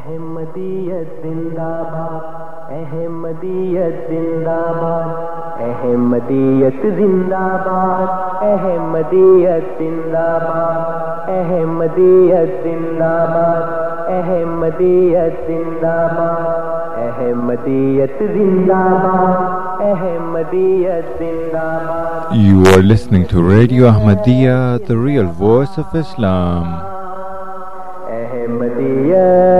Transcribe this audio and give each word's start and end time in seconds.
احمدیت 0.00 1.08
زندہ 1.22 1.70
باد 1.92 2.72
احمدیت 2.74 3.96
زندہ 4.10 4.60
باد 4.76 5.60
احمدیت 5.64 6.84
زندہ 6.96 7.40
باد 7.64 8.44
احمدیت 8.44 9.66
زندہ 9.78 10.22
باد 10.44 11.28
احمدیت 11.30 12.62
زندہ 12.64 13.10
باد 13.32 14.08
احمدیت 14.18 15.34
زندہ 15.46 15.96
باد 16.16 16.48
احمدیت 19.90 21.18
زندہ 21.18 21.68
باد 21.88 22.32
You 22.32 22.64
are 22.72 22.82
listening 22.82 23.26
to 23.34 23.42
Radio 23.42 23.90
Ahmadiyya, 23.90 24.86
the 24.86 24.96
real 24.96 25.26
voice 25.44 25.76
of 25.76 25.94
Islam. 25.94 26.90
Ahmadiyya. 28.20 29.59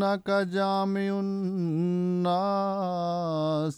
إنك 0.00 0.48
جامع 0.52 1.00
الناس 1.00 2.36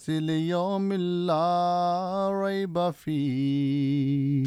ليوم 0.08 0.92
لا 1.26 2.44
ريب 2.44 2.90
فيه 2.90 4.46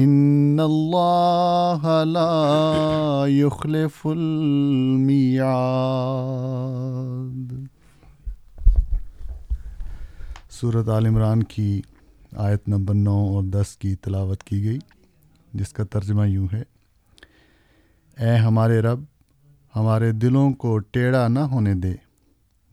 إن 0.00 0.60
الله 0.60 2.04
لا 2.04 3.24
يخلف 3.26 4.06
الميعاد 4.06 5.42
صورت 10.50 10.88
عال 10.88 11.06
عمران 11.06 11.42
کی 11.42 11.82
آیت 12.36 12.68
نمبر 12.68 12.94
نو 12.94 13.10
اور 13.10 13.42
دس 13.42 13.76
کی 13.76 13.94
تلاوت 13.94 14.42
کی 14.42 14.64
گئی، 14.64 14.78
جس 15.54 15.72
کا 15.72 15.84
ترجمہ 15.84 16.28
یوں 16.28 16.48
ہے۔ 16.52 16.71
اے 18.18 18.36
ہمارے 18.36 18.80
رب، 18.80 19.00
ہمارے 19.76 20.12
دلوں 20.12 20.52
کو 20.52 20.78
ٹیڑھا 20.78 21.28
نہ 21.28 21.38
ہونے 21.38 21.74
دے۔ 21.74 21.94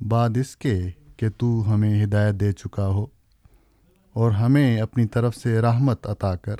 بعد 0.07 0.29
اس 0.35 0.57
کے 0.57 0.89
کہ 1.17 1.29
تو 1.37 1.73
ہمیں 1.73 2.03
ہدایت 2.03 2.35
دے 2.35 2.51
چکا 2.51 2.87
ہو 2.87 3.05
اور 4.13 4.31
ہمیں 4.31 4.81
اپنی 4.81 5.07
طرف 5.07 5.35
سے 5.35 5.61
رحمت 5.61 6.07
عطا 6.07 6.35
کر۔ 6.35 6.55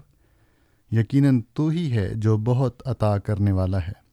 یقیناً 0.92 1.42
تو 1.54 1.68
ہی 1.68 1.92
ہے 1.92 2.10
جو 2.16 2.38
بہت 2.38 2.82
عطا 2.86 3.18
کرنے 3.18 3.52
والا 3.52 3.80
ہے۔ 3.88 4.10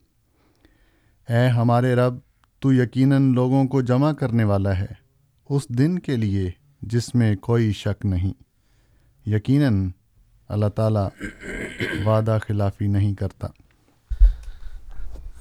اے 1.33 1.48
ہمارے 1.48 1.94
رب، 1.94 2.15
تو 2.60 2.72
یقیناً 2.72 3.33
لوگوں 3.33 3.65
کو 3.65 3.81
جمع 3.81 4.12
کرنے 4.12 4.44
والا 4.44 4.78
ہے۔ 4.78 5.06
اس 5.48 5.69
دن 5.69 5.98
کے 5.98 6.16
لیے 6.16 6.50
جس 6.83 7.15
میں 7.15 7.37
کوئی 7.37 7.72
شک 7.72 8.06
نہیں۔ 8.06 8.33
یقیناً 9.28 9.91
اللہ 10.48 10.66
تعالیٰ 10.66 11.09
وعدہ 12.06 12.38
خلافی 12.48 12.87
نہیں 12.87 13.15
کرتا۔ 13.15 13.48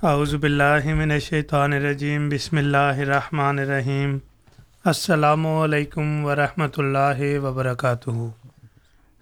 اعوذ 0.07 0.33
باللہ 0.35 0.93
من 0.95 1.11
الشیطان 1.11 1.73
الرجیم، 1.73 2.27
بسم 2.29 2.57
اللہ 2.57 2.97
الرحمن 2.97 3.59
الرحیم۔ 3.59 4.17
السلام 4.85 5.45
علیکم 5.47 6.25
ورحمۃ 6.25 6.77
اللہ 6.77 7.21
وبرکاتہ۔ 7.43 8.09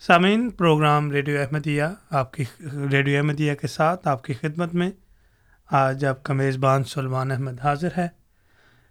سامعین، 0.01 0.49
پروگرام 0.49 1.11
ریڈیو 1.11 1.39
احمدیہ 1.41 1.83
آپ 2.09 2.33
کی 2.33 2.43
ریڈیو 2.91 3.17
احمدیہ 3.17 3.53
کے 3.53 3.67
ساتھ 3.67 4.07
آپ 4.07 4.23
کی 4.23 4.33
خدمت 4.33 4.73
میں 4.73 4.89
آج 5.69 6.05
آپ 6.05 6.23
کا 6.23 6.33
میزبان 6.33 6.83
سلمان 6.83 7.31
احمد 7.31 7.59
حاضر 7.63 7.97
ہے۔ 7.97 8.07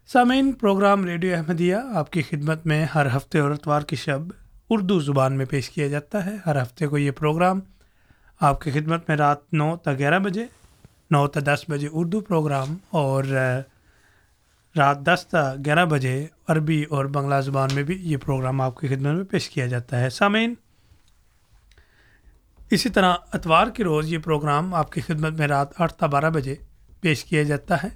سامعین، 0.06 0.52
پروگرام 0.52 1.04
ریڈیو 1.04 1.36
احمدیہ 1.36 1.76
آپ 1.94 2.10
کی 2.12 2.22
خدمت 2.31 2.66
میں 2.66 2.84
ہر 2.94 3.16
ہفتے 3.16 3.38
اور 3.38 3.50
اتوار 3.50 3.82
کی 3.82 3.97
شب 3.97 4.22
اردو 4.70 5.00
زبان 5.00 5.36
میں 5.36 5.47
پیش 5.47 5.70
کیا 5.70 5.88
جاتا 5.88 6.25
ہے۔ 6.26 6.36
ہر 6.47 6.62
ہفتے 6.62 6.86
کو 6.86 6.98
یہ 6.98 7.10
پروگرام 7.10 7.60
آپ 8.41 8.60
کی 8.60 8.70
خدمت 8.70 9.08
میں 9.08 9.16
رات 9.16 9.52
نو 9.54 9.76
تا 9.76 9.92
گیارہ 9.92 10.19
بجے 10.19 10.47
نو 11.12 11.27
تا 11.27 11.41
دس 11.45 11.65
بجے 11.69 11.89
اردو 11.93 12.21
پروگرام 12.21 12.77
اور 12.91 13.25
رات 14.77 14.99
دس 14.99 15.27
تا 15.31 15.55
گیارہ 15.65 15.84
بجے 15.84 16.27
عربی 16.49 16.83
اور 16.91 17.05
بنگلہ 17.05 17.41
زبان 17.41 17.69
میں 17.75 17.83
بھی 17.83 17.97
یہ 18.11 18.17
پروگرام 18.17 18.61
آپ 18.61 18.81
کی 18.81 18.89
خدمت 18.89 19.15
میں 19.17 19.25
پیش 19.25 19.49
کیا 19.50 19.67
جاتا 19.67 20.00
ہے۔ 20.00 20.11
سامعین، 20.11 20.55
اسی 22.71 22.89
طرح 22.89 23.15
اتوار 23.33 23.67
کے 23.67 23.84
روز 23.84 24.12
یہ 24.12 24.19
پروگرام 24.19 24.75
آپ 24.75 24.93
کی 24.93 25.00
خدمت 25.00 25.33
میں 25.33 25.49
رات 25.49 25.81
آٹھ 25.81 25.95
تا 25.95 26.06
بارہ 26.06 26.31
بجے 26.31 26.55
پیش 27.00 27.25
کیا 27.25 27.43
جاتا 27.43 27.83
ہے۔ 27.83 27.89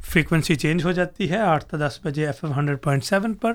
فریکوینسی 0.00 0.54
چینج 0.54 0.84
ہو 0.84 0.92
جاتی 0.92 1.30
ہے 1.30 1.38
آٹھ 1.38 1.64
تا 1.64 1.76
دس 1.86 1.98
بجے 2.04 2.26
F 2.26 2.44
M 2.44 2.52
hundred 2.52 2.82
point 2.82 3.04
seven 3.04 3.34
پر 3.34 3.52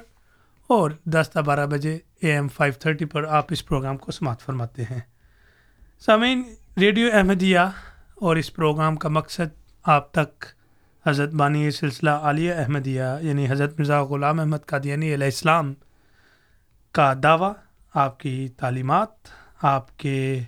اور 0.70 0.92
دس 1.06 1.30
تا 1.34 1.42
بارہ 1.42 1.66
بجے 1.66 1.98
اے 2.20 2.32
ایم 2.32 2.48
فائیو 2.48 2.74
تھرٹی 2.80 3.06
پر 3.06 3.24
آپ 3.24 3.46
اس 3.50 3.66
پروگرام 3.66 3.98
کو 3.98 4.12
سماعت 4.12 4.42
فرماتے 4.42 4.84
ہیں۔ 4.84 5.00
سامعین، 6.00 6.44
ریڈیو 6.78 7.08
احمدیہ 7.14 7.60
اور 8.22 8.36
اس 8.36 8.54
پروگرام 8.54 8.96
کا 8.96 9.10
مقصد 9.10 9.54
آپ 9.84 10.12
تک 10.12 10.46
حضرت 11.06 11.34
بانی 11.34 11.72
سلسلہ 11.72 12.10
عالیہ 12.10 12.54
احمدیہ 12.54 13.04
یعنی 13.22 13.46
حضرت 13.50 13.80
مرزا 13.80 14.02
غلام 14.04 14.40
احمد 14.40 14.66
قادیانی 14.66 15.14
علیہ 15.14 15.26
السلام 15.26 15.74
کا 16.92 17.14
دعویٰ، 17.24 17.52
آپ 17.94 18.20
کی 18.20 18.48
تعلیمات، 18.48 19.10
آپ 19.62 19.98
کے 19.98 20.40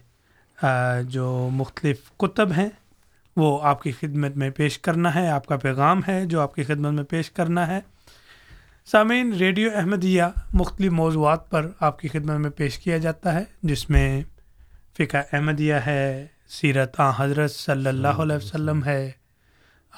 جو 1.08 1.50
مختلف 1.52 1.98
کتب 2.18 2.52
ہیں، 2.52 2.70
وہ 3.36 3.62
آپ 3.64 3.82
کی 3.82 3.92
خدمت 3.92 4.38
میں 4.38 4.50
پیش 4.50 4.78
کرنا 4.80 5.16
ہے، 5.16 5.28
آپ 5.30 5.46
کا 5.46 5.58
پیغام 5.58 6.02
ہے 6.08 6.26
جو 6.26 6.42
آپ 6.42 6.56
کی 6.56 6.64
خدمت 6.64 6.94
میں 6.94 7.04
پیش 7.04 7.32
کرنا 7.32 7.68
ہے۔ 7.68 7.80
سامعین، 8.86 9.34
ریڈیو 9.34 9.70
احمدیہ 9.76 10.24
مختلف 10.54 10.92
موضوعات 10.92 11.50
پر 11.50 11.68
آپ 11.80 12.00
کی 12.00 12.08
خدمت 12.08 12.38
میں 12.38 12.50
پیش 12.50 12.78
کیا 12.80 12.98
جاتا 12.98 13.34
ہے، 13.34 13.44
جس 13.64 13.90
میں 13.90 14.22
فقہ 14.98 15.18
احمدیہ 15.34 15.74
ہے 15.74 16.28
سیرت 16.62 17.00
آ 17.00 17.12
حضرت 17.18 17.52
صلی 17.52 17.88
اللہ 17.88 18.08
علیہ 18.08 18.36
وسلم 18.36 18.84
ہے۔ 18.86 19.12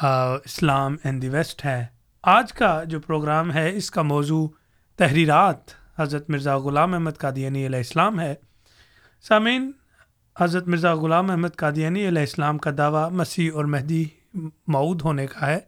اسلام 0.02 0.96
اینڈ 1.04 1.22
دی 1.22 1.30
ویسٹ 1.30 1.66
ہے۔ 1.66 1.86
آج 2.24 2.54
کا 2.54 2.84
جو 2.84 3.00
پروگرام 3.00 3.54
ہے، 3.54 3.76
اس 3.76 3.92
کا 3.92 4.02
موضوع 4.02 4.48
تحریرات۔ 4.96 5.58
حضرت 5.98 6.30
مرزا 6.30 6.58
غلام 6.58 6.94
احمد 6.94 7.12
قادیانی 7.18 7.66
علیہ 7.66 7.78
السلام 7.78 8.20
ہے۔ 8.20 8.36
سامعین، 9.22 9.72
حضرت 10.40 10.68
مرزا 10.68 10.96
غلام 10.96 11.32
احمد 11.32 11.56
قادیانی 11.56 12.08
علیہ 12.08 12.20
السلام 12.20 12.58
کا 12.58 12.72
دعویٰ 12.78 13.12
مسیح 13.12 13.52
اور 13.54 13.66
مہدی 13.66 14.06
معود 14.68 15.02
ہونے 15.02 15.28
کا 15.28 15.48
ہے۔ 15.48 15.60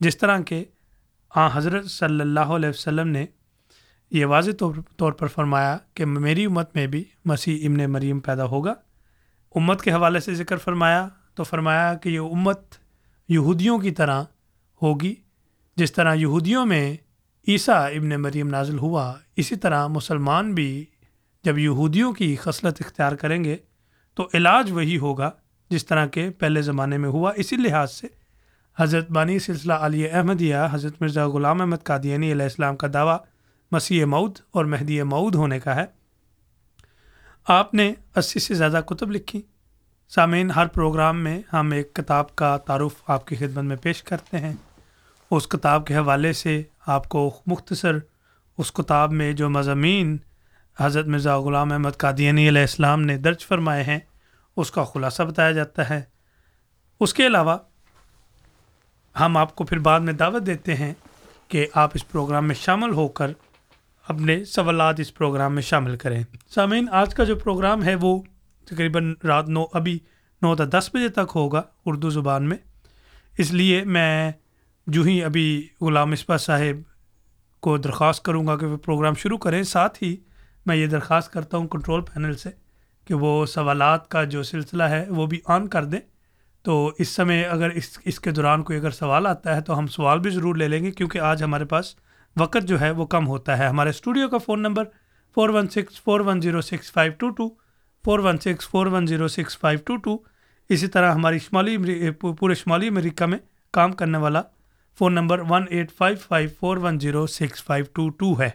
جس 0.00 0.18
طرح 0.18 0.40
کہ 0.40 0.64
آ، 1.34 1.48
حضرت 1.52 1.86
صلی 1.86 2.20
اللہ 2.20 2.40
علیہ 2.40 2.68
وسلم 2.68 3.08
نے 3.08 3.26
یہ 4.10 4.26
واضح 4.26 4.50
طور 4.96 5.12
پر 5.12 5.26
فرمایا 5.26 5.78
کہ 5.94 6.04
میری 6.04 6.44
امت 6.44 6.76
میں 6.76 6.86
بھی 6.86 7.04
مسیح 7.24 7.68
ابن 7.68 7.92
مریم 7.92 8.20
پیدا 8.20 8.44
ہوگا۔ 8.44 8.74
امت 9.56 9.82
کے 9.82 9.92
حوالے 9.92 10.20
سے 10.20 10.34
ذکر 10.34 10.56
فرمایا 10.56 11.08
تو 11.34 11.44
فرمایا 11.44 11.94
کہ 11.94 12.08
یہ 12.08 12.20
امت 12.20 12.74
یہودیوں 13.28 13.78
کی 13.78 13.90
طرح 13.90 14.24
ہوگی، 14.82 15.14
جس 15.76 15.92
طرح 15.92 16.14
یہودیوں 16.14 16.66
میں 16.66 16.96
عیسیٰ 17.48 17.86
ابن 17.96 18.08
مریم 18.08 18.48
نازل 18.48 18.78
ہوا، 18.78 19.14
اسی 19.36 19.56
طرح 19.56 19.86
مسلمان 19.86 20.54
بھی 20.54 20.84
جب 21.44 21.58
یہودیوں 21.58 22.12
کی 22.12 22.36
خصلت 22.36 22.82
اختیار 22.84 23.12
کریں 23.12 23.44
گے 23.44 23.56
تو 24.14 24.28
علاج 24.34 24.70
وہی 24.70 24.98
ہوگا 24.98 25.30
جس 25.70 25.86
طرح 25.86 26.06
کے 26.06 26.30
پہلے 26.30 26.62
زمانے 26.62 26.98
میں 26.98 27.08
ہوا۔ 27.08 27.32
اسی 27.36 27.56
لحاظ 27.56 27.92
سے 27.92 28.06
حضرت 28.78 29.10
بانی 29.10 29.38
سلسلہ 29.38 29.72
علی 29.72 30.10
احمدیہ، 30.10 30.56
حضرت 30.70 31.02
مرزا 31.02 31.26
غلام 31.26 31.60
احمد 31.60 31.84
قادیانی 31.84 32.32
علیہ 32.32 32.42
السلام 32.42 32.76
کا 32.76 32.86
دعویٰ 32.92 33.16
مسیح 33.72 34.04
مود 34.04 34.38
اور 34.50 34.64
مہدی 34.64 35.02
مود 35.02 35.34
ہونے 35.34 35.60
کا 35.60 35.76
ہے۔ 35.76 35.84
آپ 37.48 37.74
نے 37.74 37.92
اسی 38.16 38.38
سے 38.38 38.54
زیادہ 38.54 38.80
کتب 38.86 39.10
لکھی۔ 39.10 39.42
سامعین، 40.08 40.50
ہر 40.50 40.66
پروگرام 40.66 41.24
میں 41.24 41.42
ہم 41.52 41.70
ایک 41.70 41.94
کتاب 41.94 42.36
کا 42.36 42.56
تعارف 42.56 43.02
آپ 43.06 43.26
کی 43.26 43.36
خدمت 43.36 43.64
میں 43.64 43.76
پیش 43.76 44.02
کرتے 44.02 44.38
ہیں۔ 44.38 44.52
اس 45.30 45.48
کتاب 45.48 45.86
کے 45.86 45.96
حوالے 45.96 46.32
سے 46.32 46.62
آپ 46.86 47.08
کو 47.08 47.40
مختصر 47.46 47.98
اس 48.58 48.72
کتاب 48.72 49.12
میں 49.12 49.32
جو 49.32 49.50
مضامین 49.50 50.16
حضرت 50.78 51.06
مرزا 51.06 51.38
غلام 51.38 51.72
احمد 51.72 51.96
قادیانی 51.96 52.48
علیہ 52.48 52.60
السلام 52.60 53.02
نے 53.02 53.16
درج 53.16 53.46
فرمائے 53.46 53.84
ہیں، 53.84 53.98
اس 54.56 54.70
کا 54.70 54.84
خلاصہ 54.84 55.22
بتایا 55.22 55.52
جاتا 55.52 55.90
ہے۔ 55.90 56.02
اس 57.00 57.14
کے 57.14 57.26
علاوہ، 57.26 57.58
ہم 59.20 59.36
آپ 59.36 59.54
کو 59.54 59.64
پھر 59.64 59.78
بعد 59.78 60.00
میں 60.00 60.12
دعوت 60.12 60.46
دیتے 60.46 60.74
ہیں 60.74 60.94
کہ 61.48 61.66
آپ 61.74 61.90
اس 61.94 62.08
پروگرام 62.08 62.46
میں 62.46 62.54
شامل 62.54 62.90
ہو 62.90 63.08
کر 63.08 63.30
اپنے 64.08 64.44
سوالات 64.44 65.00
اس 65.00 65.14
پروگرام 65.14 65.54
میں 65.54 65.62
شامل 65.62 65.96
کریں۔ 65.96 66.22
سامعین، 66.54 66.86
آج 66.92 67.14
کا 67.14 67.24
جو 67.24 67.36
پروگرام 67.36 67.84
ہے 67.84 67.94
وہ 67.94 68.22
تقریباً 68.64 69.14
رات 69.24 69.48
نو، 69.48 69.64
ابھی 69.72 69.98
نو 70.42 70.56
تا 70.56 70.64
دس 70.72 70.90
بجے 70.94 71.08
تک 71.08 71.32
ہوگا 71.34 71.62
اردو 71.86 72.10
زبان 72.10 72.48
میں۔ 72.48 72.56
اس 73.38 73.52
لیے 73.52 73.84
میں 73.84 74.32
جو 74.86 75.02
ہی 75.02 75.24
ابھی 75.24 75.68
غلام 75.80 76.10
مصباح 76.10 76.36
صاحب 76.36 76.82
کو 77.60 77.76
درخواست 77.76 78.22
کروں 78.22 78.46
گا 78.46 78.56
کہ 78.56 78.66
وہ 78.66 78.76
پروگرام 78.76 79.14
شروع 79.14 79.38
کریں، 79.38 79.62
ساتھ 79.62 80.02
ہی 80.02 80.16
میں 80.66 80.76
یہ 80.76 80.86
درخواست 80.86 81.32
کرتا 81.32 81.56
ہوں 81.56 81.68
کنٹرول 81.68 82.00
پینل 82.00 82.34
سے 82.34 82.50
کہ 83.04 83.14
وہ 83.14 83.46
سوالات 83.46 84.08
کا 84.08 84.24
جو 84.24 84.42
سلسلہ 84.42 84.82
ہے 84.82 85.04
وہ 85.08 85.26
بھی 85.26 85.40
آن 85.46 85.68
کر 85.68 85.84
دیں۔ 85.84 86.00
تو 86.62 86.92
اس 86.98 87.08
سمے 87.08 87.44
اگر 87.44 87.70
اس 87.70 87.98
اس 88.04 88.20
کے 88.20 88.30
دوران 88.30 88.62
کوئی 88.62 88.78
اگر 88.78 88.90
سوال 88.90 89.26
آتا 89.26 89.56
ہے 89.56 89.60
تو 89.60 89.78
ہم 89.78 89.86
سوال 89.86 90.18
بھی 90.18 90.30
ضرور 90.30 90.54
لے 90.54 90.68
لیں 90.68 90.84
گے 90.84 90.90
کیونکہ 90.90 91.18
آج 91.18 91.42
ہمارے 91.42 91.64
پاس 91.64 91.94
وقت 92.36 92.66
جو 92.68 92.80
ہے 92.80 92.90
وہ 92.90 93.06
کم 93.06 93.26
ہوتا 93.26 93.58
ہے۔ 93.58 93.66
ہمارے 93.66 93.90
اسٹوڈیو 93.90 94.28
کا 94.28 94.38
phone 94.38 94.62
number 94.62 94.84
four 95.36 95.48
one 95.48 95.68
six 95.68 96.00
four 96.02 96.20
one 96.20 96.40
zero 96.40 96.60
six 96.60 96.92
five 96.92 97.12
two 97.18 97.28
two 97.30 97.48
four 98.04 98.18
one 98.18 98.38
six 98.38 98.68
four 98.68 98.86
one 98.86 99.06
zero 99.06 99.28
six 99.28 99.58
five 99.58 99.78
two 99.86 99.96
two 99.96 100.16
اسی 100.68 100.86
طرح 100.86 101.12
ہماری 101.14 101.38
شمالی 101.38 101.76
پورے 102.20 102.54
شمالی 102.54 102.88
امریکہ 102.88 103.26
میں 103.26 103.38
کام 103.74 103.92
کرنے 103.92 104.18
والا 104.18 104.42
phone 104.98 105.14
number 105.14 105.40
one 105.48 105.64
eight 105.70 105.92
five 105.92 106.16
five 106.26 106.48
four 106.60 106.76
one 106.76 107.00
zero 107.00 107.26
six 107.26 107.64
five 107.64 107.84
two 107.92 108.08
two 108.08 108.32
ہے۔ 108.40 108.50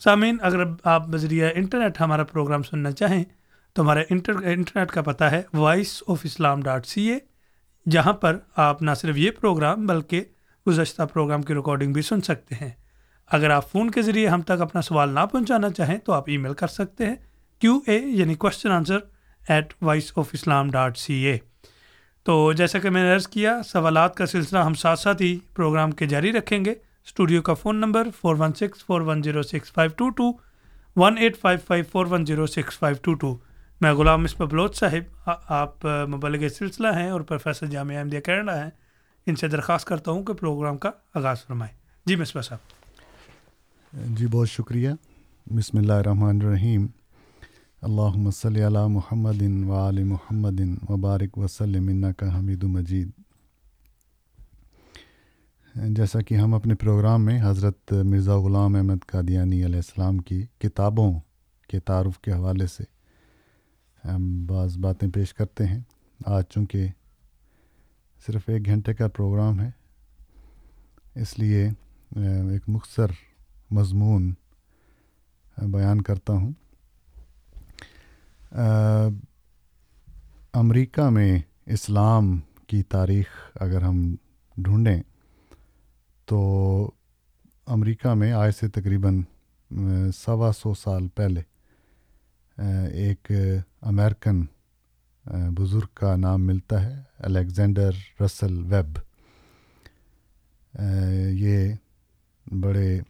سامعین، 0.00 0.36
اگر 0.42 0.62
آپ 0.84 1.06
بذریعہ 1.08 1.50
انٹرنیٹ 1.54 2.00
ہمارا 2.00 2.24
پروگرام 2.24 2.62
سننا 2.62 2.90
چاہیں 2.90 3.24
تو 3.72 3.82
ہمارا 3.82 4.00
انٹر، 4.10 4.32
انٹرنیٹ 4.44 4.90
کا 4.90 5.02
پتہ 5.02 5.24
ہے 5.24 5.42
Voice 5.54 6.02
of 6.08 6.20
Islam 6.24 6.62
dot 6.62 6.86
C 6.86 7.06
A 7.10 7.18
جہاں 7.86 8.12
پر 8.12 8.38
آپ 8.56 8.82
نہ 8.82 8.90
صرف 8.96 9.16
یہ 9.16 9.30
پروگرام 9.30 9.86
بلکہ 9.86 10.24
گزشتہ 10.66 11.02
پروگرام 11.12 11.42
کی 11.42 11.54
ریکارڈنگ 11.54 11.92
بھی 11.92 12.02
سن 12.02 12.20
سکتے 12.20 12.54
ہیں۔ 12.54 12.70
اگر 13.32 13.50
آپ 13.50 13.70
فون 13.70 13.90
کے 13.90 14.02
ذریعے 14.02 14.28
ہم 14.28 14.42
تک 14.42 14.60
اپنا 14.60 14.82
سوال 14.82 15.08
نہ 15.08 15.20
پہنچانا 15.32 15.70
چاہیں 15.70 15.98
تو 15.98 16.12
آپ 16.12 16.24
ای 16.26 16.36
میل 16.36 16.54
کر 16.54 16.66
سکتے 16.66 17.06
ہیں 17.06 17.14
کیو 17.60 17.78
اے 17.86 17.96
یعنی 17.96 18.34
question 18.34 18.70
answer 18.70 18.98
at 19.48 19.72
Voice 19.82 20.12
of 20.16 20.28
Islam 20.32 20.70
dot 20.70 20.98
C 20.98 21.14
A 21.14 21.38
تو 22.22 22.52
جیسا 22.52 22.78
کہ 22.78 22.90
میں 22.90 23.02
نے 23.02 23.12
عرض 23.14 23.26
کیا، 23.28 23.62
سوالات 23.62 24.14
کا 24.16 24.26
سلسلہ 24.26 24.58
ہم 24.58 24.74
ساتھ 24.74 25.00
ساتھ 25.00 25.22
ہی 25.22 25.38
پروگرام 25.54 25.90
کے 25.90 26.06
جاری 26.06 26.32
رکھیں 26.32 26.64
گے۔ 26.64 26.74
اسٹوڈیو 27.04 27.42
کا 27.42 27.54
phone 27.54 27.76
number 27.76 28.08
four 28.20 28.36
one 28.38 28.52
six 28.52 28.84
four 28.84 29.00
one 29.00 29.22
zero 29.22 29.42
six 29.42 29.72
five 29.72 29.90
two 29.96 30.08
two 30.10 30.32
one 30.96 31.18
eight 31.18 31.38
five 31.40 31.58
five 31.66 31.84
four 31.92 32.06
one 32.06 32.26
zero 32.26 32.46
six 32.46 32.78
five 32.78 32.96
two 33.02 33.14
two 33.14 33.36
میں 33.80 33.92
غلام 33.92 34.22
مصباح 34.22 34.46
بلوچ 34.46 34.76
صاحب، 34.76 35.30
آپ 35.48 35.86
مبلغ 35.86 36.46
سلسلہ 36.48 36.88
ہیں 36.96 37.10
اور 37.10 37.20
پروفیسر 37.20 37.66
جامعہ 37.66 37.98
احمدیہ 37.98 38.20
کینیڈا 38.20 38.62
ہیں۔ 38.64 38.70
ان 39.26 39.36
سے 39.36 39.48
درخواست 39.48 39.86
کرتا 39.86 40.10
ہوں 40.10 40.22
کہ 40.22 40.32
پروگرام 40.32 40.76
کا 40.76 40.90
آغاز 41.14 41.44
فرمائیں۔ 41.46 41.74
جی 42.06 42.16
مصباح 42.16 42.42
صاحب۔ 42.42 42.81
جی 43.92 44.26
بہت 44.26 44.48
شکریہ۔ 44.48 44.90
بسم 45.46 45.78
اللہ 45.78 45.92
الرحمن 45.92 46.40
الرحیم۔ 46.40 46.86
اللہ 47.82 48.30
صلی 48.30 48.62
علی 48.64 48.86
محمد 48.88 49.42
و 49.68 49.72
علی 49.88 50.04
محمد 50.04 50.60
وبارک 50.88 51.38
وسلم 51.38 52.06
کا 52.18 52.38
حمید 52.38 52.62
مجید۔ 52.64 53.10
جیسا 55.74 56.20
کہ 56.20 56.34
ہم 56.34 56.54
اپنے 56.54 56.74
پروگرام 56.74 57.24
میں 57.24 57.38
حضرت 57.42 57.92
مرزا 57.92 58.36
غلام 58.38 58.76
احمد 58.76 59.06
قادیانی 59.06 59.64
علیہ 59.64 59.76
السلام 59.76 60.18
کی 60.18 60.44
کتابوں 60.58 61.12
کے 61.68 61.80
تعارف 61.80 62.18
کے 62.18 62.32
حوالے 62.32 62.66
سے 62.66 62.84
بعض 64.46 64.78
باتیں 64.78 65.08
پیش 65.08 65.34
کرتے 65.34 65.66
ہیں۔ 65.66 65.80
آج 66.26 66.44
چونکہ 66.50 66.86
صرف 68.26 68.48
ایک 68.48 68.66
گھنٹے 68.66 68.94
کا 68.94 69.08
پروگرام 69.08 69.60
ہے، 69.60 69.70
اس 71.14 71.38
لیے 71.38 71.68
ایک 72.16 72.68
مختصر 72.68 73.10
مضمون 73.72 74.32
بیان 75.72 76.00
کرتا 76.00 76.32
ہوں۔ 76.32 76.52
امریکہ 80.52 81.08
میں 81.10 81.38
اسلام 81.66 82.38
کی 82.66 82.82
تاریخ 82.82 83.26
اگر 83.54 83.82
ہم 83.82 84.14
ڈھونڈیں 84.56 85.00
تو 86.24 86.40
امریکہ 87.66 88.14
میں 88.14 88.32
آج 88.32 88.52
سے 88.60 88.68
تقریباً 88.68 89.22
سوا 90.14 90.50
سو 90.52 90.74
سال 90.74 91.08
پہلے 91.08 91.42
ایک 92.92 93.30
امیرکن 93.82 94.44
بزرگ 95.56 95.94
کا 95.94 96.14
نام 96.16 96.46
ملتا 96.46 96.82
ہے، 96.84 96.94
الیگزینڈر 97.18 97.90
رسل 98.20 98.58
ویب۔ 98.64 98.98
یہ 101.38 101.72
بڑے 102.46 103.00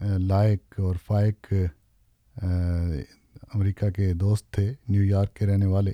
لائق 0.00 0.80
اور 0.80 0.94
فائق 1.06 1.52
امریکہ 3.54 3.90
کے 3.90 4.12
دوست 4.14 4.50
تھے، 4.50 4.72
نیو 4.88 5.04
یارک 5.04 5.34
کے 5.34 5.46
رہنے 5.46 5.66
والے، 5.66 5.92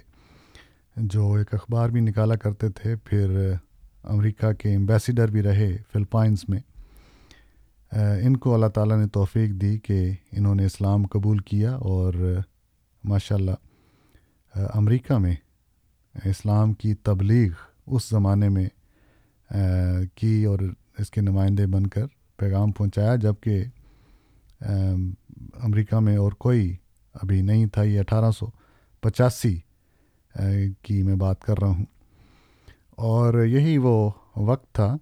جو 0.96 1.32
ایک 1.32 1.54
اخبار 1.54 1.88
بھی 1.88 2.00
نکالا 2.00 2.36
کرتے 2.36 2.68
تھے، 2.68 2.96
پھر 2.96 3.52
امریکہ 4.02 4.52
کے 4.52 4.74
امبیسیڈر 4.74 5.28
بھی 5.28 5.42
رہے 5.42 5.76
فلپائنس 5.92 6.48
میں۔ 6.48 6.60
ان 8.22 8.36
کو 8.36 8.54
اللہ 8.54 8.66
تعالیٰ 8.66 8.98
نے 8.98 9.06
توفیق 9.08 9.50
دی 9.50 9.78
کہ 9.78 10.10
انہوں 10.32 10.54
نے 10.54 10.64
اسلام 10.64 11.06
قبول 11.06 11.38
کیا 11.38 11.74
اور 11.74 12.14
ماشاء 13.04 13.36
اللہ 13.36 13.50
امریکہ 14.54 15.18
میں 15.18 15.34
اسلام 16.14 16.72
کی 16.72 16.94
تبلیغ 16.94 17.50
اس 17.86 18.08
زمانے 18.08 18.48
میں 18.48 18.68
کی 20.14 20.44
اور 20.44 20.58
اس 20.98 21.10
کے 21.10 21.20
نمائندے 21.20 21.66
بن 21.66 21.86
کر 21.86 22.06
پیغام 22.36 22.72
پہنچایا 22.72 23.16
جبکہ 23.16 23.64
امریکہ 25.62 26.00
میں 26.00 26.16
اور 26.16 26.32
کوئی 26.32 26.76
ابھی 27.14 27.42
نہیں 27.42 27.66
تھا 27.66 27.82
یہ 27.82 28.00
اٹھارہ 28.00 28.30
سو 28.30 28.46
پچاسی 29.00 29.58
کی 30.82 31.02
میں 31.02 31.14
بات 31.14 31.42
کر 31.42 31.58
رہا 31.58 31.68
ہوں۔ 31.68 31.84
اور 32.90 33.44
یہی 33.44 33.78
وہ 33.78 34.10
وقت 34.36 34.74
تھا 34.74 34.96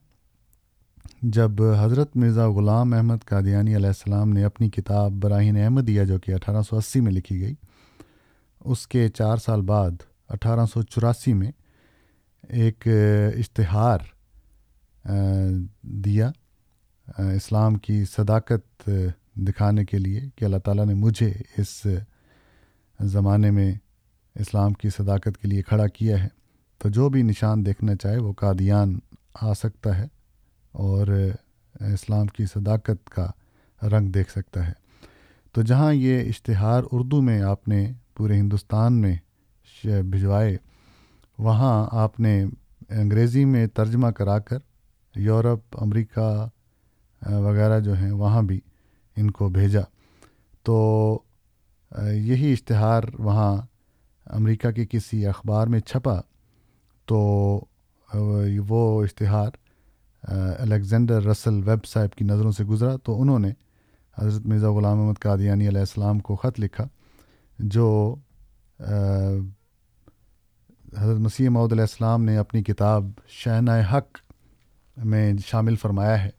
جب 1.23 1.63
حضرت 1.63 2.17
مرزا 2.17 2.49
غلام 2.51 2.93
احمد 2.93 3.25
قادیانی 3.25 3.77
علیہ 3.77 3.87
السلام 3.87 4.31
نے 4.31 4.45
اپنی 4.45 4.71
کتاب 4.71 5.13
براہین 5.13 5.57
احمدیہ 5.57 6.05
جو 6.05 6.19
کہ 6.19 6.35
اٹھارہ 6.35 6.63
سو 6.63 6.77
اسی 6.77 7.01
میں 7.01 7.13
لکھی 7.13 7.41
گئی، 7.41 7.55
اس 8.65 8.87
کے 8.87 9.09
چار 9.09 9.37
سال 9.37 9.63
بعد 9.63 9.91
اٹھارہ 10.29 10.67
سو 10.67 10.83
چوراسی 10.83 11.33
میں 11.33 11.51
ایک 12.49 12.89
اشتہار 13.39 13.99
دیا۔ 15.83 16.31
اسلام 17.19 17.75
کی 17.75 18.05
صداقت 18.05 18.91
دکھانے 19.37 19.85
کے 19.85 19.99
لیے 19.99 20.21
کہ 20.37 20.45
اللہ 20.45 20.57
تعالیٰ 20.57 20.87
نے 20.87 20.95
مجھے 20.95 21.33
اس 21.59 21.87
زمانے 23.01 23.51
میں 23.51 23.73
اسلام 24.35 24.73
کی 24.73 24.89
صداقت 24.91 25.39
کے 25.43 25.49
لیے 25.49 25.63
کھڑا 25.63 25.87
کیا 25.87 26.23
ہے۔ 26.23 26.29
تو 26.79 26.89
جو 26.89 27.09
بھی 27.09 27.23
نشان 27.23 27.67
دیکھنا 27.67 27.95
چاہے 27.97 28.19
وہ 28.19 28.33
قادیان 28.33 28.99
آ 29.43 29.55
سکتا 29.55 29.99
ہے 29.99 30.07
اور 30.73 31.07
اسلام 31.81 32.27
کی 32.27 32.47
صداقت 32.47 33.11
کا 33.11 33.31
رنگ 33.83 34.09
دیکھ 34.09 34.31
سکتا 34.31 34.67
ہے۔ 34.67 34.73
تو 35.53 35.63
جہاں 35.63 35.93
یہ 35.95 36.29
اشتہار 36.29 36.83
اردو 36.93 37.21
میں 37.23 37.43
آپ 37.43 37.69
نے 37.69 37.93
پورے 38.17 38.37
ہندوستان 38.37 39.01
میں 39.01 39.17
بھجوائے، 39.85 40.57
وہاں 41.39 41.89
آپ 41.93 42.21
نے 42.21 42.45
انگریزی 42.89 43.45
میں 43.45 43.67
ترجمہ 43.67 44.09
کرا 44.09 44.39
کر، 44.39 44.59
یورپ، 45.15 45.83
امریکہ 45.83 46.49
وغیرہ 47.31 47.81
جو 47.81 47.95
ہیں، 47.95 48.13
وہاں 48.13 48.43
بھی 48.43 48.61
ان 49.17 49.31
کو 49.31 49.49
بھیجا۔ 49.49 49.81
تو 50.63 50.77
یہی 52.13 52.53
اشتہار 52.53 53.03
وہاں 53.19 53.57
امریکہ 54.27 54.71
کے 54.71 54.85
کسی 54.91 55.27
اخبار 55.27 55.67
میں 55.67 55.81
چھپا۔ 55.81 56.21
تو 57.07 57.19
وہ 58.69 59.03
اشتہار 59.03 59.51
الیگزینڈر 60.59 61.23
رسل 61.23 61.55
ویب 61.67 61.85
صاحب 61.87 62.15
کی 62.15 62.25
نظروں 62.25 62.53
سے 62.53 62.65
گزرا۔ 62.65 62.97
تو 62.97 63.21
انہوں 63.23 63.39
نے 63.39 63.53
حضرت 64.19 64.47
مرزا 64.47 64.71
غلام 64.71 64.99
محمد 64.99 65.19
قادیانی 65.19 65.69
علیہ 65.69 65.81
السلام 65.81 66.19
کو 66.19 66.37
خط 66.37 66.61
لکھا، 66.61 66.87
جو 67.59 68.15
حضرت 70.99 71.19
مسیح 71.19 71.49
محدود 71.49 71.73
علیہ 71.73 71.83
السلام 71.83 72.25
نے 72.25 72.37
اپنی 72.37 72.63
کتاب 72.63 73.11
شہنہ 73.29 73.71
حق 73.93 74.19
میں 75.05 75.33
شامل 75.47 75.77
فرمایا 75.77 76.23
ہے۔ 76.25 76.31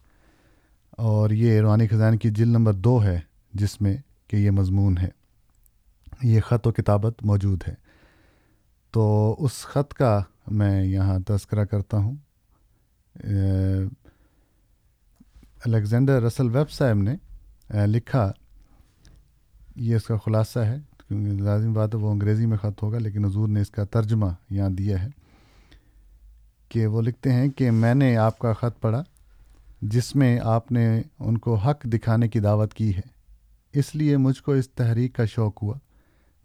اور 1.02 1.30
یہ 1.30 1.62
روحانی 1.62 1.88
خزان 1.88 2.18
کی 2.18 2.30
جل 2.30 2.48
نمبر 2.48 2.74
دو 2.74 3.04
ہے، 3.04 3.20
جس 3.54 3.82
میں 3.82 3.98
کہ 4.28 4.36
یہ 4.36 4.52
مضمون 4.52 4.98
ہے۔ 4.98 5.10
یہ 6.24 6.42
خط 6.42 6.68
و 6.68 6.72
کتابت 6.72 7.26
موجود 7.26 7.64
ہے۔ 7.68 7.74
تو 8.92 9.36
اس 9.40 9.52
خط 9.52 9.94
کا 9.94 10.22
میں 10.48 10.84
یہاں 10.84 11.20
تذکرہ 11.20 11.66
کرتا 11.66 11.98
ہوں۔ 11.98 12.16
الیگزینڈر 15.66 16.22
رسل 16.22 16.58
ویب 16.58 16.72
صاحب 16.72 16.98
نے 16.98 17.16
لکھا، 17.86 18.32
یہ 19.76 19.96
اس 19.96 20.04
کا 20.04 20.18
خلاصہ 20.18 20.60
ہے۔ 20.60 20.78
کیونکہ 21.08 21.44
لازم 21.44 21.74
بات 21.74 21.96
ہے 21.96 22.00
وہ 22.00 22.12
انگریزی 22.12 22.46
میں 22.46 22.58
خط 22.58 22.84
ہوگا، 22.84 23.00
لیکن 23.00 23.26
حضور 23.26 23.48
نے 23.48 23.62
اس 23.62 23.70
کا 23.70 23.84
ترجمہ 23.84 24.28
یہاں 24.50 24.70
دیا 24.70 25.04
ہے 25.04 25.10
کہ 26.70 26.88
وہ 26.88 27.02
لکھتے 27.02 27.34
ہیں 27.34 27.50
کہ 27.50 27.72
میں 27.72 27.96
نے 27.96 28.18
آپ 28.18 28.40
کا 28.40 28.54
خط 28.54 28.82
پڑھا۔ 28.82 29.04
جس 29.82 30.16
میں 30.16 30.40
آپ 30.44 30.72
نے 30.72 31.02
ان 31.20 31.38
کو 31.38 31.56
حق 31.56 31.84
دکھانے 31.84 32.28
کی 32.28 32.40
دعوت 32.40 32.74
کی 32.74 32.96
ہے۔ 32.96 33.02
اس 33.74 33.96
لیے 33.96 34.18
مجھ 34.18 34.42
کو 34.42 34.52
اس 34.52 34.70
تحریک 34.70 35.16
کا 35.16 35.26
شوق 35.26 35.64
ہوا۔ 35.64 35.76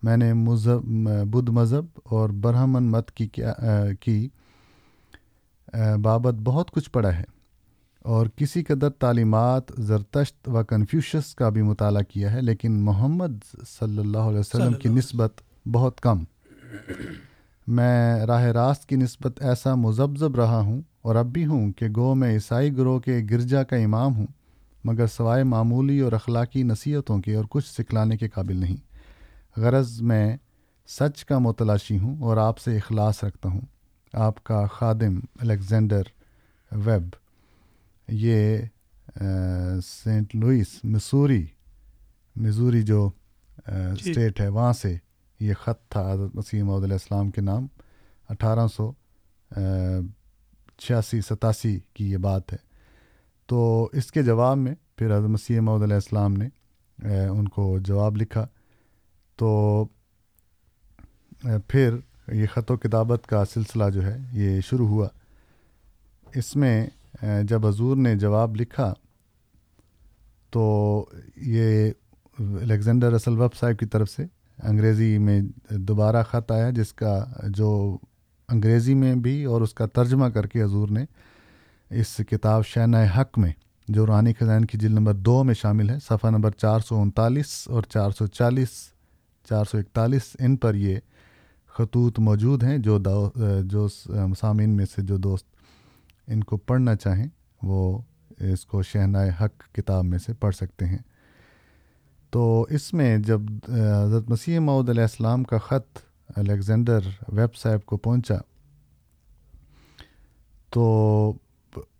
میں 0.02 0.16
نے 0.16 0.32
مذہب 0.32 0.82
بدھ 1.30 1.50
مذہب 1.50 1.84
اور 2.04 2.30
برہمن 2.30 2.82
مت 2.82 3.10
کی 3.10 3.26
کیا 3.28 3.52
کی 4.00 4.28
بابت 6.02 6.34
بہت 6.34 6.70
کچھ 6.70 6.90
پڑھا 6.90 7.18
ہے 7.18 7.24
اور 8.00 8.26
کسی 8.36 8.64
قدر 8.64 8.90
تعلیمات 8.90 9.62
زرتشت 9.78 10.48
و 10.48 10.64
کنفیوشس 10.64 11.34
کا 11.34 11.48
بھی 11.48 11.62
مطالعہ 11.62 12.02
کیا 12.02 12.32
ہے 12.32 12.42
لیکن 12.42 12.72
محمد 12.72 13.44
صلی 13.68 13.98
اللہ 13.98 14.18
علیہ 14.18 14.38
وسلم 14.38 14.72
کی 14.72 14.88
نسبت 14.88 15.40
بہت 15.72 16.00
کم۔ 16.00 16.24
میں 17.66 18.26
راہ 18.26 18.42
راست 18.42 18.86
کی 18.86 18.96
نسبت 18.96 19.42
ایسا 19.42 19.74
مذبذب 19.74 20.36
رہا 20.36 20.60
ہوں 20.60 20.80
اور 21.06 21.14
اب 21.14 21.26
بھی 21.26 21.44
ہوں 21.46 21.70
کہ 21.72 21.88
گو 21.96 22.14
میں 22.14 22.30
عیسائی 22.30 22.76
گروہ 22.76 22.98
کے 22.98 23.18
گرجا 23.30 23.62
کا 23.62 23.76
امام 23.76 24.14
ہوں 24.14 24.26
مگر 24.84 25.06
سوائے 25.06 25.42
معمولی 25.44 25.98
اور 26.00 26.12
اخلاقی 26.12 26.62
نصیحتوں 26.62 27.20
کے 27.20 27.34
اور 27.34 27.44
کچھ 27.50 27.66
سکھلانے 27.66 28.16
کے 28.16 28.28
قابل 28.28 28.56
نہیں 28.56 28.76
غرض 29.56 30.00
میں 30.02 30.36
سچ 30.88 31.24
کا 31.24 31.38
متلاشی 31.38 31.98
ہوں 31.98 32.16
اور 32.22 32.36
آپ 32.36 32.58
سے 32.58 32.76
اخلاص 32.76 33.22
رکھتا 33.24 33.48
ہوں 33.48 33.60
آپ 34.14 34.42
کا 34.44 34.64
خادم 34.72 35.18
الیگزینڈر 35.40 36.08
ویب 36.70 37.14
یہ 38.08 38.60
سینٹ 39.82 40.34
لوئس 40.34 40.78
مسوری 40.84 41.44
مزوری 42.36 42.82
جو 42.82 43.08
اسٹیٹ 43.58 44.36
جی۔ 44.36 44.42
ہے 44.42 44.48
وہاں 44.48 44.72
سے 44.72 44.96
یہ 45.40 45.54
خط 45.54 45.88
تھا 45.88 46.10
حضرت 46.12 46.34
محدود 46.34 46.84
علیہ 46.84 46.92
السلام 46.94 47.30
کے 47.30 47.40
نام 47.42 47.66
اٹھارہ 48.28 48.66
سو 48.68 48.92
چھیاسی 50.78 51.20
ستاسی 51.20 51.78
کی 51.94 52.10
یہ 52.12 52.16
بات 52.16 52.52
ہے۔ 52.52 52.58
تو 53.46 53.88
اس 53.92 54.10
کے 54.12 54.22
جواب 54.22 54.56
میں 54.58 54.74
پھر 54.96 55.16
حضرت 55.16 55.30
مسیح 55.30 55.60
محدود 55.60 55.82
علیہ 55.82 55.94
السلام 55.94 56.32
نے 56.32 56.48
ان 57.26 57.48
کو 57.48 57.78
جواب 57.78 58.16
لکھا۔ 58.16 58.46
تو 59.36 59.48
پھر 61.68 61.96
یہ 62.32 62.46
خط 62.52 62.70
و 62.70 62.76
کتابت 62.76 63.26
کا 63.26 63.44
سلسلہ 63.44 63.90
جو 63.90 64.04
ہے 64.06 64.16
یہ 64.32 64.60
شروع 64.60 64.88
ہوا۔ 64.88 65.08
اس 66.34 66.56
میں 66.56 66.86
جب 67.42 67.66
حضور 67.66 67.96
نے 67.96 68.14
جواب 68.14 68.56
لکھا، 68.56 68.92
تو 70.50 70.64
یہ 71.36 71.90
الیگزینڈر 72.38 73.12
رسل 73.12 73.38
وب 73.38 73.54
صاحب 73.54 73.78
کی 73.78 73.86
طرف 73.86 74.10
سے 74.10 74.24
انگریزی 74.62 75.16
میں 75.18 75.40
دوبارہ 75.70 76.22
خط 76.22 76.52
آیا، 76.52 76.70
جس 76.70 76.92
کا 76.92 77.24
جو 77.48 77.98
انگریزی 78.48 78.94
میں 78.94 79.14
بھی 79.14 79.44
اور 79.44 79.60
اس 79.60 79.74
کا 79.74 79.86
ترجمہ 79.86 80.26
کر 80.26 80.46
کے 80.46 80.62
حضور 80.62 80.88
نے 80.88 81.04
اس 81.90 82.16
کتاب 82.30 82.66
شہنہ 82.66 82.96
حق 83.16 83.38
میں 83.38 83.52
جو 83.88 84.06
رانی 84.06 84.32
خزین 84.38 84.64
کی 84.64 84.78
جلد 84.78 84.92
نمبر 84.92 85.14
دو 85.14 85.42
میں 85.44 85.54
شامل 85.54 85.90
ہے، 85.90 85.96
صفحہ 86.02 86.30
نمبر 86.30 86.50
چار 86.50 86.80
سو 86.80 87.00
انتالیس 87.00 87.62
اور 87.68 87.82
چار 87.82 88.10
سو 88.10 88.26
چالیس، 88.26 88.70
چار 89.48 89.64
سو 89.64 89.78
اکتالیس، 89.78 90.36
ان 90.40 90.56
پر 90.56 90.74
یہ 90.74 90.98
خطوط 91.74 92.18
موجود 92.18 92.62
ہیں 92.62 92.78
جو 92.78 92.98
جو 93.64 93.86
سامعین 94.40 94.76
میں 94.76 94.86
سے 94.86 95.02
جو 95.02 95.16
دوست 95.16 95.46
ان 96.28 96.44
کو 96.44 96.56
پڑھنا 96.56 96.94
چاہیں، 96.94 97.26
وہ 97.62 97.98
اس 98.52 98.64
کو 98.66 98.82
شہنائے 98.82 99.30
حق 99.40 99.74
کتاب 99.74 100.04
میں 100.04 100.18
سے 100.18 100.32
پڑھ 100.32 100.54
سکتے 100.54 100.86
ہیں۔ 100.86 100.98
تو 102.32 102.66
اس 102.70 102.92
میں 102.94 103.16
جب 103.18 103.40
حضرت 103.68 104.30
مسیح 104.30 104.58
معود 104.60 104.88
علیہ 104.88 105.02
السلام 105.02 105.44
کا 105.44 105.58
خط 105.58 105.98
الیگزینڈر 106.28 107.00
ویب 107.28 107.54
صاحب 107.56 107.84
کو 107.86 107.96
پہنچا، 107.96 108.34
تو 110.70 111.32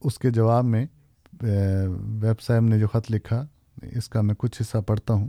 اس 0.01 0.19
کے 0.19 0.31
جواب 0.31 0.65
میں 0.65 0.85
ویب 1.43 2.41
صاحب 2.41 2.63
نے 2.63 2.79
جو 2.79 2.89
خط 2.89 3.11
لکھا، 3.11 3.45
اس 3.93 4.09
کا 4.09 4.21
میں 4.21 4.35
کچھ 4.39 4.61
حصہ 4.63 4.79
پڑھتا 4.79 5.15
ہوں۔ 5.15 5.29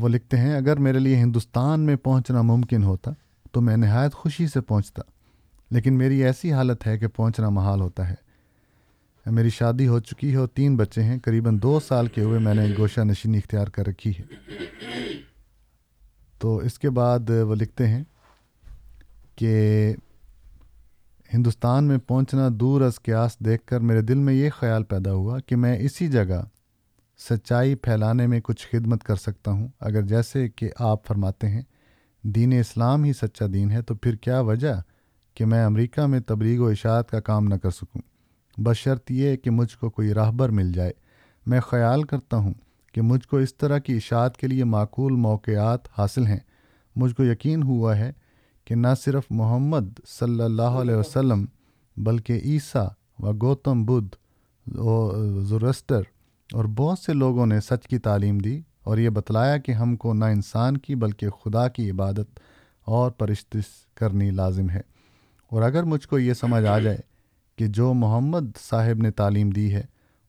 وہ 0.00 0.08
لکھتے 0.08 0.36
ہیں، 0.36 0.54
اگر 0.54 0.76
میرے 0.76 0.98
لیے 0.98 1.16
ہندوستان 1.16 1.80
میں 1.80 1.96
پہنچنا 1.96 2.42
ممکن 2.42 2.84
ہوتا 2.84 3.10
تو 3.52 3.60
میں 3.60 3.76
نہایت 3.76 4.14
خوشی 4.14 4.46
سے 4.46 4.60
پہنچتا، 4.60 5.02
لیکن 5.70 5.98
میری 5.98 6.22
ایسی 6.24 6.52
حالت 6.52 6.86
ہے 6.86 6.98
کہ 6.98 7.06
پہنچنا 7.08 7.48
محال 7.48 7.80
ہوتا 7.80 8.08
ہے۔ 8.08 8.14
میری 9.26 9.50
شادی 9.50 9.86
ہو 9.86 10.00
چکی 10.00 10.30
ہے 10.32 10.36
اور 10.36 10.48
تین 10.48 10.76
بچے 10.76 11.02
ہیں، 11.02 11.18
قریباً 11.18 11.58
دو 11.62 11.78
سال 11.80 12.06
کے 12.06 12.20
ہوئے 12.20 12.38
میں 12.38 12.54
نے 12.54 12.66
گوشہ 12.78 13.00
نشینی 13.00 13.38
اختیار 13.38 13.66
کر 13.66 13.86
رکھی 13.86 14.10
ہے۔ 14.10 14.22
تو 16.44 16.56
اس 16.56 16.78
کے 16.78 16.90
بعد 16.90 17.30
وہ 17.30 17.54
لکھتے 17.54 17.88
ہیں 17.88 18.04
کہ 19.36 19.94
ہندوستان 21.34 21.84
میں 21.84 21.98
پہنچنا 21.98 22.48
دور 22.52 22.80
از 22.80 23.02
قیاس 23.02 23.38
دیکھ 23.38 23.66
کر 23.66 23.80
میرے 23.80 24.00
دل 24.00 24.14
میں 24.14 24.34
یہ 24.34 24.50
خیال 24.58 24.84
پیدا 24.84 25.12
ہوا 25.12 25.38
کہ 25.38 25.56
میں 25.56 25.78
اسی 25.78 26.08
جگہ 26.08 26.44
سچائی 27.18 27.74
پھیلانے 27.74 28.26
میں 28.26 28.40
کچھ 28.40 28.68
خدمت 28.72 29.04
کر 29.04 29.16
سکتا 29.16 29.50
ہوں۔ 29.50 29.68
اگر 29.80 30.02
جیسے 30.02 30.48
کہ 30.48 30.70
آپ 30.78 31.06
فرماتے 31.06 31.48
ہیں، 31.48 31.62
دین 32.22 32.52
اسلام 32.60 33.04
ہی 33.04 33.12
سچا 33.12 33.46
دین 33.52 33.70
ہے، 33.70 33.82
تو 33.82 33.94
پھر 33.94 34.14
کیا 34.14 34.40
وجہ 34.40 34.80
کہ 35.34 35.46
میں 35.46 35.64
امریکہ 35.64 36.06
میں 36.06 36.20
تبلیغ 36.20 36.60
و 36.60 36.66
اشاعت 36.66 37.10
کا 37.10 37.20
کام 37.20 37.44
نہ 37.44 37.54
کر 37.54 37.70
سکوں؟ 37.70 38.02
بشرط 38.60 39.10
یہ 39.10 39.36
کہ 39.36 39.50
مجھ 39.50 39.76
کو 39.76 39.90
کوئی 39.90 40.14
راہبر 40.14 40.48
مل 40.48 40.72
جائے۔ 40.72 40.92
میں 41.46 41.60
خیال 41.60 42.02
کرتا 42.02 42.36
ہوں 42.36 42.54
کہ 42.94 43.02
مجھ 43.02 43.28
کو 43.28 43.36
اس 43.36 43.54
طرح 43.56 43.78
کی 43.78 43.96
اشاعت 43.96 44.36
کے 44.36 44.46
لیے 44.46 44.64
معقول 44.64 45.12
موقعات 45.12 45.80
حاصل 45.98 46.26
ہیں۔ 46.26 46.40
مجھ 46.96 47.14
کو 47.14 47.24
یقین 47.24 47.62
ہوا 47.62 47.96
ہے 47.96 48.12
کہ 48.64 48.74
نہ 48.74 48.86
صرف 49.04 49.22
محمد 49.30 50.00
صلی 50.08 50.42
اللہ 50.42 50.62
علیہ 50.62 50.94
وسلم 50.94 51.44
بلکہ 51.96 52.32
عیسیٰ 52.32 52.88
و 53.18 53.32
گوتم 53.42 53.84
بدھ 53.84 54.16
زرسٹر 55.44 56.00
اور 56.52 56.64
بہت 56.64 56.98
سے 56.98 57.12
لوگوں 57.12 57.46
نے 57.46 57.60
سچ 57.60 57.88
کی 57.88 57.98
تعلیم 57.98 58.38
دی 58.38 58.60
اور 58.84 58.98
یہ 58.98 59.08
بتلایا 59.08 59.56
کہ 59.56 59.72
ہم 59.72 59.96
کو 59.96 60.14
نہ 60.14 60.24
انسان 60.24 60.76
کی 60.76 60.94
بلکہ 60.94 61.30
خدا 61.30 61.68
کی 61.68 61.90
عبادت 61.90 62.40
اور 62.84 63.10
پرشتش 63.10 63.64
کرنی 63.94 64.30
لازم 64.30 64.70
ہے۔ 64.70 64.80
اور 65.50 65.62
اگر 65.62 65.82
مجھ 65.82 66.08
کو 66.08 66.18
یہ 66.18 66.34
سمجھ 66.34 66.64
آ 66.64 66.78
جائے 66.78 66.98
کہ 67.56 67.66
جو 67.66 67.94
محمد 67.94 68.56
صاحب 68.60 69.02
نے 69.02 69.10
تعلیم 69.10 69.50
دی 69.50 69.74
ہے 69.74 69.82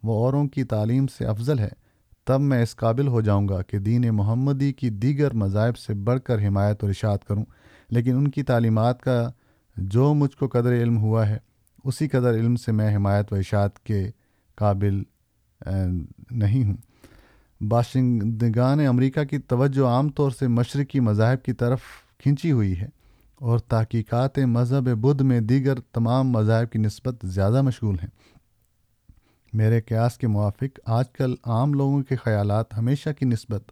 وہ 0.03 0.25
اوروں 0.25 0.47
کی 0.47 0.63
تعلیم 0.63 1.07
سے 1.07 1.25
افضل 1.25 1.59
ہے 1.59 1.84
تب 2.25 2.41
میں 2.41 2.63
اس 2.63 2.75
قابل 2.75 3.07
ہو 3.07 3.21
جاؤں 3.21 3.47
گا 3.47 3.61
کہ 3.61 3.79
دین 3.79 4.05
محمدی 4.09 4.73
کی 4.73 4.89
دیگر 4.89 5.33
مذاہب 5.33 5.77
سے 5.77 5.93
بڑھ 5.93 6.19
کر 6.19 6.47
حمایت 6.47 6.77
اور 6.81 6.89
اشاعت 6.89 7.25
کروں۔ 7.25 7.45
لیکن 7.89 8.15
ان 8.15 8.27
کی 8.27 8.43
تعلیمات 8.43 9.01
کا 9.01 9.29
جو 9.77 10.13
مجھ 10.13 10.37
کو 10.37 10.47
قدر 10.47 10.71
علم 10.73 10.97
ہوا 10.97 11.29
ہے، 11.29 11.37
اسی 11.83 12.07
قدر 12.07 12.33
علم 12.33 12.55
سے 12.55 12.71
میں 12.71 12.95
حمایت 12.95 13.33
و 13.33 13.35
اشاعت 13.35 13.79
کے 13.79 14.09
قابل 14.55 15.03
نہیں 16.31 16.63
ہوں۔ 16.63 16.77
باشندگان 17.61 18.79
امریکہ 18.79 19.23
کی 19.23 19.37
توجہ 19.37 19.85
عام 19.85 20.09
طور 20.09 20.31
سے 20.31 20.47
مشرقی 20.47 20.99
مذاہب 20.99 21.43
کی 21.43 21.53
طرف 21.53 21.79
کھینچی 22.17 22.51
ہوئی 22.51 22.79
ہے 22.79 22.87
اور 23.35 23.59
تحقیقات 23.59 24.39
مذہب 24.39 24.83
بدھ 24.83 25.23
میں 25.23 25.39
دیگر 25.39 25.79
تمام 25.93 26.29
مذاہب 26.29 26.71
کی 26.71 26.79
نسبت 26.79 27.15
زیادہ 27.23 27.61
مشغول 27.61 27.95
ہیں۔ 27.95 28.09
میرے 29.55 29.81
قیاس 29.81 30.17
کے 30.17 30.27
موافق، 30.27 30.79
آج 30.85 31.11
کل 31.11 31.35
عام 31.43 31.73
لوگوں 31.73 32.03
کے 32.03 32.15
خیالات 32.15 32.77
ہمیشہ 32.77 33.09
کی 33.19 33.25
نسبت 33.25 33.71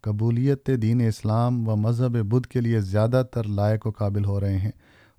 قبولیت 0.00 0.70
دین 0.82 1.00
اسلام 1.08 1.68
و 1.68 1.76
مذہب 1.76 2.22
بدھ 2.22 2.48
کے 2.48 2.60
لیے 2.60 2.80
زیادہ 2.80 3.22
تر 3.32 3.44
لائق 3.44 3.86
و 3.86 3.90
قابل 3.90 4.24
ہو 4.24 4.40
رہے 4.40 4.58
ہیں۔ 4.58 4.70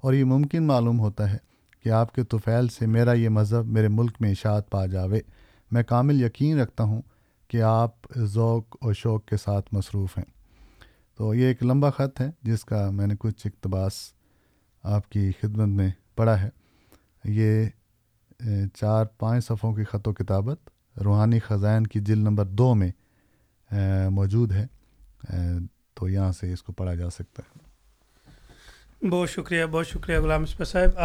اور 0.02 0.14
یہ 0.14 0.24
ممکن 0.24 0.68
معلوم 0.68 1.00
ہوتا 1.00 1.34
ہے 1.34 1.38
کہ 1.84 1.90
آپ 1.90 2.16
کے 2.16 2.24
طفیل 2.24 2.68
سے 2.68 2.86
میرا 2.86 3.14
یہ 3.14 3.30
مذہب 3.30 3.68
میرے 3.68 3.88
ملک 3.88 4.12
میں 4.20 4.32
اشاعت 4.32 4.70
پا 4.70 4.86
جاوے۔ 4.86 5.20
میں 5.72 5.84
کامل 5.84 6.22
یقین 6.22 6.60
رکھتا 6.60 6.84
ہوں 6.84 7.02
کہ 7.48 7.62
آپ 7.62 8.18
ذوق 8.18 8.86
و 8.86 8.94
شوق 8.94 9.26
کے 9.26 9.38
ساتھ 9.38 9.70
مصروف 9.72 10.18
ہیں۔ 10.18 10.26
تو 11.18 11.34
یہ 11.34 11.46
ایک 11.46 11.64
لمبا 11.64 11.90
خط 11.90 12.22
ہے 12.22 12.32
جس 12.44 12.66
کا 12.66 12.90
میں 12.90 13.08
نے 13.08 13.16
کچھ 13.20 13.48
اقتباس 13.48 13.94
آپ 14.84 15.10
کی 15.10 15.32
خدمت 15.42 15.68
میں 15.68 15.90
پڑھا 16.16 16.42
ہے۔ 16.42 16.50
یہ 17.24 17.66
چار 18.76 19.06
پانچ 19.06 19.46
صفحوں 19.46 19.74
کی 19.74 19.84
خط 19.84 20.08
و 20.08 20.14
کتابت، 20.14 20.58
روحانی 21.04 21.40
خزائن 21.40 21.88
کی 21.88 22.00
جل 22.00 22.18
نمبر 22.18 22.46
دو 22.46 22.76
میں 22.76 22.92
موجود 24.10 24.52
ہے۔ 24.52 24.68
تو 25.94 26.10
یہاں 26.10 26.32
سے 26.32 26.54
اس 26.54 26.64
کو 26.64 26.72
پڑھا 26.72 26.96
جا 26.96 27.10
سکتا 27.10 27.44
ہے۔ 27.46 27.74
بہت 29.10 29.30
شکریہ 29.30 29.66
بہت 29.66 29.88
شکریہ 29.88 30.18
غلام 30.18 30.42
مصبح 30.42 30.66
صاحب۔ 30.66 31.00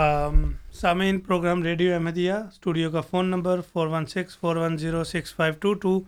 سامعین، 0.73 1.21
پروگرام 1.21 1.63
ریڈیو 1.63 1.95
احمدیہ، 1.95 2.33
اسٹوڈیو 2.33 2.91
کا 2.91 3.01
phone 3.01 3.27
number 3.27 3.61
four 3.73 3.87
one 3.87 4.07
six 4.07 4.39
four 4.39 4.57
one 4.57 4.77
zero 4.77 5.05
six 5.05 5.35
five 5.35 5.55
two 5.61 5.75
two 5.75 6.01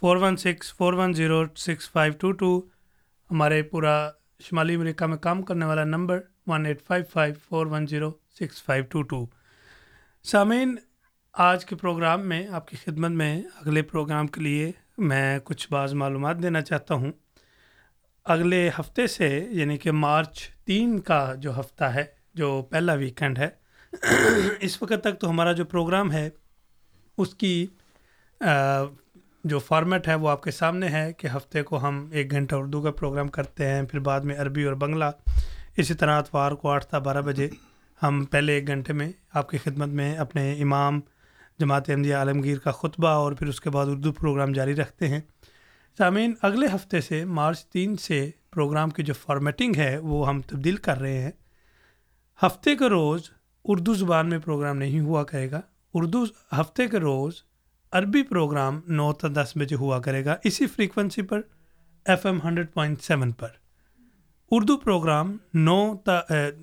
four 0.00 0.16
one 0.16 0.36
six 0.36 0.74
four 0.74 0.92
one 0.92 1.12
zero 1.12 1.44
six 1.56 1.90
five 1.90 2.12
two 2.20 2.32
two 2.32 2.60
ہمارے 3.30 3.62
پورا 3.62 4.10
شمالی 4.40 4.74
امریکہ 4.74 5.06
میں 5.06 5.16
کام 5.16 5.42
کرنے 5.42 5.64
والا 5.64 5.84
number 5.84 6.20
one 6.46 6.66
eight 6.66 6.82
five 6.86 7.04
five 7.12 7.34
four 7.48 7.66
one 7.66 7.86
zero 7.86 8.10
six 8.40 8.64
five 8.64 8.84
two 8.84 9.02
two 9.02 9.26
سامعین، 10.24 10.74
آج 11.34 11.64
کے 11.64 11.76
پروگرام 11.76 12.26
میں، 12.28 12.46
آپ 12.48 12.66
کی 12.68 12.76
خدمت 12.76 13.10
میں 13.10 13.40
اگلے 13.60 13.82
پروگرام 13.82 14.26
کے 14.26 14.40
لیے 14.40 14.70
میں 14.98 15.38
کچھ 15.44 15.66
بعض 15.70 15.94
معلومات 15.94 16.42
دینا 16.42 16.60
چاہتا 16.60 16.94
ہوں۔ 16.94 17.12
اگلے 18.26 18.68
ہفتے 18.78 19.06
سے 19.06 19.28
یعنی 19.50 19.76
کہ 19.76 19.92
مارچ 19.92 20.40
تین 20.64 20.98
کا 21.00 21.34
جو 21.34 21.58
ہفتہ 21.60 21.84
ہے، 21.84 22.04
جو 22.34 22.50
پہلا 22.70 22.94
ویکینڈ 22.94 23.38
ہے، 23.38 23.48
اس 24.60 24.82
وقت 24.82 25.02
تک 25.02 25.20
تو 25.20 25.30
ہمارا 25.30 25.52
جو 25.52 25.64
پروگرام 25.64 26.12
ہے، 26.12 26.28
اس 27.18 27.34
کی 27.34 27.66
جو 29.44 29.58
فارمیٹ 29.58 30.08
ہے، 30.08 30.14
وہ 30.14 30.28
آپ 30.28 30.42
کے 30.42 30.50
سامنے 30.50 30.88
ہے 30.88 31.12
کہ 31.12 31.28
ہفتے 31.36 31.62
کو 31.62 31.78
ہم 31.78 32.06
ایک 32.12 32.30
گھنٹہ 32.30 32.54
اردو 32.54 32.82
کا 32.82 32.90
پروگرام 32.90 33.28
کرتے 33.28 33.66
ہیں، 33.66 33.82
پھر 33.82 33.98
بعد 34.00 34.20
میں 34.20 34.36
عربی 34.38 34.64
اور 34.64 34.74
بنگلہ، 34.74 35.10
اسی 35.76 35.94
طرح 35.94 36.18
اتوار 36.18 36.52
کو 36.52 36.70
آٹھ 36.70 36.86
تا 36.86 36.98
بارہ 36.98 37.22
بجے۔ 37.22 37.48
ہم 38.02 38.24
پہلے 38.24 38.52
ایک 38.52 38.66
گھنٹے 38.66 38.92
میں 38.92 39.12
آپ 39.34 39.48
کی 39.48 39.58
خدمت 39.58 39.88
میں 39.88 40.16
اپنے 40.16 40.52
امام 40.52 41.00
جماعت 41.58 41.90
احمدیہ 41.90 42.14
عالمگیر 42.14 42.58
کا 42.58 42.70
خطبہ 42.70 43.08
اور 43.08 43.32
پھر 43.32 43.46
اس 43.46 43.60
کے 43.60 43.70
بعد 43.70 43.86
اردو 43.86 44.12
پروگرام 44.12 44.52
جاری 44.52 44.76
رکھتے 44.76 45.08
ہیں۔ 45.08 45.20
سامعین، 45.98 46.32
اگلے 46.42 46.66
ہفتے 46.74 47.00
سے 47.00 47.24
مارچ 47.24 47.66
تین 47.66 47.96
سے 47.96 48.30
پروگرام 48.50 48.90
کی 48.90 49.02
جو 49.02 49.14
فارمیٹنگ 49.14 49.72
ہے 49.76 49.98
وہ 49.98 50.28
ہم 50.28 50.40
تبدیل 50.40 50.76
کر 50.76 50.98
رہے 50.98 51.22
ہیں۔ 51.22 51.30
ہفتے 52.42 52.76
کا 52.76 52.88
روز 52.88 53.30
اردو 53.64 53.94
زبان 53.94 54.28
میں 54.28 54.38
پروگرام 54.38 54.76
نہیں 54.76 55.00
ہوا 55.00 55.24
کرے 55.24 55.50
گا۔ 55.50 55.60
اردو 55.94 56.24
ہفتے 56.60 56.86
کے 56.86 56.98
روز 56.98 57.32
عربی 57.92 58.22
پروگرام 58.22 58.80
نو 58.88 59.12
تا 59.12 59.28
دس 59.28 59.52
بجے 59.54 59.76
ہوا 59.76 60.00
کرے 60.00 60.24
گا۔ 60.24 60.36
اسی 60.44 60.66
فریکوینسی 60.66 61.22
پر 61.22 61.40
F 62.04 62.26
M 62.26 62.38
hundred 62.44 62.72
point 62.72 63.02
seven 63.02 63.30
پر۔ 63.30 63.48
اردو 64.50 64.76
پروگرام 64.76 65.36
نو 65.54 65.96
تا 66.04 66.20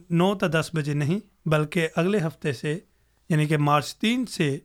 نو 0.09 0.35
تا 0.35 0.47
دس 0.47 0.69
بجے 0.73 0.93
نہیں، 0.93 1.19
بلکہ 1.45 1.87
اگلے 1.95 2.17
ہفتے 2.17 2.53
سے 2.53 2.79
یعنی 3.29 3.45
کہ 3.45 3.57
مارچ 3.57 3.95
تین 3.95 4.25
سے 4.25 4.59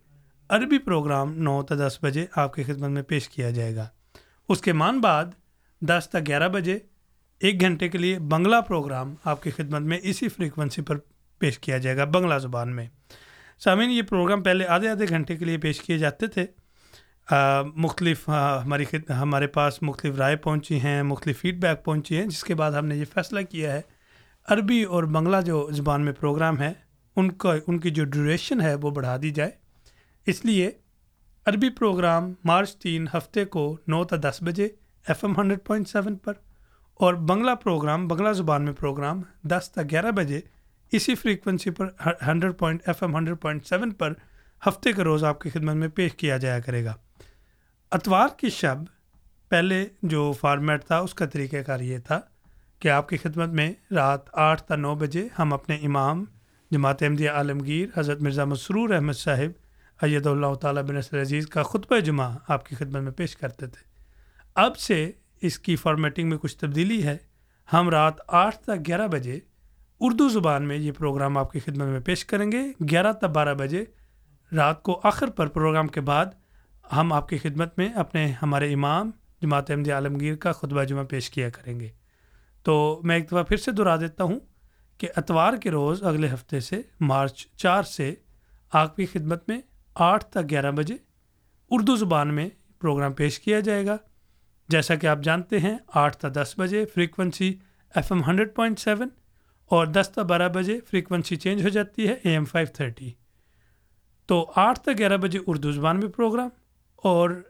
عربی 0.49 0.79
پروگرام 0.79 1.33
نو 1.43 1.63
تا 1.63 1.75
دس 1.75 1.99
بجے 2.03 2.27
آپ 2.37 2.55
کی 2.55 2.63
خدمت 2.63 2.91
میں 2.91 3.03
پیش 3.03 3.29
کیا 3.29 3.51
جائے 3.51 3.77
گا۔ 3.77 3.87
اس 4.49 4.61
کے 4.61 4.73
مان 4.73 5.01
بعد 5.01 5.25
دس 5.81 6.09
تا 6.13 6.19
گیارہ 6.27 6.49
بجے 6.49 6.79
ایک 7.39 7.61
گھنٹے 7.61 7.89
کے 7.89 7.99
لیے 7.99 8.19
بنگلہ 8.19 8.61
پروگرام 8.69 9.15
آپ 9.25 9.43
کی 9.43 9.51
خدمت 9.51 9.83
میں 9.83 9.99
اسی 10.03 10.29
فریکوینسی 10.29 10.83
پر 10.83 10.97
پیش 11.39 11.59
کیا 11.59 11.79
جائے 11.79 11.97
گا، 11.97 12.05
بنگلہ 12.05 12.39
زبان 12.39 12.77
میں۔ 12.77 12.87
سامعین، 13.59 13.91
یہ 13.91 14.03
پروگرام 14.03 14.43
پہلے 14.43 14.67
آدھے 14.67 14.89
آدھے 14.89 15.07
گھنٹے 15.09 15.37
کے 15.37 15.45
لیے 15.45 15.59
پیش 15.59 15.81
کیے 15.81 15.99
جاتے 15.99 16.27
تھے۔ 16.27 16.47
مختلف 17.77 18.29
ہماری 18.29 18.85
ہمارے 19.09 19.47
پاس 19.47 19.83
مختلف 19.83 20.15
رائے 20.17 20.37
پہنچی 20.37 20.81
ہیں، 20.81 21.03
مختلف 21.03 21.41
فیڈ 21.41 21.63
بیک 21.63 21.85
پہنچی 21.85 22.17
ہیں، 22.17 22.27
جس 22.27 22.45
کے 22.45 22.55
بعد 22.55 22.73
ہم 22.73 22.87
نے 22.87 22.97
یہ 22.97 23.05
فیصلہ 23.15 23.41
کیا 23.41 23.73
ہے۔ 23.73 23.81
عربی 24.49 24.83
اور 24.83 25.05
بنگلہ 25.05 25.37
جو 25.47 25.69
زبان 25.71 26.05
میں 26.05 26.13
پروگرام 26.13 26.59
ہے 26.59 26.73
ان 27.17 27.31
کا، 27.33 27.55
ان 27.67 27.79
کی 27.79 27.91
جو 27.91 28.05
ڈوریشن 28.05 28.61
ہے، 28.61 28.75
وہ 28.75 28.91
بڑھا 28.91 29.17
دی 29.23 29.31
جائے۔ 29.31 29.51
اس 30.27 30.45
لیے 30.45 30.71
عربی 31.47 31.71
پروگرام 31.71 32.33
مارچ 32.45 32.77
تین 32.77 33.07
ہفتے 33.15 33.45
کو 33.45 33.77
نو 33.89 34.05
تا 34.05 34.17
دس 34.17 34.39
بجے 34.41 34.65
F 35.09 35.25
M 35.25 35.37
hundred 35.39 35.59
point 35.65 35.89
seven 35.89 36.17
پر 36.17 36.33
اور 36.95 37.15
بنگلہ 37.15 37.55
پروگرام 37.55 38.09
بنگلہ 38.09 38.33
زبان 38.33 38.63
میں 38.63 38.73
پروگرام 38.73 39.23
دس 39.43 39.71
تا 39.75 39.83
گیارہ 39.83 40.11
بجے 40.11 40.41
اسی 40.93 41.15
فریکوینسی 41.15 41.71
پر 41.71 41.89
hundred 42.27 42.59
point 42.59 42.83
F 42.87 43.03
M 43.03 43.17
hundred 43.17 43.41
point 43.41 43.67
seven 43.67 43.91
پر 43.91 44.13
ہفتے 44.67 44.93
کا 44.93 45.05
روز 45.05 45.25
آپ 45.25 45.41
کی 45.41 45.51
خدمت 45.51 45.75
میں 45.75 45.89
پیش 45.89 46.15
کیا 46.15 46.37
جایا 46.37 46.59
کرے 46.59 46.85
گا۔ 46.85 46.95
اتوار 47.93 48.29
کی 48.37 48.51
شب 48.51 48.77
پہلے 49.49 49.87
جو 50.03 50.33
فارمیٹ 50.41 50.85
تھا، 50.85 50.99
اس 50.99 51.15
کا 51.15 51.27
طریقہ 51.27 51.57
کار 51.57 51.81
یہ 51.81 51.99
تھا 51.99 52.21
کہ 52.79 52.89
آپ 52.89 53.09
کی 53.09 53.17
خدمت 53.17 53.49
میں 53.49 53.73
رات 53.91 54.21
آٹھ 54.33 54.63
تا 54.63 54.77
نو 54.77 54.95
بجے 54.95 55.29
ہم 55.39 55.53
اپنے 55.53 55.77
امام، 55.77 56.25
جماعت 56.71 57.03
احمدیہ 57.03 57.31
عالمگیر، 57.31 57.89
حضرت 57.97 58.23
مرزا 58.23 58.45
مسرور 58.45 58.91
احمد 58.91 59.13
صاحب 59.13 59.51
اید 60.03 60.27
اللہ 60.27 60.55
تعالیٰ 60.55 60.83
بن 60.83 60.95
نصر 60.95 61.21
عزیز 61.21 61.47
کا 61.47 61.63
خطبہ 61.63 61.99
جمعہ 61.99 62.37
آپ 62.49 62.67
کی 62.67 62.77
خدمت 62.77 63.03
میں 63.03 63.13
پیش 63.13 63.37
کرتے 63.37 63.67
تھے۔ 63.67 63.89
اب 64.55 64.79
سے 64.79 65.11
اس 65.41 65.59
کی 65.59 65.77
فارمیٹنگ 65.77 66.29
میں 66.29 66.39
کچھ 66.39 66.57
تبدیلی 66.59 67.03
ہے۔ 67.03 67.17
ہم 67.73 67.89
رات 67.89 68.15
آٹھ 68.27 68.57
تا 68.57 68.75
گیارہ 68.87 69.07
بجے 69.07 69.39
اردو 70.01 70.29
زبان 70.29 70.63
میں 70.63 70.77
یہ 70.77 70.93
پروگرام 70.93 71.39
آپ 71.39 71.53
کی 71.53 71.61
خدمت 71.61 71.89
میں 71.89 72.01
پیش 72.01 72.25
کریں 72.25 72.53
گے۔ 72.53 72.63
گیارہ 72.91 73.13
تا 73.13 73.27
بارہ 73.27 73.55
بجے 73.55 73.85
رات 74.57 74.83
کو 74.83 75.01
آخر 75.05 75.31
پر 75.31 75.47
پروگرام 75.47 75.87
کے 75.87 76.01
بعد 76.01 76.27
ہم 76.97 77.13
آپ 77.13 77.29
کی 77.29 77.39
خدمت 77.39 77.79
میں 77.79 77.93
اپنے 77.93 78.33
ہمارے 78.43 78.73
امام 78.73 79.11
جماعت 79.43 79.71
احمد 79.71 79.89
عالمگیر 79.89 80.37
کا 80.37 80.53
خطبہ 80.53 80.85
جمعہ 80.85 81.05
پیش 81.05 81.31
کیا 81.31 81.51
کریں 81.51 81.81
گے۔ 81.81 81.89
تو 82.63 83.01
میں 83.05 83.17
ایک 83.17 83.27
دفعہ 83.27 83.43
پھر 83.43 83.57
سے 83.57 83.73
دہرا 83.73 83.97
دیتا 83.97 84.25
ہوں 84.25 84.41
کہ 84.99 85.09
اتوار 85.17 85.55
کے 85.55 85.71
روز 85.71 86.03
اگلے 86.03 86.29
ہفتے 86.29 86.61
سے 86.61 86.83
مارچ 87.01 87.47
چار 87.57 87.83
سے 87.83 88.15
آپ 88.73 88.97
کی 88.97 89.07
خدمت 89.07 89.49
میں 89.49 89.61
آٹھ 89.95 90.25
تک 90.25 90.51
گیارہ 90.51 90.71
بجے 90.71 90.95
اردو 91.71 91.97
زبان 91.97 92.35
میں 92.35 92.49
پروگرام 92.81 93.13
پیش 93.13 93.41
کیا 93.41 93.61
جائے 93.61 93.87
گا۔ 93.87 93.97
جیسا 94.69 94.95
کہ 94.95 95.07
آپ 95.07 95.19
جانتے 95.23 95.59
ہیں، 95.59 95.79
آٹھ 95.95 96.17
تا 96.17 96.29
دس 96.29 96.55
بجے 96.59 96.85
frequency 96.85 97.55
F 97.95 98.13
M 98.13 98.23
hundred 98.25 98.55
point 98.55 98.79
seven 98.79 99.09
اور 99.67 99.87
دس 99.87 100.11
تا 100.15 100.23
بارہ 100.23 100.49
بجے 100.49 100.81
فریکوینسی 100.91 101.37
چینج 101.37 101.65
ہو 101.65 101.69
جاتی 101.69 102.09
ہے 102.09 102.13
اے 102.13 102.31
ایم 102.31 102.45
فائیو 102.45 102.67
تھرٹی۔ 102.75 103.11
تو 104.27 104.53
آٹھ 104.57 104.81
تا 104.81 104.91
گیارہ 104.99 105.17
بجے 105.17 105.39
اردو 105.47 105.73
زبان 105.73 106.01
میں 106.01 106.09
پروگرام 106.09 106.49
اور 107.03 107.43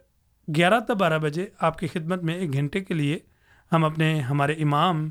گیارہ 0.56 0.80
تا 0.80 0.94
بارہ 0.94 1.18
بجے 1.18 1.46
آپ 1.60 1.78
کی 1.78 1.86
خدمت 1.86 2.22
میں 2.22 2.34
ایک 2.34 2.52
گھنٹے 2.52 2.80
کے 2.80 2.94
لیے 2.94 3.18
ہم 3.72 3.84
اپنے 3.84 4.20
ہمارے 4.20 4.52
امام 4.52 5.10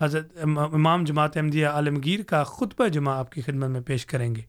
حضرت 0.00 0.36
امام 0.72 1.04
جماعت 1.04 1.36
احمدیہ 1.36 1.66
عالمگیر 1.66 2.22
کا 2.22 2.44
خطبہ 2.44 2.88
جمعہ 2.88 3.16
آپ 3.18 3.32
کی 3.32 3.40
خدمت 3.40 3.68
میں 3.68 3.80
پیش 3.80 4.06
کریں 4.06 4.34
گے۔ 4.34 4.40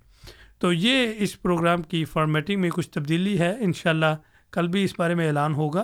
تو 0.60 0.74
یہ 0.74 1.14
اس 1.18 1.42
پروگرام 1.42 1.82
کی 1.82 2.06
فارمیٹنگ 2.06 2.62
میں 2.62 2.70
کچھ 2.70 2.90
تبدیلی 2.90 3.40
ہے۔ 3.40 3.56
انشاءاللہ 3.60 4.16
کل 4.52 4.68
بھی 4.68 4.84
اس 4.84 4.94
بارے 4.98 5.16
میں 5.16 5.28
اعلان 5.28 5.54
ہوگا۔ 5.54 5.84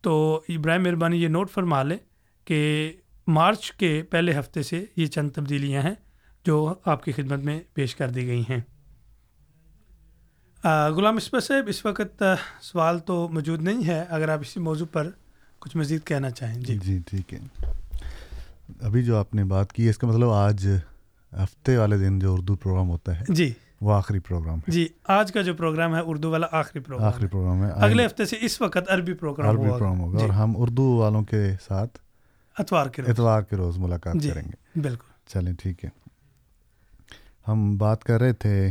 تو 0.00 0.42
ابراہیم 0.48 0.82
مہربانی 0.82 1.22
یہ 1.22 1.28
نوٹ 1.28 1.50
فرما 1.50 1.82
لیں 1.82 1.96
کہ 2.44 2.92
مارچ 3.26 3.72
کے 3.72 4.02
پہلے 4.10 4.38
ہفتے 4.38 4.62
سے 4.62 4.84
یہ 4.96 5.06
چند 5.06 5.30
تبدیلیاں 5.30 5.82
ہیں 5.82 5.94
جو 6.46 6.74
آپ 6.84 7.04
کی 7.04 7.12
خدمت 7.12 7.38
میں 7.38 7.60
پیش 7.74 7.96
کر 7.96 8.10
دی 8.10 8.26
گئی 8.26 8.42
ہیں۔ 8.50 8.60
غلام 10.64 11.16
اسپر 11.16 11.40
صاحب 11.40 11.64
اس 11.68 11.86
وقت 11.86 12.22
سوال 12.60 12.98
تو 12.98 13.28
موجود 13.28 13.62
نہیں 13.62 13.86
ہے 13.86 14.04
اگر 14.08 14.28
آپ 14.28 14.38
اسی 14.40 14.60
موضوع 14.60 14.86
پر 14.92 15.08
کچھ 15.58 15.76
مزید 15.76 16.04
کہنا 16.04 16.30
چاہیں۔ 16.30 16.60
جی۔ 16.60 16.78
جی 16.82 16.98
ٹھیک 17.06 17.34
ہے۔ 17.34 17.38
ابھی 18.80 19.02
جو 19.04 19.16
آپ 19.16 19.34
نے 19.34 19.44
بات 19.44 19.72
کی 19.72 19.84
ہے 19.84 19.90
اس 19.90 19.98
کا 19.98 20.06
مطلب 20.06 20.30
آج 20.30 20.68
ہفتے 21.32 21.76
والے 21.76 21.98
دن 21.98 22.18
جو 22.18 22.34
اردو 22.34 22.56
پروگرام 22.56 22.88
ہوتا 22.88 23.20
ہے 23.20 23.24
جی۔ 23.28 23.52
وہ 23.80 23.92
آخری 23.94 24.18
پروگرام 24.18 24.58
ہے۔ 24.58 24.70
جی 24.72 24.88
آج 25.08 25.32
کا 25.32 25.42
جو 25.42 25.54
پروگرام 25.54 25.94
ہے 25.94 26.00
اردو 26.00 26.30
والا 26.30 26.46
آخری 26.50 26.80
پروگرام 26.80 27.08
آخری 27.08 27.26
پروگرام 27.26 27.62
ہے۔ 27.64 27.70
اگلے 27.74 28.06
ہفتے 28.06 28.24
سے 28.24 28.36
اس 28.40 28.60
وقت 28.60 28.78
عربی 28.88 29.12
پروگرام 29.12 29.48
عربی 29.50 29.68
پروگرام 29.68 30.00
ہوگا۔ 30.00 30.18
اور 30.18 30.28
جی۔ 30.28 30.34
ہم 30.34 30.52
اردو 30.56 30.96
والوں 30.96 31.22
کے 31.22 31.50
ساتھ 31.66 31.98
اتوار 32.58 32.86
کے 32.86 33.02
اتوار 33.02 33.42
کے 33.42 33.56
روز 33.56 33.78
ملاقات 33.78 34.14
جی، 34.14 34.30
کریں 34.30 34.42
گے۔ 34.42 34.80
بالکل۔ 34.80 35.28
چلیں 35.28 35.52
ٹھیک 35.52 35.84
ہے۔ 35.84 35.90
ہم 37.48 37.76
بات 37.76 38.04
کر 38.04 38.20
رہے 38.20 38.32
تھے 38.32 38.70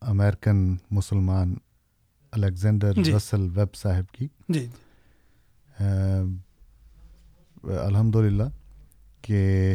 امریکن 0.00 0.76
مسلمان 0.90 1.54
الیگزینڈر 2.32 2.92
جی۔ 2.92 3.12
رسل 3.16 3.40
ویب 3.40 3.74
صاحب 3.74 4.14
کی۔ 4.14 4.28
جی۔ 4.48 4.66
الحمد 7.62 8.16
للہ 8.16 8.42
کہ 9.22 9.74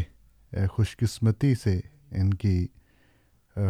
خوش 0.69 0.97
قسمتی 0.97 1.55
سے 1.55 1.79
ان 2.11 2.33
کی 2.33 2.67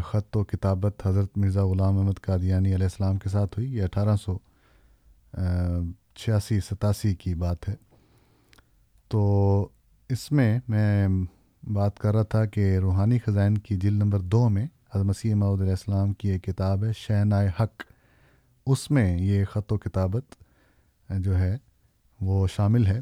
خط 0.04 0.38
و 0.38 0.44
کتابت 0.44 1.08
حضرت 1.08 1.38
مرزا 1.38 1.66
غلام 1.66 1.98
احمد 1.98 2.22
قادیانی 2.22 2.76
علیہ 2.76 2.86
السلام 2.86 3.18
کے 3.18 3.30
ساتھ 3.30 3.60
ہوئی۔ 3.60 3.76
یہ 3.76 3.84
اٹھارہ 3.84 4.16
سو 4.16 4.38
چھیاسی 6.16 6.60
ستاسی 6.60 7.16
کی 7.16 7.36
بات 7.36 7.70
ہے۔ 7.70 7.76
تو 9.08 9.70
اس 10.10 10.32
میں 10.32 10.60
میں 10.68 11.08
بات 11.64 12.00
کر 12.00 12.14
رہا 12.14 12.24
تھا 12.24 12.46
کہ 12.46 12.78
روحانی 12.78 13.20
خزائن 13.20 13.58
کی 13.58 13.78
جل 13.78 13.94
نمبر 13.94 14.20
دو 14.20 14.50
میں 14.50 14.66
مسیح 14.96 15.34
علیہ 15.34 15.70
السلام 15.70 16.14
کی 16.14 16.30
ایک 16.30 16.44
کتاب 16.44 16.84
ہے 16.84 16.92
شین 16.94 17.34
حق۔ 17.34 17.84
اس 18.66 18.92
میں 18.92 19.18
یہ 19.18 19.46
خط 19.46 19.72
و 19.72 19.78
کتابت 19.78 20.24
جو 21.10 21.38
ہے، 21.38 21.58
وہ 22.22 22.48
شامل 22.48 22.86
ہے۔ 22.86 23.00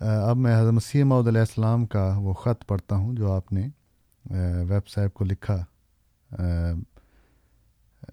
اب 0.00 0.36
میں 0.36 0.60
حضرت 0.60 0.72
مسیح 0.72 1.02
علیہ 1.02 1.40
السلام 1.40 1.86
کا 1.86 2.14
وہ 2.16 2.32
خط 2.32 2.66
پڑھتا 2.66 2.96
ہوں 2.96 3.14
جو 3.14 3.32
آپ 3.32 3.52
نے 3.52 3.68
ویب 4.68 4.88
صاحب 4.88 5.14
کو 5.14 5.24
لکھا۔ 5.24 5.64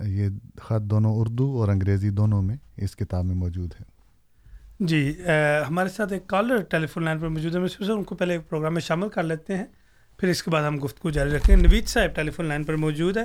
یہ 0.05 0.29
خط 0.61 0.81
دونوں 0.81 1.15
اردو 1.15 1.57
اور 1.59 1.67
انگریزی 1.67 2.09
دونوں 2.09 2.41
میں 2.41 2.57
اس 2.77 2.95
کتاب 2.95 3.25
میں 3.25 3.35
موجود 3.35 3.73
ہے۔ 3.79 3.85
جی 4.79 5.21
ہمارے 5.67 5.89
ساتھ 5.89 6.13
ایک 6.13 6.27
کالر 6.27 6.61
ٹیلی 6.61 6.87
فون 6.87 7.03
لائن 7.03 7.19
پر 7.19 7.27
موجود 7.27 7.55
ہے۔ 7.55 7.59
میں 7.59 7.89
ان 7.89 8.03
کو 8.03 8.15
پہلے 8.15 8.39
پروگرام 8.39 8.73
میں 8.73 8.81
شامل 8.81 9.09
کر 9.09 9.23
لیتے 9.23 9.57
ہیں۔ 9.57 9.65
پھر 10.23 10.29
اس 10.31 10.43
کے 10.43 10.51
بعد 10.51 10.63
ہم 10.63 10.77
گفتگو 10.83 11.09
جاری 11.09 11.29
رکھیں 11.29 11.55
نوید 11.55 11.87
صاحب 11.87 12.15
ٹیلی 12.15 12.31
فون 12.31 12.45
لائن 12.45 12.63
پر 12.63 12.75
موجود 12.75 13.17
ہے۔ 13.17 13.23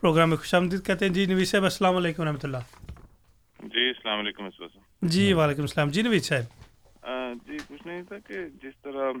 پروگرام 0.00 0.28
میں 0.28 0.36
خوش 0.36 0.54
آمدید 0.54 0.86
کہتے 0.86 1.06
ہیں۔ 1.06 1.12
جی 1.12 1.26
نوید 1.26 1.46
صاحب 1.46 1.62
السلام 1.64 1.96
علیکم 1.96 2.22
رحمۃ 2.22 2.42
اللہ۔ 2.42 2.56
جی 3.62 3.88
السلام 3.88 4.18
علیکم 4.18 4.44
جی 5.02 5.32
وعلیکم 5.32 5.62
السلام۔ 5.62 5.88
جی 5.88 6.02
نوید 6.02 6.22
صاحب۔ 6.22 6.42
جی 7.46 7.56
کچھ 7.68 7.86
نہیں 7.86 8.02
تھا 8.02 8.16
کہ 8.26 8.34
جس 8.62 8.72
طرح 8.82 9.12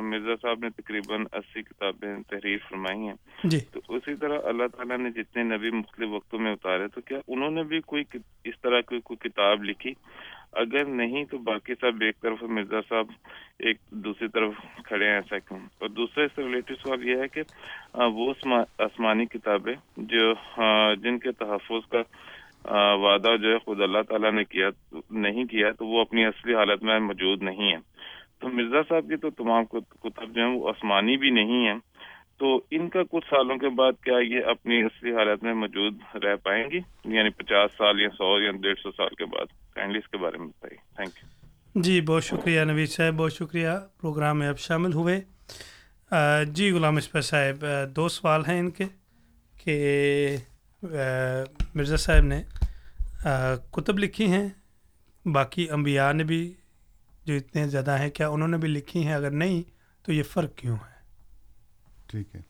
مرزا 0.00 0.34
صاحب 0.42 0.58
نے 0.58 0.70
تقریباً 0.70 1.20
اسی 1.32 1.62
کتابیں 1.62 2.22
تحریر 2.30 2.58
فرمائی 2.68 2.98
ہیں۔ 2.98 3.14
جی۔ 3.44 3.60
تو 3.60 3.80
اسی 3.88 4.14
طرح 4.16 4.38
اللہ 4.44 4.66
تعالیٰ 4.76 4.98
نے 4.98 5.10
جتنے 5.10 5.42
نبی 5.42 5.70
مختلف 5.70 6.08
وقتوں 6.08 6.38
میں 6.38 6.52
اتارے 6.52 6.88
تو 6.88 7.00
کیا 7.00 7.18
انہوں 7.28 7.50
نے 7.50 7.62
بھی 7.62 7.80
کوئی 7.80 8.04
اس 8.44 8.54
طرح 8.62 8.80
کی 8.80 9.00
کوئی 9.00 9.28
کتاب 9.28 9.64
لکھی؟ 9.64 9.94
اگر 10.52 10.84
نہیں 10.84 11.24
تو 11.24 11.38
باقی 11.38 11.74
سب 11.74 12.02
ایک 12.02 12.20
طرف 12.20 12.42
مرزا 12.42 12.80
صاحب 12.88 13.06
ایک 13.58 13.76
دوسری 13.90 14.28
طرف 14.28 14.52
کھڑے 14.84 15.08
ہیں 15.08 15.14
ایسا 15.14 15.38
کیوں؟ 15.38 15.58
اور 15.78 15.88
دوسرا 15.88 16.24
اس 16.24 16.30
سے 16.36 16.42
ریلیٹڈ 16.42 16.76
سوال 16.82 17.08
یہ 17.08 17.16
ہے 17.16 17.28
کہ 17.28 17.42
وہ 17.94 18.34
آسمانی 18.78 19.26
کتابیں 19.26 19.74
جو 19.96 20.32
جن 20.94 21.18
کے 21.18 21.32
تحفظ 21.32 21.88
کا 21.88 22.02
وعدہ 22.94 23.36
جو 23.36 23.52
ہے 23.52 23.58
خود 23.58 23.80
اللہ 23.80 24.02
تعالیٰ 24.08 24.32
نے 24.32 24.44
کیا 24.44 24.70
نہیں 25.10 25.44
کیا 25.44 25.70
تو 25.70 25.86
وہ 25.86 26.00
اپنی 26.00 26.24
اصلی 26.24 26.54
حالت 26.54 26.82
میں 26.82 26.98
موجود 26.98 27.42
نہیں 27.42 27.72
ہے 27.72 27.76
تو 28.40 28.48
مرزا 28.48 28.82
صاحب 28.88 29.08
کی 29.08 29.16
تو 29.16 29.30
تمام 29.30 29.64
کتب 29.64 30.34
جو 30.34 30.42
ہیں 30.42 30.54
وہ 30.54 30.68
آسمانی 30.68 31.16
بھی 31.16 31.30
نہیں 31.30 31.66
ہیں۔ 31.66 31.78
تو 32.38 32.60
ان 32.70 32.88
کا 32.88 33.02
کچھ 33.10 33.24
سالوں 33.30 33.58
کے 33.58 33.68
بعد 33.68 33.92
کیا 34.04 34.18
یہ 34.18 34.44
اپنی 34.44 34.82
اصلی 34.82 35.12
حالت 35.12 35.42
میں 35.42 35.54
موجود 35.54 35.94
رہ 36.24 36.36
پائیں 36.36 36.70
گی؟ 36.70 36.80
یعنی 37.04 37.28
پچاس 37.28 37.70
سال 37.78 38.00
یا 38.00 38.08
سو 38.08 38.42
یا 38.42 38.50
ڈیڑھ 38.50 38.78
سو 38.82 38.90
سال 38.90 39.08
کے 39.08 39.24
بعد۔ 39.24 39.74
کائنڈلی 39.74 39.98
اس 39.98 40.08
کے 40.08 40.16
بارے 40.16 40.38
میں 40.38 40.46
بتائیے۔ 40.46 40.94
تھینک 40.96 41.08
یو 41.08 41.82
جی 41.82 42.00
بہت 42.00 42.24
شکریہ 42.24 42.60
نوید 42.60 42.88
صاحب، 42.88 43.14
بہت 43.14 43.32
شکریہ۔ 43.32 43.68
پروگرام 44.00 44.38
میں 44.38 44.48
اب 44.48 44.58
شامل 44.58 44.92
ہوئے۔ 44.92 45.20
جی 46.46 46.70
غلام 46.70 46.96
اسپر 46.96 47.20
صاحب 47.20 47.66
دو 47.96 48.08
سوال 48.08 48.42
ہیں 48.48 48.60
ان 48.60 48.70
کے 48.70 48.84
کہ 49.64 50.36
مرزا 51.74 51.96
صاحب 51.96 52.24
نے 52.24 52.42
کتب 53.70 53.98
لکھی 53.98 54.26
ہیں۔ 54.26 54.48
باقی 55.32 55.70
انبیاء 55.70 56.12
نے 56.12 56.24
بھی 56.24 56.52
جو 57.24 57.34
اتنے 57.34 57.68
زیادہ 57.68 57.98
ہیں، 57.98 58.10
کیا 58.10 58.28
انہوں 58.28 58.48
نے 58.48 58.56
بھی 58.56 58.68
لکھی 58.68 59.06
ہیں؟ 59.06 59.14
اگر 59.14 59.30
نہیں، 59.30 59.62
تو 60.04 60.12
یہ 60.12 60.22
فرق 60.22 60.54
کیوں 60.56 60.76
ہے؟ 60.76 60.95
ٹھیک 62.06 62.36
ہے۔ 62.36 62.42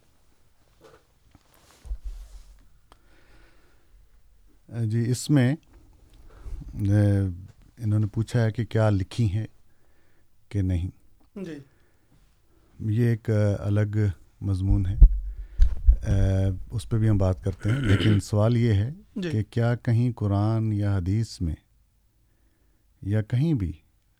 جی 4.87 5.11
اس 5.11 5.31
میں 5.31 5.57
انہوں 7.79 7.99
نے 7.99 8.07
پوچھا 8.07 8.43
ہے 8.43 8.53
کہ 8.53 8.65
کیا 8.65 8.91
لکھی 8.91 9.33
ہیں 9.33 9.47
کہ 10.49 10.63
نہیں؟ 10.63 10.91
جی۔ 11.45 11.59
یہ 12.81 13.09
ایک 13.09 13.31
الگ 13.59 13.97
مضمون 14.41 14.87
ہے۔ 14.87 14.95
اس 16.71 16.89
پہ 16.89 16.97
بھی 16.97 17.09
ہم 17.11 17.19
بات 17.19 17.45
کرتے 17.45 17.71
ہیں۔ 17.71 17.81
لیکن 17.81 18.21
سوال 18.21 18.57
یہ 18.57 18.73
ہے 18.73 18.91
جی۔ 19.17 19.31
کہ 19.31 19.43
کیا 19.51 19.75
کہیں 19.75 20.13
قرآن 20.17 20.73
یا 20.73 20.97
حدیث 20.97 21.41
میں 21.41 21.55
یا 23.03 23.23
کہیں 23.23 23.55
بھی 23.55 23.73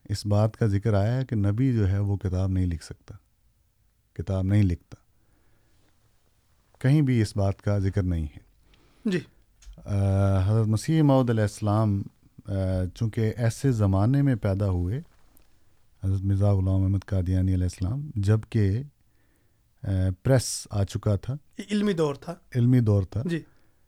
اس 0.09 0.25
بات 0.25 0.57
کا 0.57 0.65
ذکر 0.67 0.93
آیا 0.93 1.17
ہے 1.17 1.25
کہ 1.25 1.35
نبی 1.35 1.73
جو 1.73 1.89
ہے 1.89 1.99
وہ 1.99 2.17
کتاب 2.17 2.49
نہیں 2.49 2.65
لکھ 2.65 2.83
سکتا؟ 2.83 3.15
کتاب 4.13 4.43
نہیں 4.43 4.63
لکھتا۔ 4.63 5.06
کہیں 6.79 7.01
بھی 7.01 7.21
اس 7.21 7.37
بات 7.37 7.61
کا 7.61 7.79
ذکر 7.79 8.03
نہیں 8.03 8.23
ہے۔ 8.23 8.39
جی۔ 9.05 9.19
حضرت 10.45 10.67
مسیح 10.67 11.01
معود 11.03 11.29
علیہ 11.29 11.41
السلام 11.41 12.01
چونکہ 12.95 13.33
ایسے 13.37 13.71
زمانے 13.71 14.21
میں 14.21 14.35
پیدا 14.35 14.69
ہوئے 14.69 15.01
حضرت 16.03 16.21
مرزا 16.21 16.53
غلام 16.53 16.81
محمد 16.81 17.05
قادیانی 17.05 17.53
علیہ 17.53 17.63
السلام 17.63 18.09
جبکہ 18.15 18.83
پریس 20.23 20.67
آ 20.69 20.83
چکا 20.83 21.15
تھا۔ 21.15 21.35
علمی 21.71 21.93
دور 21.93 22.15
تھا۔ 22.15 22.35
علمی 22.55 22.79
دور 22.79 23.03
تھا۔ 23.03 23.21
جی۔ 23.25 23.39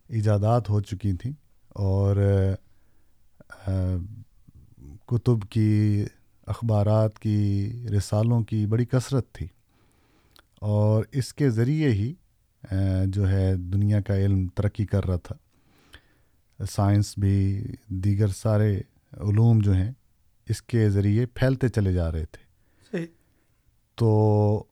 ایجادات 0.07 0.69
ہو 0.69 0.81
چکی 0.81 1.13
تھیں 1.13 1.33
اور 1.69 2.15
کتب 5.05 5.49
کی 5.49 6.05
اخبارات 6.47 7.19
کی 7.19 7.69
رسالوں 7.97 8.41
کی 8.41 8.65
بڑی 8.65 8.85
کثرت 8.85 9.31
تھی۔ 9.31 9.47
اور 10.61 11.03
اس 11.11 11.33
کے 11.33 11.49
ذریعے 11.49 11.91
ہی 11.91 12.13
جو 13.05 13.29
ہے 13.29 13.55
دنیا 13.55 14.01
کا 14.01 14.17
علم 14.17 14.47
ترقی 14.47 14.85
کر 14.85 15.05
رہا 15.05 15.15
تھا۔ 15.15 15.35
سائنس 16.65 17.17
بھی 17.17 17.65
دیگر 17.87 18.27
سارے 18.27 18.81
علوم 19.11 19.59
جو 19.59 19.73
ہیں 19.73 19.91
اس 20.49 20.61
کے 20.61 20.89
ذریعے 20.89 21.25
پھیلتے 21.25 21.69
چلے 21.69 21.93
جا 21.93 22.11
رہے 22.11 22.25
تھے۔ 22.25 22.43
صحیح۔ 22.91 23.05
تو 23.95 24.63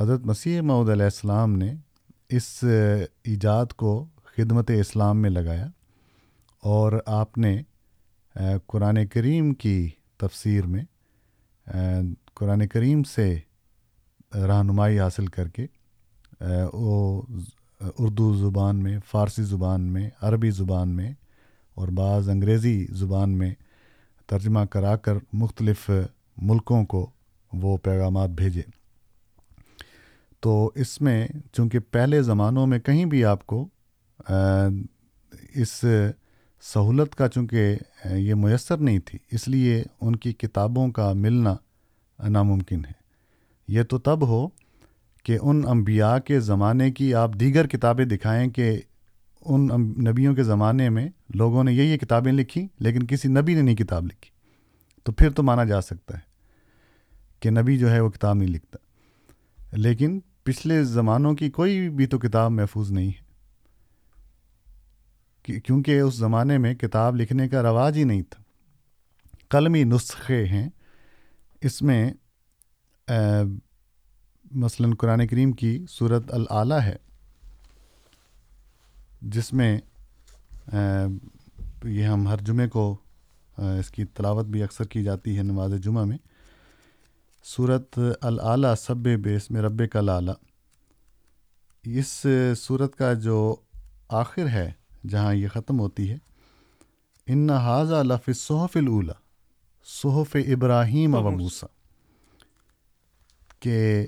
حضرت 0.00 0.20
مسیح 0.20 0.60
معود 0.60 0.88
علیہ 0.88 1.04
السلام 1.04 1.56
نے 1.56 1.74
اس 2.28 2.64
ایجاد 3.24 3.66
کو 3.66 4.06
خدمت 4.24 4.70
اسلام 4.70 5.22
میں 5.22 5.30
لگایا 5.30 5.66
اور 6.58 6.92
آپ 7.06 7.38
نے 7.38 7.62
قرآن 8.66 9.06
کریم 9.06 9.54
کی 9.54 9.90
تفسیر 10.16 10.66
میں 10.66 10.84
قرآن 12.34 12.68
کریم 12.68 13.02
سے 13.02 13.38
رہنمائی 14.34 15.00
حاصل 15.00 15.26
کر 15.26 15.48
کے 15.48 15.66
وہ 16.72 17.22
اردو 17.98 18.34
زبان 18.34 18.76
میں، 18.76 18.98
فارسی 19.10 19.42
زبان 19.42 19.80
میں، 19.82 20.08
عربی 20.22 20.50
زبان 20.50 20.88
میں 20.88 21.12
اور 21.74 21.88
بعض 21.88 22.28
انگریزی 22.28 22.84
زبان 22.90 23.30
میں 23.38 23.52
ترجمہ 24.26 24.64
کرا 24.70 24.96
کر 24.96 25.14
مختلف 25.32 25.90
ملکوں 26.36 26.84
کو 26.84 27.10
وہ 27.52 27.76
پیغامات 27.76 28.30
بھیجے۔ 28.30 28.62
تو 30.40 30.70
اس 30.74 31.00
میں 31.00 31.26
چونکہ 31.52 31.78
پہلے 31.90 32.22
زمانوں 32.22 32.66
میں 32.66 32.78
کہیں 32.78 33.04
بھی 33.04 33.24
آپ 33.24 33.46
کو 33.46 33.66
اس 35.54 35.84
سہولت 36.62 37.14
کا 37.14 37.28
چونکہ 37.28 37.76
یہ 38.04 38.34
میسر 38.34 38.76
نہیں 38.76 38.98
تھی، 38.98 39.18
اس 39.30 39.48
لیے 39.48 39.82
ان 40.00 40.16
کی 40.16 40.32
کتابوں 40.32 40.90
کا 40.90 41.12
ملنا 41.12 41.54
ناممکن 42.28 42.84
ہے۔ 42.84 42.92
یہ 43.68 43.82
تو 43.82 43.98
تب 43.98 44.26
ہو 44.26 44.48
کہ 45.22 45.38
ان 45.42 45.62
انبیاء 45.68 46.18
کے 46.18 46.40
زمانے 46.40 46.92
کی 46.92 47.14
آپ 47.14 47.30
دیگر 47.40 47.66
کتابیں 47.66 48.04
دکھائیں 48.04 48.50
کہ 48.50 48.80
ان 49.40 49.66
نبیوں 49.80 50.34
کے 50.34 50.42
زمانے 50.42 50.88
میں 50.88 51.08
لوگوں 51.34 51.64
نے 51.64 51.72
یہ 51.72 51.82
یہ 51.82 51.96
کتابیں 51.96 52.32
لکھی 52.32 52.68
لیکن 52.78 53.06
کسی 53.06 53.28
نبی 53.28 53.54
نے 53.54 53.62
نہیں 53.62 53.76
کتاب 53.76 54.04
لکھی۔ 54.04 54.30
تو 55.04 55.12
پھر 55.12 55.30
تو 55.30 55.42
مانا 55.42 55.64
جا 55.64 55.80
سکتا 55.80 56.16
ہے 56.16 56.22
کہ 57.40 57.50
نبی 57.50 57.78
جو 57.78 57.90
ہے 57.90 58.00
وہ 58.00 58.10
کتاب 58.10 58.36
نہیں 58.36 58.48
لکھتا۔ 58.48 58.78
لیکن 59.72 60.20
پچھلے 60.44 60.84
زمانوں 60.84 61.34
کی 61.34 61.50
کوئی 61.50 61.88
بھی 61.88 62.06
تو 62.06 62.18
کتاب 62.18 62.50
محفوظ 62.50 62.90
نہیں 62.90 63.08
ہے۔ 63.08 63.32
کیونکہ 65.60 66.00
اس 66.00 66.14
زمانے 66.14 66.58
میں 66.58 66.74
کتاب 66.74 67.16
لکھنے 67.16 67.48
کا 67.48 67.62
رواج 67.62 67.96
ہی 67.96 68.04
نہیں 68.04 68.22
تھا۔ 68.30 68.42
قلمی 69.48 69.84
نسخے 69.84 70.46
ہیں۔ 70.46 70.68
اس 71.60 71.82
میں 71.82 72.12
مثلا 74.54 74.88
قرآن 74.98 75.26
کریم 75.26 75.52
کی 75.52 75.86
صورت 75.88 76.32
العلیٰ 76.32 76.80
ہے 76.80 76.96
جس 79.22 79.52
میں 79.52 79.78
یہ 81.84 82.04
ہم 82.04 82.28
ہر 82.28 82.36
جمعے 82.36 82.68
کو 82.68 82.96
اس 83.58 83.90
کی 83.90 84.04
تلاوت 84.04 84.46
بھی 84.46 84.62
اکثر 84.62 84.84
کی 84.84 85.02
جاتی 85.02 85.38
ہے 85.38 85.42
نماز 85.42 85.72
جمعہ 85.82 86.04
میں۔ 86.04 86.18
صورت 87.44 87.98
العلیٰ 88.20 88.74
سب 88.74 88.96
بیس 88.96 89.50
میں 89.50 89.62
رب 89.62 89.82
کا 89.92 90.00
لالا۔ 90.00 90.32
اس 91.84 92.26
صورت 92.56 92.96
کا 92.96 93.12
جو 93.12 93.56
آخر 94.08 94.48
ہے 94.48 94.72
جہاں 95.08 95.34
یہ 95.34 95.48
ختم 95.48 95.80
ہوتی 95.80 96.10
ہے 96.10 96.18
ان 97.26 97.50
حاضہ 97.50 98.02
لف 98.02 98.38
صحف 98.38 98.76
الا 98.76 99.12
صحف 99.84 100.36
ابراہیم 100.46 101.14
و 101.14 101.30
موسا 101.30 101.66
کہ 103.60 104.06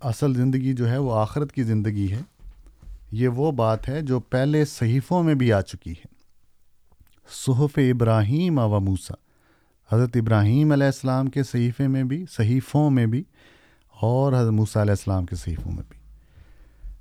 اصل 0.00 0.34
زندگی 0.34 0.72
جو 0.72 0.90
ہے 0.90 0.98
وہ 0.98 1.14
آخرت 1.14 1.52
کی 1.52 1.62
زندگی 1.62 2.12
ہے۔ 2.12 2.20
یہ 3.12 3.28
وہ 3.28 3.52
بات 3.52 3.88
ہے 3.88 4.00
جو 4.00 4.20
پہلے 4.20 4.64
صحیفوں 4.64 5.22
میں 5.22 5.34
بھی 5.34 5.52
آ 5.52 5.60
چکی 5.60 5.92
ہے۔ 5.92 6.06
صحف 7.30 7.78
ابراہیم 7.78 8.58
و 8.58 8.80
موسا 8.80 9.14
حضرت 9.92 10.16
ابراہیم 10.16 10.72
علیہ 10.72 10.86
السلام 10.86 11.26
کے 11.26 11.42
صحیفے 11.42 11.88
میں 11.88 12.04
بھی، 12.04 12.24
صحیفوں 12.30 12.90
میں 12.90 13.06
بھی، 13.06 13.22
اور 13.94 14.32
حضرت 14.32 14.52
موسیٰ 14.52 14.82
علیہ 14.82 14.92
السلام 14.92 15.26
کے 15.26 15.36
صحیفوں 15.36 15.72
میں 15.72 15.82
بھی۔ 15.88 15.98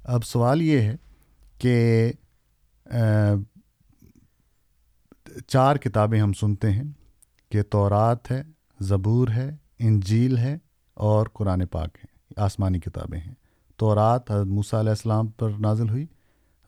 اب 0.04 0.24
سوال 0.24 0.62
یہ 0.62 0.80
ہے 0.80 0.96
کہ 1.58 2.12
چار 5.48 5.76
کتابیں 5.76 6.20
ہم 6.22 6.34
سنتے 6.34 6.72
ہیں 6.72 6.84
کہ 7.52 7.64
تورات 7.64 8.32
ہے، 8.32 8.44
زبور 8.80 9.28
ہے، 9.28 9.50
انجیل 9.80 10.38
ہے، 10.38 10.58
اور 10.94 11.28
قرآن 11.34 11.66
پاک 11.66 11.98
ہے۔ 11.98 12.17
آسمانی 12.36 12.80
کتابیں 12.80 13.20
ہیں۔ 13.20 13.34
تورات 13.78 14.32
حضرت 14.32 14.48
موسیٰ 14.48 14.80
علیہ 14.80 14.90
السلام 14.90 15.28
پر 15.28 15.50
نازل 15.60 15.90
ہوئی 15.90 16.06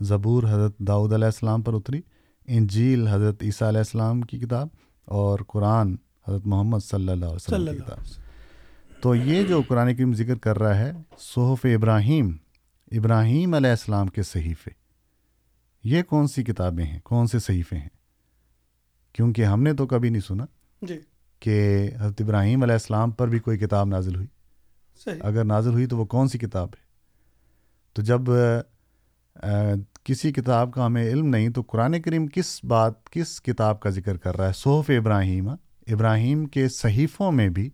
زبور 0.02 0.44
حضرت 0.44 0.78
داؤد 0.78 1.14
علیہ 1.14 1.26
السلام 1.26 1.62
پر 1.62 1.74
اتری 1.74 2.02
انجیل 2.46 3.08
حضرت 3.08 3.36
عیسیٰ 3.42 3.68
علیہ 3.68 3.78
السلام 3.78 4.22
کی 4.22 4.40
کتاب 4.40 4.68
اور 5.06 5.40
قرآن 5.48 5.96
حضرت 6.28 6.42
محمد 6.46 6.80
صلی 6.80 7.10
اللہ 7.10 7.26
علیہ 7.26 7.36
وسلم 7.36 7.74
کی 7.74 7.80
کتاب۔ 7.80 7.98
تو 9.02 9.16
یہ 9.16 9.44
جو 9.44 9.62
قرآن 9.68 9.96
کریم 9.96 10.14
ذکر 10.14 10.38
کر 10.38 10.60
رہا 10.60 10.78
ہے 10.78 10.92
صحف 11.20 11.66
ابراہیم 11.66 12.38
ابراہیم 12.92 13.54
علیہ 13.54 13.70
السلام 13.70 14.08
کے 14.08 14.24
صحیفے 14.24 14.72
یہ 15.84 16.04
کون 16.04 16.28
سی 16.28 16.44
کتابیں 16.44 16.86
ہیں؟ 16.86 17.00
کون 17.04 17.28
سے 17.28 17.40
صحیفے 17.40 17.78
ہیں؟ 17.78 17.90
کیونکہ 19.14 19.46
ہم 19.46 19.64
نے 19.64 19.74
تو 19.74 19.88
کبھی 19.88 20.10
نہیں 20.10 20.22
سنا 20.22 20.46
جی۔ 20.82 21.00
کہ 21.40 21.90
حضرت 22.00 22.22
ابراہیم 22.22 22.64
علیہ 22.64 22.74
السلام 22.74 23.12
پر 23.12 23.28
بھی 23.28 23.40
کوئی 23.40 23.58
کتاب 23.58 23.88
نازل 23.88 24.16
ہوئی۔ 24.16 24.28
صحیح۔ 25.04 25.20
اگر 25.24 25.44
نازل 25.44 25.72
ہوئی 25.72 25.86
تو 25.86 25.98
وہ 25.98 26.06
کون 26.06 26.28
سی 26.28 26.38
کتاب 26.38 26.68
ہے؟ 26.68 26.84
تو 27.94 28.02
جب 28.02 28.22
آ، 29.36 29.48
کسی 30.04 30.32
کتاب 30.32 30.74
کا 30.74 30.86
ہمیں 30.86 31.10
علم 31.10 31.26
نہیں 31.26 31.50
تو 31.50 31.62
قرآن 31.62 32.02
کریم 32.02 32.28
کس 32.28 32.64
بات 32.64 33.10
کس 33.10 33.42
کتاب 33.42 33.80
کا 33.80 33.90
ذکر 33.90 34.18
کر 34.18 34.38
رہا 34.38 34.48
ہے؟ 34.48 34.54
صحف 34.54 34.90
ابراہیم۔ 34.90 35.50
ابراہیم 35.88 36.46
کے 36.46 36.70
صحیفوں 36.70 37.32
میں 37.32 37.50
بھی 37.50 37.70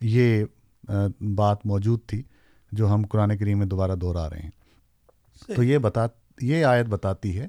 یہ 0.00 0.44
آ، 0.88 0.92
بات 1.34 1.66
موجود 1.66 2.00
تھی 2.06 2.22
جو 2.72 2.94
ہم 2.94 3.06
قرآن 3.06 3.38
کریم 3.38 3.58
میں 3.58 3.66
دوبارہ 3.66 3.92
دہرا 3.92 4.30
رہے 4.30 4.38
ہیں۔ 4.38 4.50
تو 5.46 5.54
صحیح 5.54 5.72
یہ 5.72 5.78
بتا 5.78 6.06
یہ 6.40 6.64
آیت 6.64 6.86
بتاتی 6.86 7.38
ہے 7.38 7.48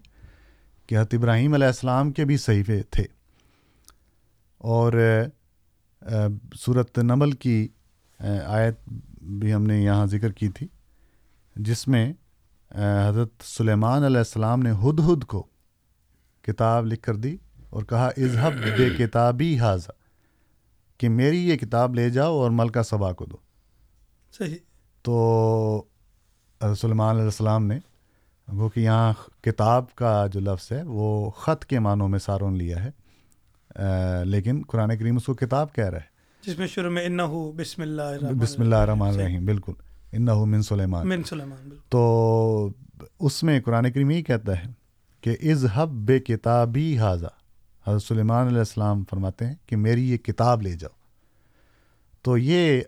کہ 0.88 0.96
حضرت 0.96 1.14
ابراہیم 1.14 1.54
علیہ 1.54 1.68
السلام 1.68 2.12
کے 2.12 2.26
بھی 2.26 2.38
صحیفے 2.38 2.82
تھے۔ 2.90 3.04
اور 4.58 4.94
صورت 6.56 7.00
نمل 7.00 7.32
کی 7.32 7.68
آیت 8.46 8.80
بھی 9.22 9.54
ہم 9.54 9.64
نے 9.64 9.82
یہاں 9.84 10.06
ذکر 10.06 10.32
کی 10.32 10.50
تھی 10.50 10.68
جس 11.56 11.88
میں 11.88 12.14
حضرت 13.10 13.30
سلیمان 13.44 14.04
علیہ 14.04 14.18
السلام 14.18 14.62
نے 14.62 14.72
ہد 14.72 15.00
ہد 15.00 15.24
کو 15.24 15.48
کتاب 16.42 16.86
لکھ 16.86 17.02
کر 17.02 17.16
دی 17.16 17.38
اور 17.70 17.84
کہا 17.84 18.08
اظہب 18.08 18.54
بے 18.78 18.90
کتابی 18.98 19.60
حاضہ 19.60 19.92
کہ 20.98 21.10
میری 21.10 21.50
یہ 21.50 21.58
کتاب 21.58 21.96
لے 21.96 22.10
جاؤ 22.10 22.34
اور 22.34 22.52
ملکہ 22.52 22.82
صبا 22.82 23.14
کو 23.14 23.26
دو۔ 23.26 23.38
صحیح۔ 24.38 24.58
تو 25.02 25.84
حضرت 26.64 26.78
سلیمان 26.78 27.16
علیہ 27.16 27.26
السلام 27.26 27.66
نے 27.66 27.80
وہ 28.48 28.70
کہ 28.70 28.80
یہاں 28.80 29.14
کتاب 29.44 29.96
کا 29.96 30.28
جو 30.28 30.40
لفظ 30.40 30.72
ہے 30.72 30.84
وہ 30.84 31.30
خط 31.30 31.66
کے 31.66 31.80
معنوں 31.80 32.08
میں 32.08 32.20
سارون 32.20 32.58
لیا 32.58 32.86
ہے۔ 32.86 32.92
لیکن 34.26 34.62
قرآن 34.68 34.98
کریم 34.98 35.16
اس 35.16 35.26
کو 35.26 35.34
کتاب 35.34 35.74
کہہ 35.74 35.90
رہا 35.90 35.98
ہے۔ 35.98 36.11
جس 36.46 36.58
میں 36.60 36.68
شروع 36.68 36.90
میں 36.92 37.06
انہو 37.06 37.52
بسم 37.52 37.82
اللہ 37.82 38.02
الرحمن 38.02 38.38
بسم 38.38 38.62
اللہ 38.62 38.76
الرحمن 38.76 39.08
الرحیم 39.08 39.46
بالکل۔ 39.46 39.72
انہو 40.12 40.46
من 40.46 40.62
سلیمان۔ 40.62 41.08
من 41.10 41.24
سلیمان 41.24 41.70
بالکل۔ 41.70 41.90
تو 41.90 42.70
اس 43.20 43.44
میں 43.44 43.62
قرآن 43.62 43.92
کریم 43.92 44.10
یہ 44.12 44.22
کہتا 44.22 44.58
ہے 44.60 44.72
کہ 45.22 45.36
اظہب 45.52 45.90
بے 46.08 46.20
کتابی 46.20 46.98
حاضہ 46.98 47.30
حضرت 47.88 48.04
سلیمان 48.04 48.48
علیہ 48.48 48.58
السلام 48.58 49.04
فرماتے 49.10 49.46
ہیں 49.46 49.56
کہ 49.66 49.76
میری 49.78 50.10
یہ 50.12 50.18
کتاب 50.18 50.62
لے 50.62 50.72
جاؤ۔ 50.72 51.00
تو 52.22 52.38
یہ 52.38 52.82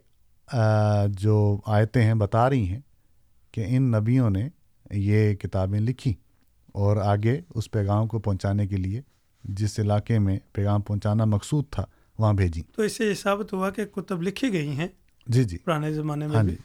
جو 1.09 1.59
آیتیں 1.65 2.03
ہیں 2.03 2.13
بتا 2.13 2.49
رہی 2.49 2.67
ہیں 2.69 2.79
کہ 3.51 3.65
ان 3.67 3.91
نبیوں 3.91 4.29
نے 4.29 4.47
یہ 4.91 5.33
کتابیں 5.35 5.79
لکھی 5.79 6.13
اور 6.73 6.97
آگے 6.97 7.41
اس 7.55 7.71
پیغام 7.71 8.07
کو 8.07 8.19
پہنچانے 8.19 8.67
کے 8.67 8.77
لیے 8.77 9.01
جس 9.43 9.79
علاقے 9.79 10.19
میں 10.19 10.39
پیغام 10.53 10.81
پہنچانا 10.81 11.25
مقصود 11.25 11.65
تھا 11.71 11.85
وہاں 12.19 12.33
بھیجی۔ 12.33 12.61
تو 12.75 12.81
اس 12.81 12.97
سے 12.97 13.05
یہ 13.05 13.13
ثابت 13.13 13.53
ہوا 13.53 13.69
کہ 13.69 13.85
کتب 13.85 14.21
لکھی 14.23 14.53
گئی 14.53 14.67
ہیں۔ 14.67 14.87
جی 15.27 15.43
جی۔ 15.43 15.57
پرانے 15.57 15.93
زمانے 15.93 16.27
میں 16.27 16.35
ہاں 16.35 16.43
بھی۔ 16.43 16.51
جی۔ 16.51 16.57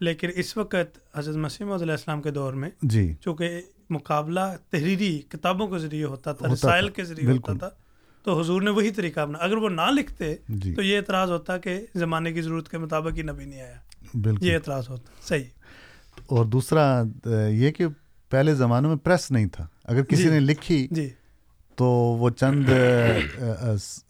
لیکن 0.00 0.28
اس 0.36 0.56
وقت 0.56 1.16
حضرت 1.16 1.36
مسیم 1.36 1.72
علیہ 1.72 1.90
السلام 1.90 2.22
کے 2.22 2.30
دور 2.30 2.52
میں 2.52 2.70
جی۔ 2.82 3.14
چونکہ 3.20 3.60
مقابلہ 3.90 4.40
تحریری 4.70 5.22
کتابوں 5.28 5.68
کے 5.68 5.78
ذریعے 5.78 6.04
ہوتا 6.04 6.32
تھا 6.32 6.52
رسائل 6.52 6.88
کے 6.88 7.04
ذریعے۔ 7.04 7.32
ہوتا 7.32 7.52
تھا۔ 7.52 7.70
تو 8.22 8.40
حضور 8.40 8.62
نے 8.62 8.70
وہی 8.70 8.90
طریقہ 8.90 9.20
اپنا 9.20 9.38
اگر 9.38 9.56
وہ 9.56 9.68
نہ 9.68 9.90
لکھتے 9.90 10.36
جی۔ 10.48 10.74
تو 10.74 10.82
یہ 10.82 10.96
اعتراض 10.96 11.30
ہوتا 11.30 11.58
کہ 11.58 11.86
زمانے 11.94 12.32
کی 12.32 12.42
ضرورت 12.42 12.68
کے 12.68 12.78
مطابق 12.78 13.16
ہی 13.16 13.22
نبی 13.22 13.44
نہیں 13.44 13.62
آیا۔ 13.62 13.74
بالکل۔ 14.14 14.46
یہ 14.46 14.54
اعتراض 14.54 14.88
ہوتا۔ 14.88 15.12
صحیح۔ 15.22 15.44
اور 16.26 16.44
دوسرا 16.44 17.02
یہ 17.48 17.70
کہ 17.70 17.86
پہلے 18.30 18.54
زمانوں 18.54 18.90
میں 18.90 18.98
پریس 18.98 19.30
نہیں 19.30 19.46
تھا۔ 19.46 19.66
اگر 19.84 20.02
کسی 20.02 20.22
جی۔ 20.22 20.30
نے 20.30 20.40
لکھی 20.40 20.88
جی۔ 20.90 21.10
تو 21.76 21.86
وہ 22.20 22.30
چند 22.30 22.68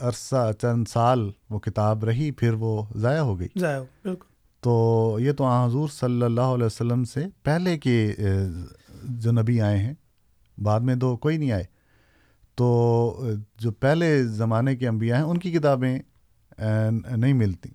عرصہ 0.00 0.50
چند 0.60 0.84
سال 0.88 1.30
وہ 1.50 1.58
کتاب 1.58 2.04
رہی 2.04 2.30
پھر 2.30 2.52
وہ 2.52 2.82
ضائع 2.96 3.20
ہو 3.20 3.38
گئی۔ 3.40 3.48
ضائع 3.56 3.78
ہو 3.78 3.84
بالکل۔ 4.02 4.26
تو 4.60 5.18
یہ 5.20 5.32
تو 5.32 5.46
حضور 5.46 5.88
صلی 5.88 6.22
اللہ 6.22 6.40
علیہ 6.40 6.66
وسلم 6.66 7.04
سے 7.04 7.24
پہلے 7.42 7.78
کے 7.78 8.16
جو 9.04 9.32
نبی 9.32 9.60
آئے 9.60 9.78
ہیں 9.78 9.94
بعد 10.58 10.80
میں 10.80 10.96
تو 10.96 11.16
کوئی 11.16 11.36
نہیں 11.36 11.52
آئے۔ 11.52 11.64
تو 12.54 13.30
جو 13.58 13.70
پہلے 13.70 14.24
زمانے 14.24 14.76
کے 14.76 14.88
انبیاء 14.88 15.16
ہیں 15.16 15.24
ان 15.24 15.38
کی 15.38 15.52
کتابیں 15.52 15.98
نہیں 17.16 17.32
ملتی۔ 17.32 17.68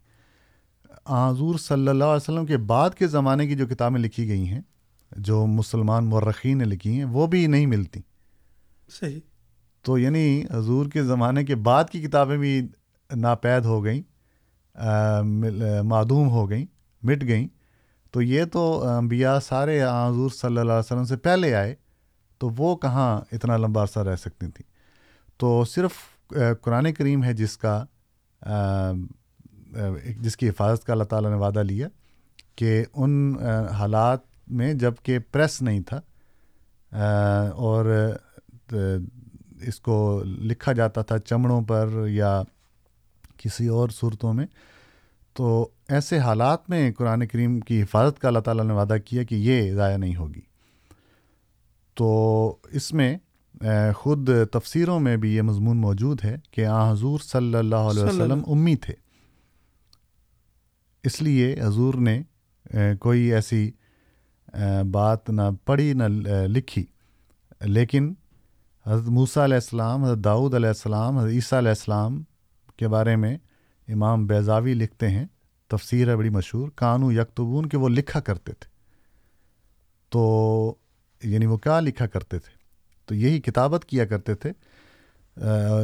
حضور 1.08 1.58
صلی 1.58 1.88
اللہ 1.88 2.04
علیہ 2.04 2.30
وسلم 2.30 2.46
کے 2.46 2.58
بعد 2.58 2.90
کے 2.90 3.08
زمانے 3.08 3.48
کی 3.48 3.56
جو 3.56 3.68
کتابیں 3.68 4.00
لکھی 4.00 4.28
گئی 4.28 4.48
ہیں 4.48 4.62
جو 5.18 5.46
مسلمان 5.46 6.06
مرخین 6.06 6.58
نے 6.58 6.66
لکھی 6.66 6.92
ہیں 6.98 7.04
وہ 7.04 7.28
بھی 7.28 7.48
نہیں 7.48 7.66
ملتی۔ 7.66 8.00
صحیح۔ 9.00 9.20
تو 9.86 9.98
یعنی 9.98 10.44
حضور 10.52 10.86
کے 10.86 11.04
زمانے 11.04 11.44
کے 11.46 11.56
بعد 11.56 11.90
کی 11.92 12.02
کتابیں 12.02 12.38
بھی 12.38 12.60
ناپید 13.10 13.66
ہو 13.66 13.84
گئیں 13.84 14.02
معدوم 15.84 16.30
ہو 16.30 16.50
گئیں، 16.50 16.66
مٹ 17.04 17.24
گئیں۔ 17.28 17.48
تو 18.12 18.22
یہ 18.22 18.46
تو 18.52 18.88
انبیاء 18.88 19.38
سارے 19.44 19.82
حضور 19.84 20.30
صلی 20.30 20.58
اللہ 20.58 20.72
علیہ 20.72 20.80
وسلم 20.80 21.06
سے 21.06 21.18
پہلے 21.18 21.54
آئے، 21.56 21.76
تو 22.42 22.50
وہ 22.58 22.76
کہاں 22.76 23.22
اتنا 23.32 23.58
لمبا 23.58 23.82
عرصہ 23.84 24.00
رہ 24.00 24.16
سکتی 24.16 24.48
تھیں؟ 24.48 24.68
تو 25.40 25.64
صرف 25.66 25.92
قرآن 26.62 26.92
کریم 26.94 27.24
ہے 27.24 27.34
جس 27.34 27.58
کا 27.58 27.84
جس 30.22 30.38
کی 30.38 30.50
حفاظت 30.50 30.86
کا 30.86 30.94
اللہ 30.94 31.04
تعالیٰ 31.04 31.32
نے 31.32 31.38
وعدہ 31.38 31.64
لیا 31.64 31.88
کہ 32.56 32.84
ان 32.94 33.36
حالات 33.72 34.20
میں 34.48 34.74
جبکہ 34.74 35.20
پریس 35.32 35.62
نہیں 35.62 35.82
تھا 35.88 36.02
اور 37.56 37.86
اس 39.62 39.80
کو 39.80 40.24
لکھا 40.26 40.74
جاتا 40.74 41.02
تھا 41.02 41.20
چمڑوں 41.20 41.62
پر 41.62 41.90
یا 42.08 42.42
کسی 43.38 43.68
اور 43.68 43.90
صورتوں 43.90 44.34
میں 44.34 44.46
تو 45.34 45.70
ایسے 45.88 46.18
حالات 46.18 46.70
میں 46.70 46.92
قرآن 46.94 47.28
کریم 47.28 47.60
کی 47.60 47.82
حفاظت 47.82 48.20
کا 48.20 48.28
اللہ 48.28 48.40
تعالیٰ 48.40 48.66
نے 48.66 48.74
وعدہ 48.74 48.98
کیا 49.06 49.24
کہ 49.24 49.36
یہ 49.36 49.74
ضائع 49.74 49.98
نہیں 49.98 50.16
ہوگی۔ 50.16 50.42
تو 51.94 52.58
اس 52.72 52.94
میں 52.94 53.18
خود 53.96 54.30
تفسیروں 54.52 55.00
میں 55.00 55.18
بھی 55.18 55.36
یہ 55.36 55.42
مضمون 55.42 55.78
موجود 55.78 56.24
ہے 56.24 56.38
کہ 56.52 56.66
آ 56.66 56.92
حضور 56.92 57.20
صلی 57.20 57.56
اللہ 57.56 57.76
علیہ 57.76 58.04
وسلم 58.04 58.44
امی 58.48 58.76
تھے۔ 58.76 58.94
اس 61.04 61.22
لیے 61.22 61.62
حضور 61.62 61.94
نے 61.94 62.22
کوئی 63.00 63.34
ایسی 63.34 63.72
بات 64.92 65.30
نہ 65.30 65.42
پڑھی 65.66 65.94
نہ 65.94 66.04
لکھی۔ 66.48 66.86
لیکن 67.62 68.14
حضرت 68.90 69.08
موسیٰ 69.08 69.44
علیہ 69.44 69.56
السلام، 69.56 70.04
حضرت 70.04 70.24
داؤد 70.24 70.54
علیہ 70.54 70.68
السلام، 70.68 71.18
حضرت 71.18 71.32
عیسیٰ 71.32 71.60
علیہ 71.60 71.70
السلام 71.70 72.24
کے 72.78 72.88
بارے 72.88 73.16
میں 73.16 73.38
امام 73.88 74.26
بیضاوی 74.26 74.74
لکھتے 74.74 75.10
ہیں۔ 75.10 75.26
تفسیر 75.68 76.08
ہے 76.08 76.16
بڑی 76.16 76.30
مشہور۔ 76.30 76.70
کانو 76.76 77.12
یکتبون 77.12 77.70
کہ 77.70 77.78
وہ 77.78 77.90
لکھا 77.90 78.20
کرتے 78.20 78.52
تھے۔ 78.52 78.70
تو 80.10 80.76
یعنی 81.24 81.46
وہ 81.46 81.58
کیا 81.58 81.80
لکھا 81.80 82.08
کرتے 82.08 82.40
تھے؟ 82.40 82.58
تو 83.06 83.16
یہی 83.16 83.42
کتابت 83.42 83.86
کیا 83.86 84.06
کرتے 84.06 84.36
تھے۔ 84.36 84.52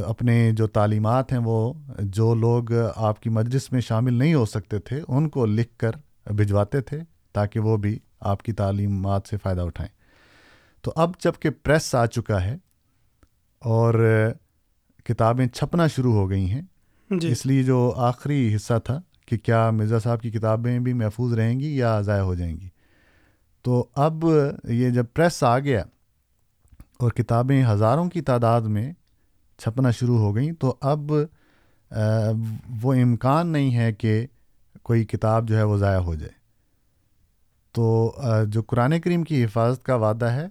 اپنے 0.06 0.52
جو 0.52 0.68
تعلیمات 0.68 1.32
ہیں، 1.32 1.40
وہ 1.44 1.74
جو 2.00 2.36
لوگ 2.36 2.64
آپ 2.96 3.22
کی 3.22 3.30
مجلس 3.30 3.72
میں 3.72 3.82
شامل 3.82 4.14
نہیں 4.14 4.34
ہو 4.34 4.46
سکتے 4.46 4.80
تھے، 4.80 5.02
ان 5.08 5.30
کو 5.30 5.46
لکھ 5.46 5.78
کر 5.78 5.92
بھجواتے 6.32 6.82
تھے 6.82 7.00
تاکہ 7.34 7.60
وہ 7.60 7.78
بھی 7.78 8.00
آپ 8.20 8.44
کی 8.44 8.54
تعلیمات 8.54 9.28
سے 9.30 9.38
فائدہ 9.44 9.62
اٹھائیں۔ 9.62 9.92
تو 10.82 10.94
اب 10.96 11.12
جبکہ 11.20 11.50
پریس 11.50 11.96
آ 11.96 12.06
چکا 12.06 12.44
ہے 12.44 12.58
اور 13.66 13.94
کتابیں 15.06 15.48
چھپنا 15.48 15.88
شروع 15.88 16.14
ہو 16.14 16.30
گئی 16.30 16.52
ہیں۔ 16.52 16.62
جی۔ 17.10 17.32
اس 17.32 17.46
لیے 17.46 17.64
جو 17.64 17.94
آخری 17.96 18.56
حصہ 18.56 18.74
تھا 18.84 19.02
کہ 19.26 19.38
کیا 19.38 19.72
مرزا 19.72 20.00
صاحب 20.00 20.22
کی 20.22 20.32
کتابیں 20.32 20.80
بھی 20.80 20.94
محفوظ 20.94 21.34
رہیں 21.34 21.60
گی 21.60 21.78
یا 21.78 22.02
ضائع 22.02 22.22
ہو 22.22 22.36
جائیں 22.36 22.60
گی۔ 22.60 22.68
تو 23.62 23.88
اب 23.96 24.26
یہ 24.64 24.90
جب 24.90 25.06
پریس 25.14 25.44
آ 25.44 25.60
گیا 25.60 25.84
اور 27.00 27.12
کتابیں 27.12 27.66
ہزاروں 27.66 28.10
کی 28.10 28.22
تعداد 28.22 28.62
میں 28.62 28.94
چھپنا 29.58 29.92
شروع 29.92 30.18
ہو 30.18 30.36
گئیں 30.36 30.52
تو 30.52 30.76
اب 30.82 31.12
وہ 32.82 32.94
امکان 32.94 33.48
نہیں 33.48 33.76
ہے 33.76 33.94
کہ 33.94 34.28
کوئی 34.84 35.06
کتاب 35.06 35.48
جو 35.48 35.58
ہے 35.58 35.64
وہ 35.64 35.78
ضائع 35.78 36.00
ہو 36.00 36.16
جائے۔ 36.16 36.32
تو 37.72 38.16
جو 38.48 38.62
قرآن 38.62 39.00
کریم 39.00 39.24
کی 39.24 39.46
حفاظت 39.46 39.86
کا 39.86 39.96
وعدہ 39.96 40.26
ہے 40.26 40.46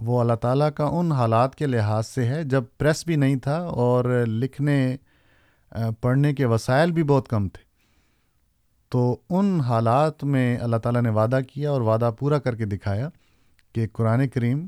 وہ 0.00 0.20
اللہ 0.20 0.34
تعالیٰ 0.34 0.68
کا 0.76 0.84
ان 0.84 1.12
حالات 1.12 1.54
کے 1.54 1.66
لحاظ 1.66 2.06
سے 2.06 2.24
ہے 2.28 2.42
جب 2.44 2.64
پریس 2.78 3.06
بھی 3.06 3.16
نہیں 3.16 3.36
تھا 3.36 3.56
اور 3.56 4.04
لکھنے 4.26 4.96
پڑھنے 6.00 6.34
کے 6.34 6.44
وسائل 6.44 6.92
بھی 6.92 7.02
بہت 7.02 7.28
کم 7.28 7.48
تھے۔ 7.48 7.62
تو 8.88 9.16
ان 9.30 9.60
حالات 9.60 10.24
میں 10.24 10.56
اللہ 10.58 10.76
تعالیٰ 10.76 11.02
نے 11.02 11.10
وعدہ 11.10 11.40
کیا 11.48 11.70
اور 11.70 11.80
وعدہ 11.80 12.10
پورا 12.18 12.38
کر 12.38 12.56
کے 12.56 12.64
دکھایا 12.64 13.08
کہ 13.72 13.86
قرآن 13.92 14.28
کریم 14.28 14.66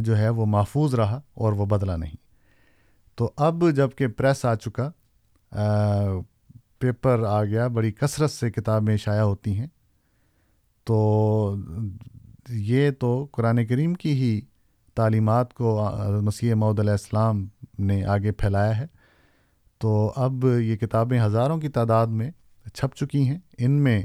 جو 0.00 0.18
ہے 0.18 0.28
وہ 0.28 0.46
محفوظ 0.46 0.94
رہا 0.94 1.20
اور 1.34 1.52
وہ 1.52 1.66
بدلا 1.66 1.96
نہیں۔ 1.96 2.16
تو 3.14 3.30
اب 3.36 3.64
جبکہ 3.70 4.06
پریس 4.08 4.44
آ 4.44 4.54
چکا 4.54 4.90
پیپر 6.78 7.22
آ 7.28 7.44
گیا، 7.44 7.66
بڑی 7.68 7.92
کثرت 7.92 8.30
سے 8.30 8.50
کتابیں 8.50 8.96
شائع 8.96 9.22
ہوتی 9.22 9.58
ہیں۔ 9.58 9.66
تو 10.84 10.96
یہ 12.52 12.90
تو 12.90 13.26
قرآن 13.32 13.64
کریم 13.66 13.94
کی 13.94 14.12
ہی 14.12 14.40
تعلیمات 14.94 15.54
کو 15.54 15.88
مسیح 16.22 16.54
معود 16.54 16.80
علیہ 16.80 16.90
السلام 16.90 17.46
نے 17.78 18.04
آگے 18.04 18.32
پھیلایا 18.32 18.78
ہے۔ 18.78 18.86
تو 19.78 20.12
اب 20.16 20.44
یہ 20.60 20.76
کتابیں 20.76 21.20
ہزاروں 21.20 21.58
کی 21.58 21.68
تعداد 21.68 22.06
میں 22.06 22.30
چھپ 22.74 22.96
چکی 22.96 23.28
ہیں۔ 23.28 23.38
ان 23.58 23.70
میں 23.70 24.02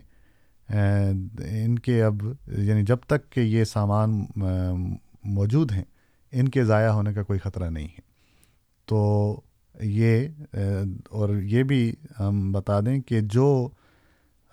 ان 1.49 1.79
کے 1.79 2.03
اب 2.03 2.15
یعنی 2.57 2.83
جب 2.83 2.97
تک 3.07 3.29
کہ 3.29 3.39
یہ 3.39 3.63
سامان 3.63 4.25
موجود 5.23 5.71
ہیں، 5.71 5.83
ان 6.31 6.49
کے 6.49 6.63
ضائع 6.63 6.89
ہونے 6.89 7.13
کا 7.13 7.23
کوئی 7.23 7.39
خطرہ 7.39 7.69
نہیں 7.69 7.87
ہے۔ 7.87 8.01
تو 8.85 9.41
یہ 9.81 10.27
اور 11.09 11.29
یہ 11.29 11.63
بھی 11.63 11.93
ہم 12.19 12.51
بتا 12.51 12.79
دیں 12.79 12.99
کہ 13.01 13.21
جو 13.21 13.69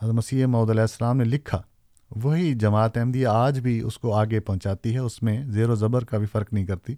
حضرت 0.02 0.14
مسیح 0.14 0.46
محدود 0.46 0.70
علیہ 0.70 0.80
السلام 0.80 1.16
نے 1.16 1.24
لکھا 1.24 1.62
وہی 2.10 2.54
جماعت 2.54 2.96
احمدیہ 2.96 3.26
آج 3.26 3.60
بھی 3.60 3.80
اس 3.80 3.98
کو 3.98 4.14
آگے 4.14 4.40
پہنچاتی 4.40 4.94
ہے، 4.94 4.98
اس 4.98 5.22
میں 5.22 5.44
زیر 5.46 5.68
و 5.68 5.74
زبر 5.74 6.04
کا 6.04 6.18
بھی 6.18 6.26
فرق 6.26 6.52
نہیں 6.52 6.66
کرتی، 6.66 6.94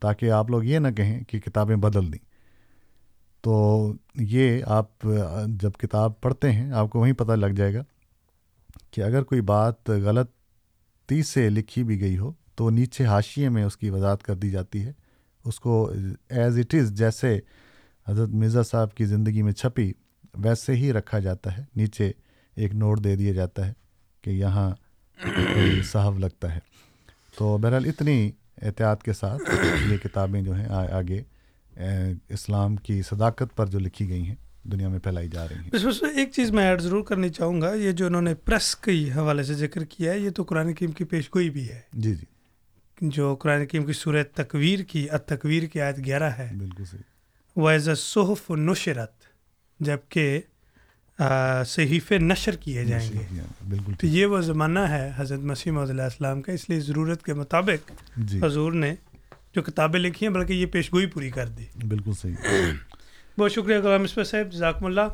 تاکہ 0.00 0.30
آپ 0.30 0.50
لوگ 0.50 0.64
یہ 0.64 0.78
نہ 0.78 0.88
کہیں 0.88 1.24
کہ 1.24 1.38
کتابیں 1.40 1.76
بدل 1.76 2.12
دیں۔ 2.12 2.24
تو 3.40 3.92
یہ 4.14 4.62
آپ 4.66 5.06
جب 5.46 5.72
کتاب 5.72 6.20
پڑھتے 6.20 6.52
ہیں، 6.52 6.72
آپ 6.72 6.90
کو 6.90 7.00
وہیں 7.00 7.12
پتہ 7.12 7.32
لگ 7.32 7.46
جائے 7.46 7.74
گا 7.74 7.84
کہ 8.90 9.00
اگر 9.00 9.22
کوئی 9.22 9.40
بات 9.40 9.88
غلطی 9.88 11.22
سے 11.22 11.48
لکھی 11.50 11.84
بھی 11.84 12.00
گئی 12.00 12.18
ہو، 12.18 12.32
تو 12.54 12.70
نیچے 12.70 13.04
حاشیے 13.04 13.48
میں 13.48 13.64
اس 13.64 13.76
کی 13.76 13.90
وضاحت 13.90 14.22
کر 14.22 14.34
دی 14.34 14.50
جاتی 14.50 14.84
ہے۔ 14.84 14.92
اس 15.44 15.60
کو 15.60 15.92
ایز 16.28 16.58
اٹ 16.58 16.74
از 16.74 16.92
جیسے 16.92 17.38
حضرت 18.08 18.28
مرزا 18.28 18.62
صاحب 18.62 18.94
کی 18.94 19.04
زندگی 19.04 19.42
میں 19.42 19.52
چھپی، 19.52 19.92
ویسے 20.34 20.74
ہی 20.74 20.92
رکھا 20.92 21.18
جاتا 21.18 21.58
ہے، 21.58 21.64
نیچے 21.76 22.12
ایک 22.56 22.74
نوٹ 22.74 23.04
دے 23.04 23.16
دیا 23.16 23.32
جاتا 23.32 23.66
ہے۔ 23.66 23.72
کہ 24.22 24.30
یہاں 24.30 24.70
کوئی 25.24 25.82
صاحب 25.82 26.18
لگتا 26.18 26.54
ہے۔ 26.54 26.60
تو 27.38 27.58
بہرحال 27.58 27.84
اتنی 27.84 28.30
احتیاط 28.62 29.02
کے 29.02 29.12
ساتھ 29.12 29.42
یہ 29.90 29.96
کتابیں 29.96 30.42
جو 30.42 30.54
ہیں 30.54 30.68
آگے 30.92 31.22
اسلام 32.28 32.76
کی 32.76 33.02
صداقت 33.02 33.56
پر 33.56 33.66
جو 33.66 33.78
لکھی 33.78 34.08
گئی 34.08 34.26
ہیں 34.26 34.34
دنیا 34.64 34.88
میں 34.88 34.98
پھیلائی 34.98 35.28
جا 35.28 35.48
رہی 35.48 35.56
ہیں۔ 35.56 35.70
میں 36.02 36.14
ایک 36.16 36.30
چیز 36.32 36.50
میں 36.50 36.64
ایڈ 36.64 36.80
ضرور 36.80 37.02
کرنی 37.02 37.28
چاہوں 37.28 37.60
گا 37.60 37.74
یہ 37.74 37.92
جو 37.92 38.06
انہوں 38.06 38.22
نے 38.22 38.34
پریس 38.34 38.76
کے 38.76 39.10
حوالے 39.16 39.42
سے 39.42 39.54
ذکر 39.54 39.84
کیا 39.84 40.12
ہے 40.12 40.18
یہ 40.18 40.30
تو 40.30 40.42
قرآن 40.42 40.74
کریم 40.74 40.92
کی 40.92 41.04
پیش 41.04 41.34
گوئی 41.34 41.50
بھی 41.50 41.68
ہے۔ 41.68 41.80
جی 41.92 42.14
جی۔ 42.14 42.24
جو 43.00 43.36
قرآن 43.36 43.66
کریم 43.66 43.86
کی 43.86 43.92
صورت 43.92 44.34
تکویر 44.34 44.78
کی 44.78 45.08
تکویر 45.26 45.62
کی 45.62 45.80
آیت 45.80 45.98
گیارہ 46.04 46.30
ہے۔ 46.30 46.50
بالکل 46.58 46.84
صحیح۔ 46.84 47.00
ویز 47.56 47.88
صحف 47.96 48.50
نشرت 48.50 49.12
جبکہ 49.80 50.40
صحیفے 51.66 52.18
نشر 52.18 52.56
کیے 52.56 52.84
جائیں 52.84 53.08
گے۔ 53.12 53.40
بالکل 53.68 53.94
تو 53.94 54.06
یہ 54.06 54.26
وہ 54.26 54.40
زمانہ 54.40 54.78
ہے 54.78 55.10
حضرت 55.16 55.40
مسیم 55.40 55.78
علیہ 55.78 56.02
السلام 56.02 56.42
کا 56.42 56.52
اس 56.52 56.68
لیے 56.70 56.80
ضرورت 56.80 57.22
کے 57.22 57.34
مطابق 57.34 57.90
جی۔ 58.16 58.40
حضور 58.44 58.72
نے 58.72 58.94
جو 59.54 59.62
کتابیں 59.62 60.00
لکھی 60.00 60.26
ہیں 60.26 60.34
بلکہ 60.34 60.52
یہ 60.52 60.66
پیش 60.66 60.92
گوئی 60.92 61.06
پوری 61.06 61.30
کر 61.30 61.48
دی۔ 61.48 61.64
بالکل 61.88 62.12
صحیح۔ 62.12 62.34
بہت 63.38 63.52
شکریہ 63.52 63.78
غلام 63.78 64.02
مصبح 64.02 64.24
صاحب 64.24 64.52
ذاکم 64.52 64.86
اللہ۔ 64.86 65.08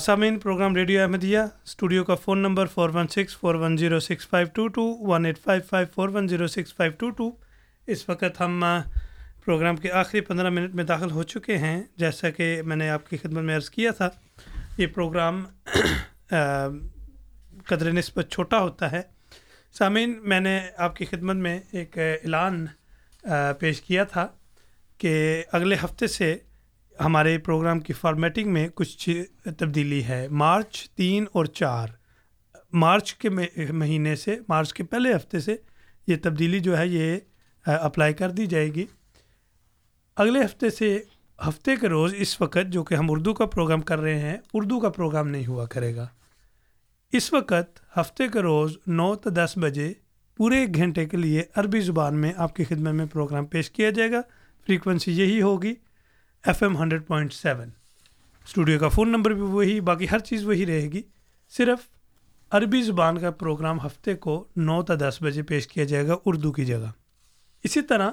سامعین 0.00 0.38
پروگرام 0.38 0.76
ریڈیو 0.76 1.00
احمدیہ 1.02 1.38
اسٹوڈیو 1.38 2.04
کا 2.04 2.14
phone 2.14 2.38
number 2.38 2.66
four 2.66 2.90
one 2.94 3.08
six 3.08 3.36
four 3.36 3.54
one 3.54 3.76
zero 3.76 4.00
six 4.00 4.28
five 4.28 4.48
two 4.54 4.66
two 4.68 4.82
one 5.00 5.24
eight 5.26 5.38
five 5.44 5.62
five 5.70 5.86
four 5.94 6.08
one 6.08 6.28
zero 6.28 6.46
six 6.46 6.74
five 6.76 6.92
two 6.98 7.10
two 7.10 7.30
اس 7.86 8.08
وقت 8.08 8.40
ہم 8.40 8.64
پروگرام 9.44 9.76
کے 9.76 9.90
آخری 9.92 10.20
پندرہ 10.20 10.50
منٹ 10.50 10.74
میں 10.74 10.84
داخل 10.84 11.10
ہو 11.10 11.22
چکے 11.22 11.56
ہیں۔ 11.58 11.82
جیسا 11.96 12.30
کہ 12.30 12.62
میں 12.66 12.76
نے 12.76 12.88
آپ 12.90 13.10
کی 13.10 13.16
خدمت 13.16 13.42
میں 13.42 13.56
عرض 13.56 13.70
کیا 13.70 13.90
تھا 13.90 14.08
یہ 14.78 14.86
پروگرام 14.86 15.44
قدر 17.66 17.92
نسبت 17.92 18.26
چھوٹا 18.30 18.58
ہوتا 18.60 18.92
ہے۔ 18.92 19.00
سامعین، 19.72 20.18
میں 20.22 20.40
نے 20.40 20.60
آپ 20.76 20.96
کی 20.96 21.04
خدمت 21.04 21.36
میں 21.36 21.60
ایک 21.72 21.98
اعلان 21.98 22.66
پیش 23.58 23.80
کیا 23.82 24.04
تھا 24.04 24.26
کہ 24.98 25.42
اگلے 25.52 25.76
ہفتے 25.84 26.06
سے 26.06 26.36
ہمارے 27.00 27.38
پروگرام 27.38 27.80
کی 27.80 27.92
فارمیٹنگ 27.92 28.52
میں 28.52 28.68
کچھ 28.74 29.22
تبدیلی 29.58 30.04
ہے۔ 30.04 30.28
مارچ 30.30 30.90
تین 30.90 31.24
اور 31.32 31.44
چار۔ 31.44 31.88
مارچ 32.72 33.14
کے 33.14 33.28
مہینے 33.72 34.16
سے، 34.16 34.38
مارچ 34.48 34.72
کے 34.74 34.84
پہلے 34.84 35.14
ہفتے 35.16 35.40
سے 35.40 35.56
یہ 36.06 36.16
تبدیلی 36.22 36.60
جو 36.60 36.78
ہے، 36.78 36.86
یہ 36.86 37.16
اپلائی 37.66 38.14
کر 38.14 38.30
دی 38.30 38.46
جائے 38.46 38.74
گی۔ 38.74 38.84
اگلے 40.16 40.44
ہفتے 40.44 40.70
سے 40.70 40.98
ہفتے 41.48 41.76
کے 41.76 41.88
روز 41.88 42.14
اس 42.16 42.40
وقت 42.40 42.72
جو 42.72 42.84
کہ 42.84 42.94
ہم 42.94 43.06
اردو 43.10 43.34
کا 43.34 43.46
پروگرام 43.46 43.80
کر 43.80 43.98
رہے 43.98 44.18
ہیں، 44.18 44.36
اردو 44.54 44.80
کا 44.80 44.88
پروگرام 44.88 45.28
نہیں 45.28 45.46
ہوا 45.46 45.66
کرے 45.66 45.96
گا۔ 45.96 46.06
اس 47.12 47.32
وقت 47.32 47.98
ہفتے 47.98 48.28
کے 48.28 48.40
روز 48.40 48.76
نو 48.86 49.14
تو 49.14 49.30
دس 49.30 49.52
بجے 49.56 49.92
پورے 50.36 50.58
ایک 50.58 50.74
گھنٹے 50.74 51.04
کے 51.04 51.16
لیے 51.16 51.42
عربی 51.56 51.80
زبان 51.80 52.14
میں 52.14 52.32
آپ 52.36 52.56
کی 52.56 52.64
خدمت 52.64 52.94
میں 52.94 53.06
پروگرام 53.06 53.46
پیش 53.46 53.70
کیا 53.70 53.90
جائے 53.90 54.12
گا۔ 54.12 54.20
فریکوینسی 54.66 55.12
یہی 55.12 55.42
ہوگی 55.42 55.74
F 56.44 56.62
M 56.62 56.76
hundred 56.76 57.06
point 57.06 57.32
seven. 57.32 57.68
Studio 58.46 58.78
کا 58.78 58.88
فون 58.88 59.08
نمبر 59.08 59.30
بھی 59.30 59.42
وہی، 59.42 59.80
باقی 59.80 60.06
ہر 60.10 60.18
چیز 60.18 60.46
وہی 60.46 60.66
رہے 60.66 60.92
گی۔ 60.92 61.02
صرف 61.56 61.78
عربی 62.50 62.82
زبان 62.82 63.18
کا 63.18 63.30
پروگرام 63.30 63.80
ہفتے 63.86 64.14
کو 64.14 64.48
نو 64.56 64.82
تا 64.82 64.94
دس 64.94 65.18
بجے 65.20 65.42
پیش 65.42 65.66
کیا 65.66 65.84
جائے 65.84 66.06
گا 66.06 66.16
اردو 66.26 66.52
کی 66.52 66.64
جگہ۔ 66.64 66.90
اسی 67.64 67.82
طرح 67.82 68.10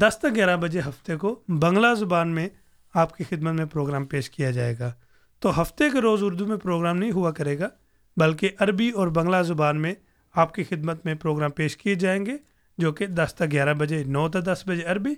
دس 0.00 0.18
تا 0.22 0.28
گیارہ 0.34 0.56
بجے 0.56 0.80
ہفتے 0.80 1.16
کو 1.16 1.42
بنگلہ 1.48 1.94
زبان 1.94 2.28
میں 2.28 2.48
آپ 2.94 3.16
کی 3.16 3.24
خدمت 3.24 3.54
میں 3.54 3.64
پروگرام 3.64 4.04
پیش 4.04 4.30
کیا 4.30 4.50
جائے 4.50 4.74
گا۔ 4.78 4.92
تو 5.40 5.62
ہفتے 5.62 5.90
کے 5.90 6.00
روز 6.00 6.22
اردو 6.22 6.46
میں 6.46 6.56
پروگرام 6.56 6.96
نہیں 6.96 7.10
ہوا 7.10 7.30
کرے 7.30 7.58
گا، 7.58 7.68
بلکہ 8.16 8.50
عربی 8.58 8.90
اور 8.90 9.08
بنگلہ 9.08 9.42
زبان 9.42 9.82
میں 9.82 9.94
آپ 10.34 10.54
کی 10.54 10.64
خدمت 10.64 11.06
میں 11.06 11.14
پروگرام 11.14 11.50
پیش 11.50 11.76
کیے 11.76 11.94
جائیں 11.94 12.26
گے، 12.26 12.36
جو 12.78 12.92
کہ 12.92 13.06
دس 13.06 13.34
تا 13.34 13.44
گیارہ 13.44 13.74
بجے، 13.74 14.04
نو 14.04 14.28
تا 14.28 14.38
دس 14.40 14.62
بجے 14.66 14.82
عربی 14.82 15.14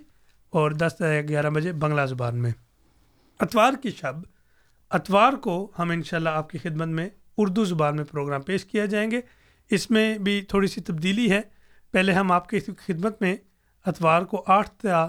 اور 0.49 0.71
دس 0.71 0.95
تا 0.99 1.05
گیارہ 1.21 1.49
بجے 1.49 1.71
بنگلہ 1.71 2.05
زبان 2.05 2.37
میں۔ 2.37 2.51
اتوار 3.39 3.73
کی 3.83 3.91
شب، 3.91 4.15
اتوار 4.89 5.33
کو 5.33 5.71
ہم 5.79 5.89
انشاءاللہ 5.89 6.29
آپ 6.29 6.49
کی 6.49 6.57
خدمت 6.57 6.87
میں 6.87 7.09
اردو 7.37 7.65
زبان 7.65 7.95
میں 7.95 8.03
پروگرام 8.03 8.41
پیش 8.41 8.65
کیا 8.65 8.85
جائیں 8.85 9.11
گے۔ 9.11 9.21
اس 9.69 9.91
میں 9.91 10.17
بھی 10.17 10.41
تھوڑی 10.41 10.67
سی 10.67 10.81
تبدیلی 10.81 11.31
ہے۔ 11.31 11.41
پہلے 11.91 12.11
ہم 12.11 12.31
آپ 12.31 12.49
کی 12.49 12.59
خدمت 12.59 13.21
میں 13.21 13.37
اتوار 13.89 14.21
کو 14.21 14.43
آٹھ 14.47 14.69
تا 14.81 15.07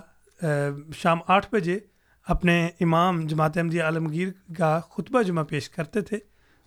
شام 0.97 1.19
آٹھ 1.27 1.47
بجے 1.53 1.79
اپنے 2.27 2.57
امام 2.81 3.21
جماعت 3.27 3.57
احمدیہ 3.57 3.83
عالمگیر 3.83 4.29
کا 4.59 4.79
خطبہ 4.91 5.23
جمعہ 5.23 5.45
پیش 5.45 5.69
کرتے 5.71 6.01
تھے۔ 6.01 6.19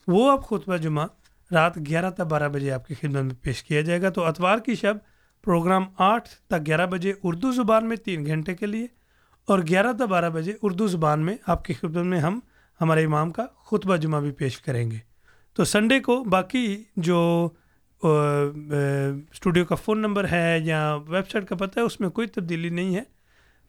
وہ 0.08 0.32
اب 0.32 0.44
خطبہ 0.44 0.78
جمعہ 0.78 1.08
رات 1.52 1.78
گیارہ 1.88 2.10
تا 2.10 2.24
بارہ 2.24 2.50
بجے 2.50 2.72
آپ 2.72 2.88
کی 2.88 2.94
خدمت 2.94 3.24
میں 3.24 3.36
پیش 3.42 3.64
کیا 3.64 3.82
جائے 3.82 4.02
گا۔ 4.02 4.10
تو 4.10 4.24
اتوار 4.24 4.58
کی 4.58 4.76
شب 4.76 4.98
پروگرام 5.44 5.86
آٹھ 5.98 6.30
تک 6.48 6.66
گیارہ 6.66 6.86
بجے 6.86 7.14
اردو 7.24 7.52
زبان 7.52 7.90
میں 7.90 7.98
تین 7.98 8.26
گھنٹے 8.26 8.56
کے 8.56 8.66
لیے 8.66 8.88
اور 9.48 9.60
گیارہ 9.60 9.92
تا 10.00 10.06
بارہ 10.06 10.30
بجے 10.30 10.54
اردو 10.62 10.88
زبان 10.88 11.26
میں 11.26 11.36
آپ 11.48 11.66
کی 11.66 11.74
خدمت 11.74 12.06
میں 12.06 12.20
ہم، 12.20 12.40
ہمارے 12.82 13.04
امام 13.06 13.32
کا 13.32 13.46
خطبہ 13.66 13.96
جمعہ 13.96 14.22
بھی 14.22 14.32
پیش 14.32 14.58
کریں 14.62 14.90
گے۔ 14.92 14.98
تو 15.54 15.64
سنڈے 15.64 16.00
کو 16.00 16.24
باقی 16.24 16.84
جو 16.98 17.20
اسٹوڈیو 18.06 19.66
کا 19.66 19.76
فون 19.76 20.00
نمبر 20.00 20.32
ہے 20.32 20.60
یا 20.64 20.96
ویب 21.08 21.30
سائٹ 21.30 21.46
کا 21.48 21.56
پتہ 21.56 21.80
ہے، 21.80 21.86
اس 21.86 22.00
میں 22.00 22.10
کوئی 22.10 22.28
تبدیلی 22.28 22.70
نہیں 22.70 22.96
ہے۔ 22.96 23.04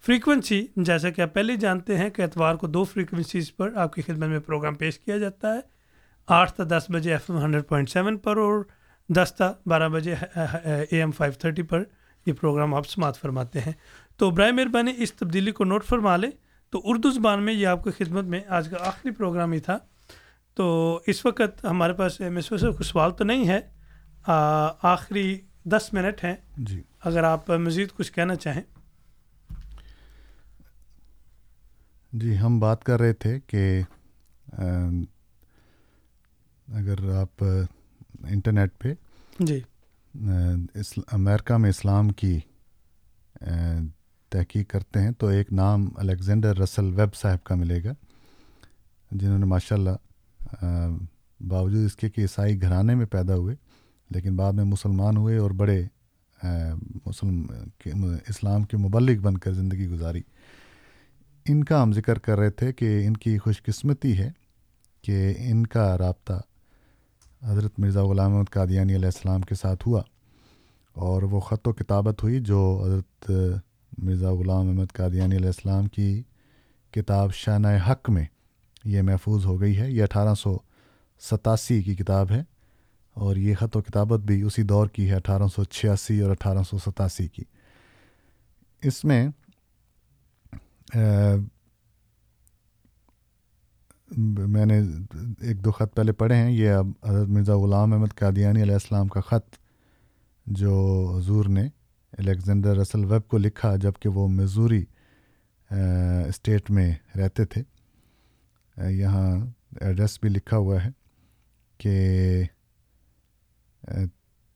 فریکوینسی، 0.07 0.67
جیسا 0.77 1.11
کہ 1.11 1.21
آپ 1.21 1.35
پہلے 1.35 1.57
جانتے 1.57 1.99
ہیں 1.99 2.11
کہ 2.11 2.23
اتوار 2.23 2.55
کو 2.55 2.67
دو 2.67 2.85
فریکوینسیز 2.85 3.57
پر 3.57 3.75
آپ 3.75 3.93
کی 3.93 4.03
خدمت 4.03 4.29
میں 4.29 4.39
پروگرام 4.39 4.75
پیش 4.75 4.99
کیا 4.99 5.19
جاتا 5.19 5.55
ہے۔ 5.55 5.61
آٹھ 6.27 6.53
تا 6.53 6.65
دس 6.69 6.85
بجے 6.89 7.13
F 7.13 7.31
M 7.31 7.45
hundred 7.45 7.69
point 7.69 7.91
seven 7.91 8.17
پر 8.17 8.37
اور 8.37 8.65
دس 9.09 9.33
تا 9.39 9.53
بارہ 9.67 9.89
بجے 9.89 10.15
اے 10.35 10.85
ایم 10.91 11.11
فائیو 11.11 11.33
تھرٹی 11.33 11.63
پر 11.63 11.83
یہ 12.27 12.33
پروگرام 12.33 12.75
آپ 12.75 12.87
سماعت 12.87 13.17
فرماتے 13.17 13.61
ہیں۔ 13.61 13.73
تو 14.17 14.31
برائے 14.31 14.53
مہربانی 14.53 14.93
اس 14.99 15.13
تبدیلی 15.13 15.51
کو 15.51 15.65
نوٹ 15.65 15.85
فرما 15.85 16.17
لیں۔ 16.17 16.31
تو 16.71 16.81
اردو 16.85 17.11
زبان 17.11 17.43
میں 17.43 17.53
یہ 17.53 17.67
آپ 17.67 17.85
کی 17.85 18.05
خدمت 18.05 18.25
میں 18.25 18.41
آج 18.49 18.69
کا 18.69 18.87
آخری 18.87 19.11
پروگرام 19.11 19.53
ہی 19.53 19.61
تھا۔ 19.61 19.79
تو 20.55 21.01
اس 21.07 21.27
وقت 21.27 21.65
ہمارے 21.65 21.93
پاس 21.93 22.21
مسو 22.21 22.57
سے 22.57 22.67
کوئی 22.67 22.85
سوال 22.85 23.11
تو 23.11 23.25
نہیں 23.25 23.49
ہے 23.49 23.61
آخری 24.27 25.41
دس 25.65 25.93
منٹ 25.93 26.25
ہیں۔ 26.25 26.37
جی۔ 26.57 26.83
اگر 27.05 27.25
آپ 27.25 27.51
مزید 27.51 27.89
کچھ 27.97 28.13
کہنا 28.13 28.37
چاہیں۔ 28.37 28.63
جی 32.13 32.39
ہم 32.39 32.61
بات 32.61 32.85
کر 32.85 33.01
رہے 33.01 33.13
تھے 33.13 33.41
کہ 33.41 33.83
اگر 36.69 37.15
آپ 37.15 37.45
انٹرنیٹ 38.25 38.79
پہ 38.79 38.95
جی۔ 39.39 39.61
امریکہ 41.13 41.57
میں 41.57 41.71
اسلام 41.71 42.09
کی 42.09 42.41
تحقیق 44.29 44.71
کرتے 44.71 45.01
ہیں 45.01 45.13
تو 45.13 45.27
ایک 45.27 45.53
نام 45.53 45.89
الیگزینڈر 45.97 46.59
رسل 46.59 46.85
ویب 46.85 47.15
صاحب 47.15 47.45
کا 47.45 47.55
ملے 47.55 47.85
گا 47.85 47.93
جنہوں 49.11 49.39
نے 49.39 49.45
ماشاء 49.45 49.77
اللہ 49.77 50.61
باوجود 51.49 51.85
اس 51.85 51.97
کے 51.97 52.11
کہ 52.11 52.21
عیسائی 52.21 52.63
گھرانے 52.63 52.95
میں 52.95 53.07
پیدا 53.07 53.35
ہوئے 53.35 53.57
لیکن 54.15 54.37
بعد 54.37 54.53
میں 54.53 54.65
مسلمان 54.65 55.17
ہوئے 55.17 55.37
اور 55.37 55.51
بڑے 55.51 55.85
مسلم 57.07 57.47
اسلام 58.29 58.63
کے 58.63 58.77
مبلک 58.77 59.21
بن 59.21 59.39
کر 59.39 59.53
زندگی 59.53 59.89
گزاری۔ 59.89 60.21
ان 61.49 61.65
کا 61.65 61.83
ہم 61.83 61.93
ذکر 61.93 62.19
کر 62.19 62.39
رہے 62.39 62.51
تھے 62.51 62.73
کہ 62.73 63.07
ان 63.07 63.17
کی 63.17 63.39
خوش 63.39 63.63
قسمتی 63.63 64.19
ہے 64.19 64.31
کہ 65.03 65.35
ان 65.39 65.67
کا 65.67 65.99
رابطہ 65.99 66.41
حضرت 67.45 67.79
مرزا 67.79 68.05
غلام 68.05 68.35
احمد 68.35 68.51
قادیانی 68.51 68.95
علیہ 68.95 69.07
السلام 69.07 69.41
کے 69.41 69.55
ساتھ 69.55 69.89
ہوا 69.89 70.03
اور 70.93 71.23
وہ 71.23 71.41
خط 71.41 71.69
و 71.69 71.73
کتابت 71.73 72.23
ہوئی 72.23 72.41
جو 72.41 72.83
حضرت 72.87 73.31
مرزا 73.99 74.33
غلام 74.33 74.69
احمد 74.69 74.93
قادیانی 74.93 75.37
علیہ 75.37 75.47
السلام 75.47 75.87
کی 75.87 76.23
کتاب 76.91 77.35
شانہ 77.35 77.69
حق 77.91 78.11
میں 78.11 78.25
یہ 78.85 79.03
محفوظ 79.03 79.45
ہو 79.47 79.61
گئی 79.61 79.79
ہے۔ 79.79 79.91
یہ 79.91 80.03
اٹھارہ 80.03 80.35
سو 80.35 80.57
ستاسی 81.21 81.83
کی 81.83 81.95
کتاب 81.95 82.31
ہے۔ 82.31 82.43
اور 83.15 83.37
یہ 83.37 83.55
خط 83.55 83.77
و 83.77 83.81
کتابت 83.83 84.21
بھی 84.21 84.43
اسی 84.43 84.63
دور 84.63 84.87
کی 84.87 85.11
ہے 85.11 85.15
اٹھارہ 85.17 85.47
سو 85.55 85.65
چھیاسی 85.65 86.21
اور 86.21 86.31
اٹھارہ 86.31 86.63
سو 86.71 86.79
ستاسی 86.79 87.29
کی۔ 87.29 87.43
اس 88.83 89.05
میں 89.05 89.29
میں 94.49 94.67
نے 94.67 94.79
ایک 95.41 95.65
دو 95.65 95.71
خط 95.73 95.95
پہلے 95.97 96.13
پڑھے 96.13 96.37
ہیں۔ 96.37 96.51
یہ 96.51 96.71
اب 96.71 96.87
حضرت 97.09 97.29
مرزا 97.29 97.57
غلام 97.57 97.93
احمد 97.93 98.15
قادیانی 98.15 98.63
علیہ 98.63 98.73
السلام 98.73 99.09
کا 99.09 99.21
خط 99.21 99.57
جو 100.47 100.75
حضور 101.19 101.45
نے 101.45 101.69
الیگزینڈر 102.19 102.77
رسل 102.77 103.05
ویب 103.05 103.29
کو 103.29 103.39
لکھا 103.39 103.77
جبکہ 103.77 104.09
وہ 104.09 104.29
میزوری 104.29 104.85
اسٹیٹ 106.29 106.71
میں 106.71 106.93
رہتے 107.17 107.45
تھے۔ 107.45 107.63
یہاں 108.91 109.31
ایڈریس 109.81 110.19
بھی 110.23 110.29
لکھا 110.29 110.57
ہوا 110.57 110.85
ہے 110.85 110.91
کہ 111.79 111.95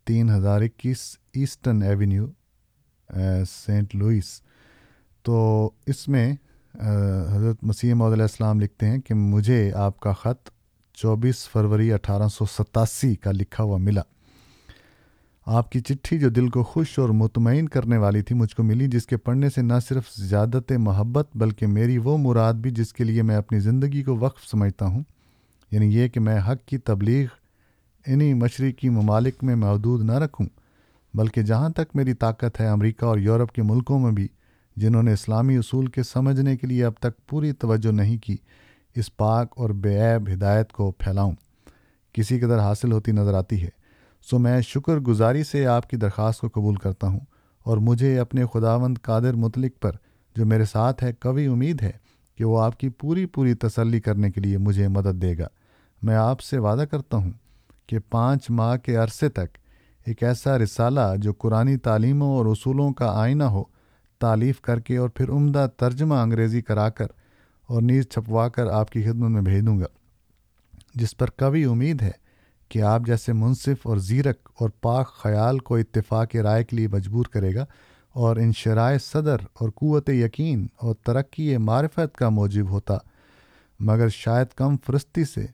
تین 0.05 0.31
ہزار 0.31 0.61
اکیس 0.63 1.17
ایسٹرن 1.35 1.83
ایونیو 1.83 2.27
سینٹ 3.47 3.95
لوئس۔ 3.95 4.41
تو 5.23 5.71
اس 5.87 6.09
میں 6.09 6.33
حضرت 7.33 7.65
مسیح 7.65 7.93
علیہ 7.93 8.23
السلام 8.23 8.61
لکھتے 8.61 8.87
ہیں 8.87 8.99
کہ 8.99 9.15
مجھے 9.15 9.73
آپ 9.73 10.01
کا 10.01 10.13
خط 10.13 10.49
چوبیس 10.95 11.49
فروری 11.49 11.93
اٹھارہ 11.93 12.29
سو 12.29 12.45
ستاسی 12.47 13.15
کا 13.15 13.33
لکھا 13.33 13.65
ہوا 13.65 13.77
ملا۔ 13.77 14.01
آپ 15.47 15.73
کی 15.73 15.81
چٹھی 15.81 16.19
جو 16.19 16.29
دل 16.29 16.49
کو 16.49 16.63
خوش 16.63 16.99
اور 16.99 17.09
مطمئن 17.09 17.69
کرنے 17.69 17.97
والی 17.97 18.23
تھی 18.23 18.35
مجھ 18.35 18.57
کو 18.57 18.63
ملی، 18.63 18.87
جس 18.87 19.07
کے 19.07 19.17
پڑھنے 19.17 19.51
سے 19.51 19.63
نہ 19.63 19.73
صرف 19.89 20.11
زیادت 20.17 20.73
محبت 20.73 21.37
بلکہ 21.37 21.67
میری 21.67 21.99
وہ 21.99 22.19
مراد 22.19 22.55
بھی 22.55 22.71
جس 22.71 22.93
کے 22.93 23.05
لیے 23.05 23.23
میں 23.23 23.37
اپنی 23.37 23.61
زندگی 23.61 24.03
کو 24.03 24.17
وقف 24.17 24.49
سمجھتا 24.51 24.87
ہوں۔ 24.87 25.03
یعنی 25.71 25.87
یہ 25.87 26.09
کہ 26.09 26.21
میں 26.21 26.39
حق 26.39 26.69
کی 26.69 26.79
تبلیغ 26.79 27.27
انہی 28.09 28.35
مشرقی 28.35 28.89
ممالک 28.89 29.45
میں 29.45 29.55
محدود 29.55 30.05
نہ 30.05 30.13
رکھوں، 30.13 30.47
بلکہ 31.15 31.43
جہاں 31.43 31.69
تک 31.69 31.95
میری 31.95 32.15
طاقت 32.15 32.61
ہے 32.61 32.67
امریکہ 32.67 33.05
اور 33.05 33.19
یورپ 33.19 33.53
کے 33.53 33.63
ملکوں 33.63 33.99
میں 33.99 34.13
بھی، 34.13 34.27
جنہوں 34.77 35.03
نے 35.03 35.13
اسلامی 35.13 35.57
اصول 35.57 35.87
کے 35.87 36.03
سمجھنے 36.03 36.57
کے 36.57 36.67
لیے 36.67 36.85
اب 36.85 36.93
تک 37.01 37.27
پوری 37.27 37.53
توجہ 37.53 37.93
نہیں 37.93 38.19
کی، 38.19 38.37
اس 38.97 39.17
پاک 39.17 39.55
اور 39.57 39.71
بے 39.71 39.97
عیب 40.01 40.29
ہدایت 40.33 40.73
کو 40.73 40.91
پھیلاؤں۔ 40.91 41.33
کسی 42.15 42.39
قدر 42.41 42.59
حاصل 42.59 42.93
ہوتی 42.93 43.13
نظر 43.13 43.35
آتی 43.35 43.63
ہے۔ 43.63 43.69
سو 44.27 44.39
میں 44.39 44.61
شکر 44.61 44.99
گزاری 44.99 45.45
سے 45.45 45.67
آپ 45.67 45.91
کی 45.91 45.97
درخواست 45.97 46.41
کو 46.41 46.49
قبول 46.49 46.77
کرتا 46.77 47.07
ہوں، 47.07 47.21
اور 47.67 47.79
مجھے 47.79 48.19
اپنے 48.19 48.45
خداوند 48.55 48.99
قادر 49.03 49.35
متعلق 49.35 49.81
پر، 49.81 49.93
جو 50.37 50.47
میرے 50.47 50.65
ساتھ 50.65 51.05
ہے 51.05 51.13
کبھی 51.19 51.47
امید 51.47 51.83
ہے 51.83 51.93
کہ 52.39 52.45
وہ 52.45 52.61
آپ 52.63 52.81
کی 52.81 52.89
پوری 52.89 53.27
پوری 53.27 53.55
تسلی 53.55 54.01
کرنے 54.01 54.31
کے 54.31 54.41
لیے 54.41 54.59
مجھے 54.59 54.89
مدد 54.89 55.23
دے 55.23 55.39
گا۔ 55.39 55.47
میں 56.03 56.17
آپ 56.17 56.41
سے 56.41 56.59
وعدہ 56.59 56.85
کرتا 56.91 57.17
ہوں۔ 57.17 57.33
کہ 57.89 57.99
پانچ 58.11 58.51
ماہ 58.51 58.77
کے 58.77 58.97
عرصے 58.97 59.29
تک 59.29 59.59
ایک 60.07 60.23
ایسا 60.23 60.59
رسالہ 60.59 61.17
جو 61.17 61.33
قرآن 61.33 61.79
تعلیموں 61.79 62.37
اور 62.37 62.47
اصولوں 62.47 62.93
کا 62.93 63.21
آئینہ 63.21 63.45
ہو 63.45 63.63
تعلیف 64.19 64.61
کر 64.61 64.81
کے 64.81 64.97
اور 64.97 65.09
پھر 65.09 65.31
عمدہ 65.31 65.67
ترجمہ 65.77 66.15
انگریزی 66.15 66.63
کرا 66.63 66.89
کر 66.89 67.07
اور 67.67 67.83
نیز 67.83 68.09
چھپوا 68.09 68.49
کر 68.49 68.67
آپ 68.67 68.91
کی 68.91 69.03
خدمت 69.03 69.31
میں 69.31 69.43
بھیج 69.43 69.67
دوں 69.67 69.79
گا۔ 69.81 69.87
جس 70.95 71.17
پر 71.17 71.31
کبھی 71.31 71.65
امید 71.65 72.03
ہے 72.03 72.11
کہ 72.69 72.83
آپ 72.83 73.03
جیسے 73.07 73.33
منصف 73.33 73.77
اور 73.83 73.97
زیرک 73.97 74.49
اور 74.61 74.71
پاک 74.81 75.15
خیال 75.15 75.59
کو 75.59 75.77
اتفاق 75.77 76.37
رائے 76.37 76.65
کے 76.65 76.77
لیے 76.77 76.89
مجبور 76.89 77.25
کرے 77.25 77.55
گا 77.55 77.67
اور 78.13 78.37
ان 78.37 78.53
شرائع 78.53 78.99
صدر 78.99 79.37
اور 79.53 79.69
قوت 79.71 80.09
یقین 80.09 80.67
اور 80.77 80.95
ترقی 80.95 81.57
معرفت 81.57 82.17
کا 82.17 82.29
موجب 82.29 82.71
ہوتا، 82.71 82.99
مگر 83.81 84.09
شاید 84.09 84.47
کم 84.57 84.77
فرستی 84.87 85.25
سے، 85.25 85.47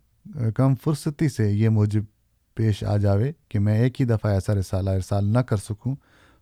کم 0.57 0.75
فرصتی 0.85 1.29
سے 1.29 1.51
یہ 1.53 1.69
موجب 1.69 2.03
پیش 2.55 2.85
آ 2.85 2.97
جاوے 2.97 3.33
کہ 3.49 3.59
میں 3.59 3.79
ایک 3.79 4.01
ہی 4.01 4.07
دفعہ 4.07 4.31
ایسا 4.33 4.55
رسالہ 4.55 4.91
ارسال 4.91 5.25
نہ 5.25 5.39
کر 5.39 5.57
سکوں، 5.57 5.95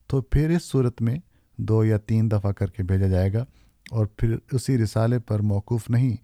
تو 0.07 0.21
پھر 0.21 0.51
اس 0.51 0.63
صورت 0.65 1.03
میں 1.03 1.17
دو 1.59 1.85
یا 1.85 1.97
تین 1.97 2.31
دفعہ 2.31 2.53
کر 2.53 2.67
کے 2.67 2.83
بھیجا 2.83 3.07
جائے 3.07 3.33
گا 3.33 3.45
اور 3.91 4.07
پھر 4.07 4.37
اسی 4.53 4.79
رسالے 4.79 5.19
پر 5.19 5.41
موقف 5.41 5.91
نہیں، 5.91 6.17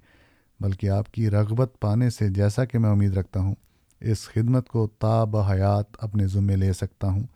بلکہ 0.60 0.90
آپ 0.90 1.12
کی 1.12 1.30
رغبت 1.30 1.80
پانے 1.80 2.10
سے 2.10 2.28
جیسا 2.28 2.64
کہ 2.64 2.78
میں 2.78 2.90
امید 2.90 3.16
رکھتا 3.16 3.40
ہوں، 3.40 3.54
اس 4.00 4.28
خدمت 4.28 4.68
کو 4.68 4.88
تا 4.98 5.24
بحیات 5.24 5.96
اپنے 5.98 6.26
ذمے 6.26 6.56
لے 6.56 6.72
سکتا 6.72 7.06
ہوں۔ 7.06 7.26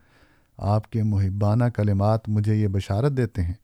آپ 0.59 0.91
کے 0.91 1.03
محبانہ 1.03 1.65
کلمات 1.65 2.29
مجھے 2.29 2.55
یہ 2.55 2.69
بشارت 2.69 3.13
دیتے 3.13 3.43
ہیں 3.43 3.55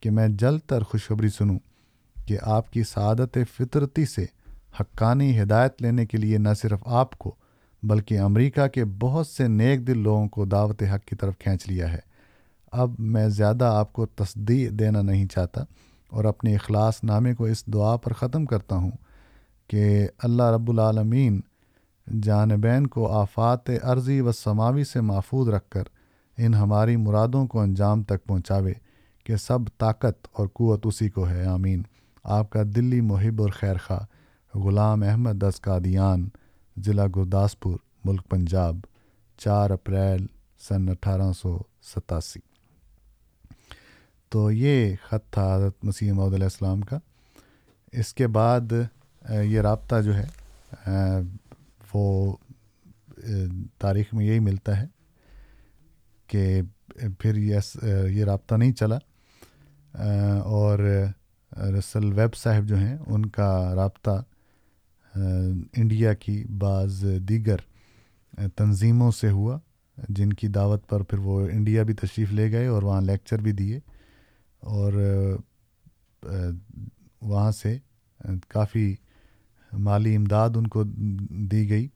کہ 0.00 0.10
میں 0.10 0.28
جلد 0.28 0.60
تر 0.66 0.82
خوشخبری 0.82 1.28
سنوں 1.28 1.58
کہ 2.26 2.38
آپ 2.42 2.72
کی 2.72 2.82
سعادت 2.82 3.38
فطرتی 3.56 4.06
سے 4.06 4.24
حقانی 4.80 5.42
ہدایت 5.42 5.82
لینے 5.82 6.06
کے 6.06 6.18
لیے 6.18 6.38
نہ 6.38 6.48
صرف 6.62 6.78
آپ 6.86 7.18
کو 7.18 7.34
بلکہ 7.86 8.20
امریکہ 8.20 8.66
کے 8.66 8.84
بہت 8.84 9.26
سے 9.26 9.48
نیک 9.48 9.86
دل 9.86 9.98
لوگوں 9.98 10.28
کو 10.28 10.44
دعوت 10.44 10.82
حق 10.82 11.08
کی 11.08 11.16
طرف 11.16 11.38
کھینچ 11.38 11.68
لیا 11.68 11.92
ہے۔ 11.92 11.98
اب 12.72 12.94
میں 12.98 13.28
زیادہ 13.28 13.64
آپ 13.64 13.92
کو 13.92 14.06
تصدیق 14.06 14.70
دینا 14.70 15.02
نہیں 15.02 15.26
چاہتا 15.26 15.62
اور 16.10 16.24
اپنے 16.24 16.54
اخلاص 16.54 17.04
نامے 17.04 17.34
کو 17.34 17.44
اس 17.44 17.66
دعا 17.66 17.96
پر 17.96 18.12
ختم 18.12 18.44
کرتا 18.44 18.76
ہوں 18.76 18.90
کہ 19.68 20.08
اللہ 20.18 20.42
رب 20.42 20.70
العالمین 20.70 21.40
جانبین 22.22 22.86
کو 22.86 23.12
آفات 23.12 23.70
عرضی 23.82 24.20
و 24.20 24.32
سماوی 24.32 24.84
سے 24.84 25.00
محفوظ 25.00 25.48
رکھ 25.48 25.68
کر 25.68 25.82
ان 26.38 26.54
ہماری 26.54 26.96
مرادوں 26.96 27.46
کو 27.46 27.60
انجام 27.60 28.02
تک 28.02 28.24
پہنچاوے 28.24 28.72
کہ 29.24 29.36
سب 29.36 29.58
طاقت 29.78 30.26
اور 30.32 30.48
قوت 30.52 30.86
اسی 30.86 31.08
کو 31.08 31.28
ہے۔ 31.28 31.44
آمین۔ 31.44 31.82
آپ 32.24 32.50
کا 32.50 32.62
دلی 32.76 33.00
محب 33.00 33.42
اور 33.42 33.50
خیر 33.50 33.76
خواہ 33.86 34.58
غلام 34.58 35.02
احمد 35.02 35.32
دس 35.32 35.60
قادیان۔ 35.60 36.28
ضلع 36.76 37.06
گرداسپور، 37.16 37.78
ملک 38.04 38.28
پنجاب، 38.28 38.76
چار 39.38 39.70
اپریل 39.70 40.26
سن 40.68 40.88
اٹھارہ 40.88 41.32
سو 41.32 41.58
ستاسی۔ 41.82 42.40
تو 44.28 44.50
یہ 44.50 44.96
خط 45.06 45.32
تھا 45.32 45.54
حضرت 45.56 45.84
مسیح 45.84 46.12
محدود 46.12 46.34
علیہ 46.34 46.44
السلام 46.44 46.80
کا۔ 46.80 46.98
اس 47.92 48.14
کے 48.14 48.26
بعد 48.26 48.72
یہ 49.30 49.60
رابطہ 49.60 50.00
جو 50.00 50.12
ہے 50.14 50.26
وہ 51.94 52.36
تاریخ 53.78 54.14
میں 54.14 54.26
یہی 54.26 54.38
ملتا 54.38 54.80
ہے 54.80 54.86
کہ 56.26 56.62
پھر 57.18 57.36
یہ 58.08 58.24
رابطہ 58.24 58.54
نہیں 58.54 58.72
چلا۔ 58.72 58.98
اور 60.44 60.78
رسل 61.78 62.12
ویب 62.12 62.34
صاحب 62.34 62.64
جو 62.64 62.76
ہیں، 62.76 62.98
ان 63.06 63.26
کا 63.26 63.74
رابطہ 63.74 64.22
انڈیا 65.76 66.14
کی 66.14 66.44
بعض 66.58 67.04
دیگر 67.28 67.56
تنظیموں 68.56 69.10
سے 69.10 69.30
ہوا، 69.30 69.58
جن 70.08 70.32
کی 70.32 70.48
دعوت 70.48 70.88
پر 70.88 71.02
پھر 71.02 71.18
وہ 71.18 71.48
انڈیا 71.52 71.82
بھی 71.82 71.94
تشریف 71.94 72.32
لے 72.32 72.52
گئے 72.52 72.66
اور 72.66 72.82
وہاں 72.82 73.00
لیکچر 73.00 73.38
بھی 73.38 73.52
دیے۔ 73.52 73.80
اور 74.60 74.92
وہاں 77.22 77.50
سے 77.50 77.78
کافی 78.48 78.94
مالی 79.72 80.16
امداد 80.16 80.50
ان 80.54 80.66
کو 80.66 80.84
دی 81.28 81.68
گئی، 81.70 81.88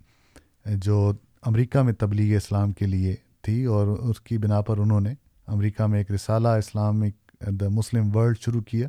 جو 0.66 1.12
امریکہ 1.43 1.83
میں 1.83 1.93
تبلیغ 1.93 2.37
اسلام 2.37 2.73
کے 2.73 2.87
لیے 2.87 3.14
تھی۔ 3.43 3.64
اور 3.64 3.87
اس 3.87 4.21
کی 4.21 4.39
بنا 4.39 4.61
پر 4.61 4.79
انہوں 4.79 5.01
نے 5.01 5.14
امریکہ 5.47 5.87
میں 5.87 5.99
ایک 5.99 6.11
رسالہ 6.11 6.49
اسلامک 6.49 7.45
دا 7.61 7.69
مسلم 7.69 8.16
ورلڈ 8.16 8.39
شروع 8.39 8.62
کیا۔ 8.62 8.89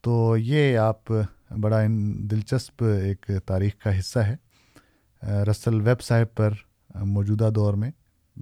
تو 0.00 0.36
یہ 0.36 0.76
آپ 0.76 1.12
بڑا 1.50 1.80
دلچسپ 2.18 2.84
ایک 2.84 3.30
تاریخ 3.46 3.72
کا 3.84 3.98
حصہ 3.98 4.18
ہے۔ 4.18 4.36
رسل 5.22 5.80
ویب 5.80 6.00
صاحب 6.00 6.34
پر 6.34 6.50
موجودہ 6.94 7.50
دور 7.54 7.74
میں 7.74 7.90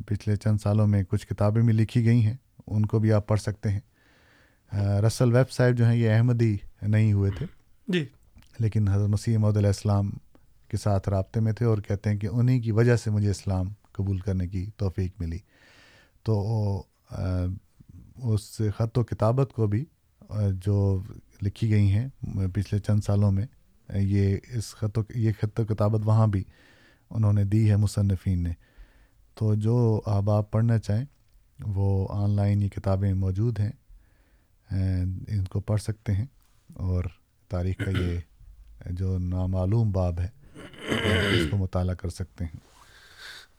پچھلے 0.07 0.37
چند 0.37 0.59
سالوں 0.59 0.87
میں 0.87 1.03
کچھ 1.03 1.27
کتابیں 1.27 1.63
بھی 1.63 1.73
لکھی 1.73 2.05
گئی 2.05 2.25
ہیں 2.25 2.37
ان 2.67 2.87
کو 2.87 2.99
بھی 2.99 3.13
آپ 3.13 3.27
پڑھ 3.27 3.41
سکتے 3.41 3.69
ہیں۔ 3.69 3.81
رسل 5.07 5.33
ویب 5.33 5.51
صاحب 5.51 5.79
جو 5.79 5.87
ہیں 5.87 5.97
یہ 5.97 6.11
احمدی 6.11 6.57
نہیں 6.83 7.13
ہوئے 7.13 7.31
تھے۔ 7.31 7.47
جی۔ 7.89 8.05
لیکن 8.59 8.89
حضرت 8.89 9.09
مسیح 9.09 9.39
محدود 9.39 9.57
علیہ 9.57 9.69
السلام 9.69 10.11
کے 10.69 10.77
ساتھ 10.77 11.09
رابطے 11.09 11.41
میں 11.41 11.53
تھے 11.53 11.67
اور 11.67 11.79
کہتے 11.79 12.11
ہیں 12.11 12.19
کہ 12.19 12.27
انہیں 12.27 12.63
کی 12.63 12.71
وجہ 12.71 12.97
سے 12.97 13.11
مجھے 13.11 13.31
اسلام 13.31 13.67
قبول 13.93 14.19
کرنے 14.19 14.49
کی 14.49 14.71
توفیق 14.77 15.21
ملی۔ 15.21 15.39
تو 16.23 16.83
اس 18.17 18.63
خط 18.77 18.99
و 18.99 19.05
کتابت 19.05 19.53
کو 19.53 19.67
بھی 19.67 19.85
جو 20.53 21.03
لکھی 21.43 21.71
گئی 21.71 21.93
ہیں 21.93 22.09
پچھلے 22.55 22.79
چند 22.79 23.01
سالوں 23.01 23.33
میں۔ 23.33 23.47
یہ 23.95 24.37
اس 24.53 24.75
خط 24.75 24.99
و، 24.99 25.03
یہ 25.15 25.33
خط 25.41 25.61
و 25.61 25.65
کتابت 25.65 26.01
وہاں 26.05 26.27
بھی 26.27 26.45
انہوں 27.11 27.33
نے 27.33 27.45
دی 27.45 27.71
ہے، 27.71 27.77
مصنفین 27.77 28.43
نے۔ 28.43 28.51
تو 29.35 29.55
جو 29.55 30.01
احباب 30.07 30.51
پڑھنا 30.51 30.79
چاہیں، 30.79 31.05
وہ 31.61 32.09
آن 32.11 32.31
لائن 32.31 32.63
یہ 32.63 32.69
کتابیں 32.69 33.15
موجود 33.15 33.61
ہیں 33.61 33.73
ان 35.29 35.45
کو 35.45 35.61
پڑھ 35.61 35.81
سکتے 35.81 36.13
ہیں۔ 36.13 36.27
اور 36.75 37.05
تاریخ 37.49 37.77
کا 37.79 37.91
یہ 37.91 38.21
جو 38.91 39.19
نامعلوم 39.19 39.91
باب 39.91 40.21
ہے، 40.21 40.29
اس 41.37 41.51
کو 41.51 41.57
مطالعہ 41.57 41.95
کر 41.95 42.09
سکتے 42.09 42.45
ہیں۔ 42.45 42.57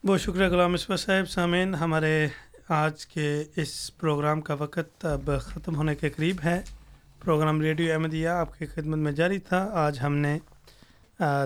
بہت 0.06 0.20
شکریہ 0.20 0.46
غلام 0.46 0.72
مصباح 0.72 0.96
صاحب۔ 0.96 1.30
سامعین، 1.30 1.74
ہمارے 1.74 2.28
آج 2.68 3.06
کے 3.06 3.44
اس 3.56 3.96
پروگرام 3.96 4.40
کا 4.40 4.54
وقت 4.54 5.04
اب 5.04 5.30
ختم 5.40 5.76
ہونے 5.76 5.94
کے 5.94 6.10
قریب 6.10 6.36
ہے۔ 6.44 6.62
پروگرام 7.24 7.60
ریڈیو 7.60 7.92
احمدیہ 7.92 8.28
آپ 8.28 8.58
کی 8.58 8.66
خدمت 8.66 8.98
میں 8.98 9.12
جاری 9.12 9.38
تھا۔ 9.38 9.58
آج 9.72 9.98
ہم 10.02 10.16
نے 10.16 10.38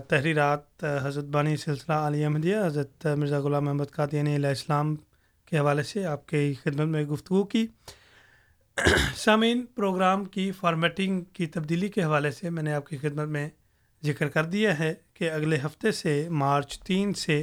تحریرات 0.09 0.85
حضرت 1.05 1.25
بانی 1.25 1.57
سلسلہ 1.57 1.95
علی 1.95 2.25
احمدیہ، 2.25 2.57
حضرت 2.67 3.07
مرزا 3.19 3.39
غلام 3.39 3.65
محمد 3.65 3.91
قادیانی 3.91 4.35
علیہ 4.37 4.49
السلام 4.49 4.95
کے 5.49 5.59
حوالے 5.59 5.83
سے 5.83 6.05
آپ 6.05 6.27
کی 6.29 6.53
خدمت 6.63 6.89
میں 6.89 7.03
گفتگو 7.05 7.45
کی۔ 7.45 7.67
سامعین، 9.17 9.65
پروگرام 9.75 10.25
کی 10.25 10.51
فارمیٹنگ 10.53 11.21
کی 11.33 11.47
تبدیلی 11.47 11.89
کے 11.89 12.03
حوالے 12.03 12.31
سے 12.31 12.51
میں 12.51 12.63
نے 12.63 12.75
آپ 12.75 12.87
کی 12.87 12.97
خدمت 12.97 13.29
میں 13.29 13.49
ذکر 14.03 14.29
کر 14.29 14.45
دیا 14.45 14.79
ہے 14.79 14.95
کہ 15.15 15.31
اگلے 15.31 15.59
ہفتے 15.65 15.93
سے 15.93 16.29
مارچ 16.31 16.79
تین 16.79 17.13
سے 17.15 17.43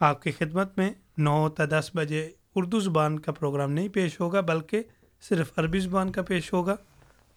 آپ 0.00 0.22
کی 0.22 0.30
خدمت 0.30 0.78
میں 0.78 0.90
نو 1.18 1.48
تا 1.48 1.64
دس 1.70 1.90
بجے 1.94 2.28
اردو 2.54 2.80
زبان 2.80 3.18
کا 3.18 3.32
پروگرام 3.32 3.72
نہیں 3.72 3.88
پیش 3.88 4.20
ہوگا، 4.20 4.40
بلکہ 4.40 4.82
صرف 5.28 5.58
عربی 5.58 5.80
زبان 5.80 6.12
کا 6.12 6.22
پیش 6.22 6.52
ہوگا۔ 6.52 6.76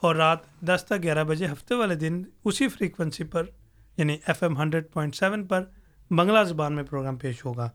اور 0.05 0.15
رات 0.15 0.61
دس 0.61 0.85
تا 0.87 0.97
گیارہ 0.97 1.23
بجے 1.23 1.45
ہفتے 1.45 1.75
والے 1.75 1.95
دن 1.95 2.23
اسی 2.45 2.67
فریکوینسی 2.67 3.23
پر 3.23 3.43
یعنی 3.97 4.17
F 4.27 4.43
M 4.43 4.57
hundred 4.57 4.91
point 4.93 5.15
seven 5.15 5.47
پر 5.47 5.63
بنگلہ 6.11 6.43
زبان 6.43 6.73
میں 6.73 6.83
پروگرام 6.83 7.15
پیش 7.15 7.45
ہوگا۔ 7.45 7.69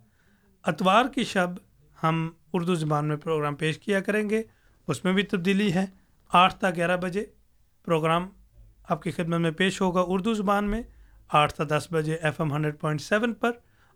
اتوار 0.64 1.04
کی 1.14 1.24
شب 1.24 1.48
ہم 2.02 2.30
اردو 2.52 2.74
زبان 2.74 3.04
میں 3.04 3.16
پروگرام 3.16 3.54
پیش 3.54 3.78
کیا 3.78 4.00
کریں 4.00 4.30
گے۔ 4.30 4.42
اس 4.88 5.04
میں 5.04 5.12
بھی 5.12 5.22
تبدیلی 5.22 5.74
ہے۔ 5.74 5.86
آٹھ 6.32 6.54
تا 6.54 6.70
گیارہ 6.70 6.96
بجے 6.96 7.24
پروگرام 7.84 8.28
آپ 8.88 9.02
کی 9.02 9.10
خدمت 9.10 9.40
میں 9.40 9.50
پیش 9.50 9.80
ہوگا 9.80 10.02
اردو 10.06 10.34
زبان 10.34 10.64
میں۔ 10.64 10.82
آٹھ 11.28 11.52
تا 11.52 11.64
دس 11.68 11.88
بجے 11.90 12.14
F 12.14 12.40
M 12.40 12.52
hundred 12.52 12.80
point 12.80 13.00
seven 13.00 13.34
پر 13.34 13.50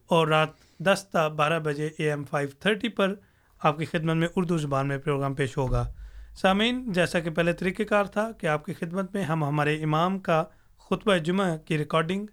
اور 0.07 0.28
رات 0.28 0.49
دس 0.78 1.07
تا 1.12 1.28
بارہ 1.28 1.59
بجے 1.59 1.89
اے 1.99 2.09
ایم 2.11 2.24
فائیو 2.24 2.49
تھرٹی 2.61 2.89
پر 2.89 3.14
آپ 3.62 3.78
کی 3.78 3.85
خدمت 3.85 4.16
میں 4.16 4.28
اردو 4.37 4.57
زبان 4.57 4.89
میں 4.89 4.99
پروگرام 4.99 5.35
پیش 5.35 5.57
ہوگا۔ 5.57 5.93
سامعین، 6.37 6.93
جیسا 6.93 7.20
کہ 7.20 7.30
پہلے 7.30 7.53
طریقہ 7.53 7.82
کار 7.82 8.05
تھا 8.05 8.32
کہ 8.32 8.47
آپ 8.47 8.64
کی 8.64 8.72
خدمت 8.72 9.14
میں 9.14 9.22
ہم 9.24 9.45
ہمارے 9.45 9.82
امام 9.82 10.18
کا 10.18 10.43
خطبہ 10.89 11.16
جمعہ 11.16 11.57
کی 11.57 11.78
ریکارڈنگ 11.78 12.26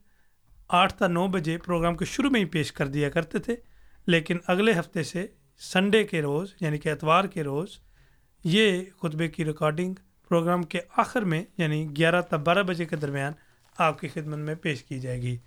آٹھ 0.70 0.94
تا 0.94 1.08
نو 1.08 1.28
بجے 1.28 1.58
پروگرام 1.58 1.96
کے 1.96 2.06
شروع 2.06 2.30
میں 2.30 2.40
ہی 2.40 2.46
پیش 2.46 2.72
کر 2.72 2.88
دیا 2.88 3.10
کرتے 3.10 3.40
تھے، 3.40 3.56
لیکن 4.08 4.38
اگلے 4.48 4.72
ہفتے 4.80 5.04
سے 5.04 5.26
سنڈے 5.60 6.04
کے 6.04 6.22
روز 6.22 6.54
یعنی 6.62 6.78
کہ 6.78 6.90
اتوار 6.90 7.24
کے 7.24 7.44
روز، 7.44 7.78
یہ 8.44 8.84
خطبے 9.02 9.28
کی 9.28 9.46
ریکارڈنگ 9.46 9.94
پروگرام 10.30 10.64
کے 10.64 10.80
آخر 10.98 11.22
میں 11.22 11.44
یعنی 11.58 11.88
گیارہ 11.98 12.22
تا 12.22 12.38
بارہ 12.38 12.64
بجے 12.64 12.86
کے 12.86 12.96
درمیان 12.96 13.34
آپ 13.78 14.00
کی 14.00 14.08
خدمت 14.08 14.38
میں 14.38 14.56
پیش 14.56 14.84
کی 14.84 15.00
جائے 15.00 15.22
گی۔ 15.22 15.38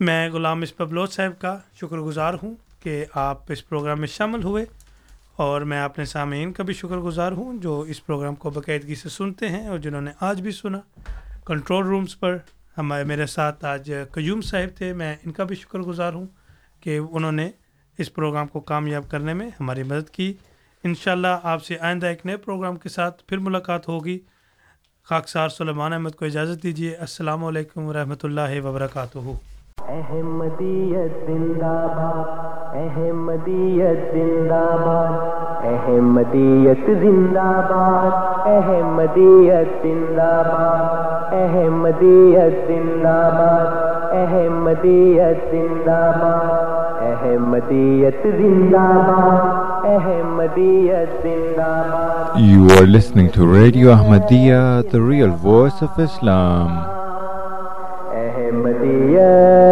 میں 0.00 0.30
غلام 0.30 0.62
اسپبلوچ 0.62 1.12
صاحب 1.12 1.40
کا 1.40 1.58
شکر 1.80 1.98
گزار 1.98 2.34
ہوں 2.42 2.54
کہ 2.80 3.04
آپ 3.14 3.52
اس 3.52 3.68
پروگرام 3.68 3.98
میں 4.00 4.08
شامل 4.08 4.42
ہوئے۔ 4.42 4.64
اور 5.36 5.60
میں 5.60 5.82
اپنے 5.82 6.04
سامعین 6.04 6.52
کا 6.52 6.62
بھی 6.62 6.74
شکر 6.74 6.96
گزار 6.96 7.32
ہوں 7.32 7.56
جو 7.58 7.80
اس 7.80 8.06
پروگرام 8.06 8.34
کو 8.34 8.50
باقاعدگی 8.50 8.94
سے 8.94 9.08
سنتے 9.08 9.48
ہیں 9.48 9.68
اور 9.68 9.78
جنہوں 9.78 10.00
نے 10.00 10.10
آج 10.20 10.40
بھی 10.40 10.50
سنا۔ 10.50 10.80
کنٹرول 11.44 11.86
رومز 11.86 12.18
پر 12.18 12.36
ہمارے 12.78 13.04
میرے 13.04 13.26
ساتھ 13.26 13.64
آج 13.64 13.92
قیوم 14.12 14.40
صاحب 14.40 14.76
تھے، 14.76 14.92
میں 14.92 15.16
ان 15.24 15.32
کا 15.32 15.44
بھی 15.44 15.56
شکر 15.56 15.78
گزار 15.78 16.12
ہوں 16.12 16.26
کہ 16.80 17.00
انہوں 17.10 17.32
نے 17.32 17.50
اس 17.98 18.14
پروگرام 18.14 18.46
کو 18.46 18.60
کامیاب 18.60 19.10
کرنے 19.10 19.34
میں 19.34 19.50
ہماری 19.60 19.82
مدد 19.82 20.10
کی۔ 20.10 20.32
انشاءاللہ 20.84 21.40
آپ 21.42 21.64
سے 21.64 21.78
آئندہ 21.78 22.06
ایک 22.06 22.26
نئے 22.26 22.36
پروگرام 22.36 22.76
کے 22.76 22.88
ساتھ 22.88 23.22
پھر 23.26 23.38
ملاقات 23.38 23.88
ہوگی۔ 23.88 24.18
خاکسار 25.04 25.48
سلیمان 25.48 25.92
احمد 25.92 26.10
کو 26.10 26.24
اجازت 26.24 26.62
دیجیے 26.62 26.94
السلام 26.94 27.44
علیکم 27.44 27.84
ورحمۃ 27.84 28.22
اللہ 28.22 28.60
وبرکاتہ۔ 28.64 29.51
احمدیت 29.90 31.26
زندہ 31.26 31.74
باد 31.94 32.76
احمدیت 32.80 34.12
زندہ 34.12 34.60
باد 34.84 35.64
احمدیت 35.70 36.86
زندہ 37.00 37.50
باد 37.70 38.46
احمدیت 38.50 39.82
زندہ 39.82 40.30
باد 40.48 41.32
احمدیت 41.40 42.66
زندہ 42.68 43.16
باد 43.34 44.12
احمدیت 44.20 45.42
زندہ 45.50 46.00
باد 46.20 47.00
احمدیت 47.10 48.24
زندہ 51.22 51.72
باد 51.92 52.38
You 52.38 52.70
are 52.78 52.86
listening 52.86 53.30
to 53.32 53.46
Radio 53.46 53.90
Ahmadiyya, 53.94 54.90
the 54.90 55.00
real 55.02 55.30
voice 55.30 55.82
of 55.82 55.98
Islam. 55.98 56.70
Ahmadiyya. 58.22 59.71